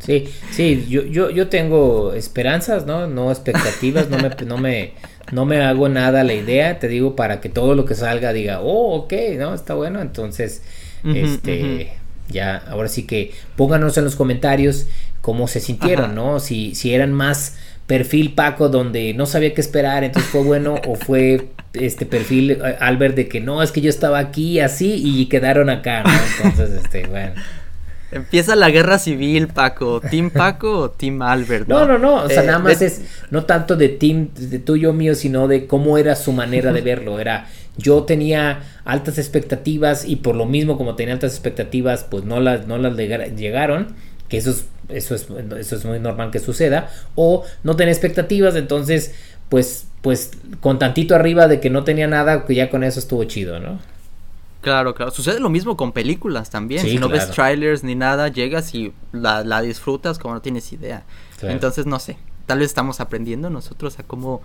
Sí, 0.02 0.28
sí, 0.50 0.88
yo, 0.90 1.04
yo, 1.04 1.30
yo 1.30 1.48
tengo 1.48 2.14
esperanzas, 2.14 2.88
¿no? 2.88 3.06
No 3.06 3.32
expectativas, 3.32 4.10
no 4.10 4.18
me, 4.18 4.32
no 4.48 4.58
me, 4.58 4.94
no 5.32 5.46
me 5.46 5.62
hago 5.62 5.90
nada 5.90 6.24
la 6.24 6.34
idea, 6.34 6.80
te 6.80 6.88
digo, 6.88 7.16
para 7.16 7.40
que 7.40 7.50
todo 7.50 7.76
lo 7.76 7.86
que 7.86 7.94
salga 7.94 8.34
diga, 8.34 8.62
oh, 8.62 8.96
ok, 8.96 9.14
¿no? 9.38 9.54
Está 9.54 9.76
bueno, 9.76 10.02
entonces, 10.02 10.64
este, 11.04 11.94
ya, 12.30 12.58
ahora 12.68 12.90
sí 12.90 13.06
que 13.06 13.32
pónganos 13.56 13.96
en 13.98 14.06
los 14.06 14.16
comentarios 14.16 14.88
cómo 15.22 15.48
se 15.48 15.60
sintieron, 15.60 16.16
¿no? 16.16 16.40
Si, 16.40 16.74
si 16.74 16.96
eran 16.96 17.14
más 17.14 17.58
perfil 17.92 18.34
Paco 18.36 18.70
donde 18.70 19.14
no 19.14 19.26
sabía 19.26 19.54
qué 19.54 19.60
esperar, 19.60 20.06
entonces 20.06 20.32
fue 20.32 20.44
bueno 20.44 20.76
o 20.88 20.96
fue 20.96 21.50
este 21.74 22.06
perfil 22.06 22.52
eh, 22.52 22.78
Albert 22.80 23.16
de 23.16 23.28
que 23.28 23.42
no, 23.42 23.62
es 23.62 23.74
que 23.74 23.82
yo 23.82 23.90
estaba 23.90 24.18
aquí 24.18 24.62
así 24.62 24.94
y 25.04 25.26
quedaron 25.26 25.70
acá, 25.70 26.02
¿no? 26.04 26.10
Entonces, 26.46 26.82
este, 26.82 27.06
bueno. 27.08 27.34
Empieza 28.14 28.56
la 28.56 28.70
guerra 28.70 28.98
civil, 28.98 29.50
Paco. 29.50 30.00
¿Team 30.00 30.30
Paco 30.30 30.80
o 30.80 30.92
Team 30.92 31.22
Albert? 31.22 31.68
No, 31.68 31.86
no, 31.86 31.98
no. 31.98 32.24
O 32.24 32.30
sea, 32.30 32.44
eh, 32.44 32.48
nada 32.48 32.60
más 32.60 32.82
es 32.82 33.02
no 33.30 33.44
tanto 33.44 33.76
de 33.76 33.90
team 33.90 34.30
de 34.36 34.60
tuyo 34.60 34.94
mío, 34.94 35.14
sino 35.14 35.50
de 35.50 35.68
cómo 35.68 35.98
era 35.98 36.16
su 36.16 36.32
manera 36.32 36.72
de 36.72 36.80
verlo. 36.92 37.20
Era 37.20 37.48
yo 37.76 38.04
tenía 38.04 38.64
altas 38.86 39.18
expectativas 39.18 40.06
y 40.06 40.16
por 40.16 40.36
lo 40.38 40.46
mismo 40.46 40.78
como 40.78 40.96
tenía 40.96 41.14
altas 41.14 41.34
expectativas, 41.34 42.06
pues 42.10 42.24
no 42.24 42.40
las 42.40 42.68
no 42.68 42.78
las 42.78 42.96
llegaron 42.96 43.96
que 44.32 44.38
eso 44.38 44.52
es, 44.52 44.64
eso 44.94 45.16
es, 45.16 45.28
eso 45.60 45.76
es 45.76 45.86
muy 45.86 46.00
normal 46.00 46.32
que 46.32 46.40
suceda, 46.40 46.90
o 47.16 47.44
no 47.64 47.76
tener 47.76 47.92
expectativas, 47.92 48.56
entonces, 48.56 49.14
pues, 49.50 49.88
pues 50.02 50.32
con 50.60 50.80
tantito 50.80 51.16
arriba 51.16 51.48
de 51.48 51.60
que 51.60 51.70
no 51.70 51.84
tenía 51.84 52.08
nada, 52.08 52.46
que 52.46 52.56
ya 52.56 52.70
con 52.70 52.84
eso 52.84 53.00
estuvo 53.00 53.24
chido, 53.26 53.60
¿no? 53.60 53.80
Claro, 54.62 54.94
claro. 54.94 55.12
Sucede 55.12 55.40
lo 55.40 55.50
mismo 55.50 55.76
con 55.76 55.92
películas 55.92 56.50
también. 56.50 56.84
si 56.84 56.98
no 56.98 57.10
ves 57.10 57.32
trailers 57.32 57.84
ni 57.84 57.96
nada, 57.96 58.28
llegas 58.28 58.74
y 58.76 58.94
la, 59.12 59.62
disfrutas 59.62 60.20
como 60.20 60.36
no 60.36 60.42
tienes 60.42 60.72
idea. 60.72 61.04
Entonces, 61.42 61.86
no 61.86 62.00
sé. 62.00 62.18
Tal 62.46 62.60
vez 62.60 62.68
estamos 62.68 63.00
aprendiendo 63.00 63.50
nosotros 63.50 63.98
a 64.00 64.04
cómo 64.04 64.42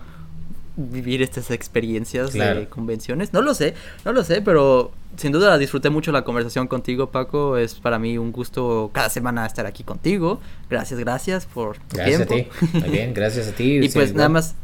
vivir 0.77 1.23
estas 1.23 1.49
experiencias 1.51 2.31
de 2.33 2.67
convenciones. 2.69 3.33
No 3.33 3.41
lo 3.41 3.53
sé, 3.53 3.73
no 4.05 4.13
lo 4.13 4.23
sé, 4.23 4.41
pero 4.41 4.91
sin 5.17 5.31
duda 5.31 5.57
disfruté 5.57 5.89
mucho 5.89 6.11
la 6.11 6.23
conversación 6.23 6.67
contigo, 6.67 7.09
Paco. 7.09 7.57
Es 7.57 7.75
para 7.75 7.99
mí 7.99 8.17
un 8.17 8.31
gusto 8.31 8.91
cada 8.93 9.09
semana 9.09 9.45
estar 9.45 9.65
aquí 9.65 9.83
contigo. 9.83 10.39
Gracias, 10.69 10.99
gracias 10.99 11.45
por 11.47 11.79
tu 11.79 11.97
gracias 11.97 12.27
tiempo. 12.27 12.53
a 12.55 12.67
ti. 12.67 12.79
Muy 12.79 12.89
bien, 12.89 13.13
gracias 13.13 13.47
a 13.47 13.51
ti. 13.51 13.79
y 13.83 13.89
pues 13.89 14.13
nada 14.13 14.29
más. 14.29 14.55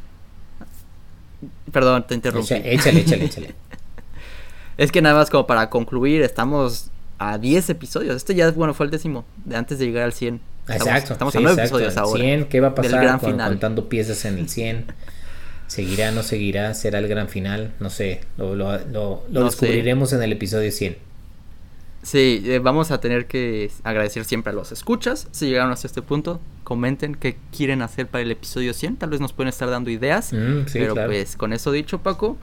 Perdón, 1.71 2.05
te 2.07 2.13
interrumpí. 2.13 2.53
Échale, 2.53 3.01
échale, 3.01 3.25
échale. 3.25 3.55
es 4.77 4.91
que 4.91 5.01
nada 5.01 5.15
más 5.15 5.31
como 5.31 5.47
para 5.47 5.71
concluir, 5.71 6.21
estamos 6.21 6.91
a 7.17 7.39
10 7.39 7.71
episodios. 7.71 8.15
Este 8.15 8.35
ya, 8.35 8.51
bueno, 8.51 8.75
fue 8.75 8.85
el 8.85 8.91
décimo, 8.91 9.25
de 9.45 9.55
antes 9.55 9.79
de 9.79 9.87
llegar 9.87 10.03
al 10.03 10.13
100. 10.13 10.39
Exacto. 10.69 11.13
Estamos 11.13 11.35
a 11.35 11.39
9 11.39 11.59
episodios 11.59 11.97
ahora. 11.97 12.21
100, 12.21 12.45
¿qué 12.45 12.61
va 12.61 12.69
a 12.69 12.75
pasar 12.75 13.01
gran 13.01 13.19
final? 13.19 13.49
contando 13.49 13.89
piezas 13.89 14.23
en 14.25 14.37
el 14.37 14.47
100? 14.47 14.85
¿Seguirá, 15.67 16.11
no 16.11 16.23
seguirá? 16.23 16.73
¿Será 16.73 16.99
el 16.99 17.07
gran 17.07 17.29
final? 17.29 17.73
No 17.79 17.89
sé, 17.89 18.21
lo, 18.37 18.55
lo, 18.55 19.23
descubriremos 19.45 20.13
en 20.13 20.21
el 20.21 20.31
episodio 20.31 20.71
100. 20.71 20.97
Sí, 22.03 22.43
eh, 22.45 22.59
vamos 22.59 22.91
a 22.91 22.99
tener 22.99 23.27
que 23.27 23.71
agradecer 23.83 24.25
siempre 24.25 24.51
a 24.51 24.53
los 24.53 24.73
escuchas. 24.73 25.27
Si 25.31 25.47
llegaron 25.47 25.71
hasta 25.71 25.87
este 25.87 26.01
punto, 26.01 26.41
comenten 26.65 27.15
qué 27.15 27.37
quieren 27.55 27.81
hacer 27.81 28.07
para 28.07 28.21
el 28.21 28.31
episodio 28.31 28.73
100. 28.73 28.97
Tal 28.97 29.09
vez 29.09 29.21
nos 29.21 29.31
pueden 29.31 29.47
estar 29.47 29.69
dando 29.69 29.89
ideas. 29.89 30.33
Mm, 30.33 30.65
pero 30.73 30.95
pues 30.95 31.37
con 31.37 31.53
eso 31.53 31.71
dicho, 31.71 31.99
Paco, 31.99 32.37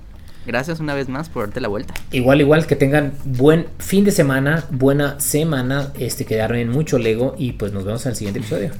gracias 0.47 0.81
una 0.81 0.95
vez 0.95 1.11
más 1.11 1.29
por 1.29 1.45
darte 1.45 1.61
la 1.61 1.68
vuelta. 1.68 1.93
Igual, 2.11 2.41
igual, 2.41 2.66
que 2.66 2.75
tengan 2.75 3.12
buen 3.25 3.66
fin 3.79 4.05
de 4.05 4.12
semana, 4.12 4.64
buena 4.71 5.21
semana, 5.21 5.93
este, 5.99 6.25
quedaron 6.25 6.57
en 6.57 6.71
mucho 6.71 6.99
Lego 6.99 7.35
y 7.37 7.53
pues 7.53 7.73
nos 7.73 7.85
vemos 7.85 8.05
en 8.07 8.11
el 8.11 8.16
siguiente 8.16 8.41
episodio. 8.41 8.71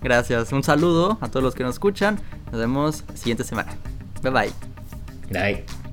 Gracias. 0.00 0.52
Un 0.52 0.62
saludo 0.62 1.18
a 1.20 1.28
todos 1.28 1.42
los 1.42 1.54
que 1.54 1.64
nos 1.64 1.74
escuchan. 1.74 2.18
Nos 2.50 2.60
vemos 2.60 3.04
siguiente 3.14 3.44
semana. 3.44 3.76
Bye 4.22 4.30
bye. 4.32 4.52
Bye. 5.30 5.87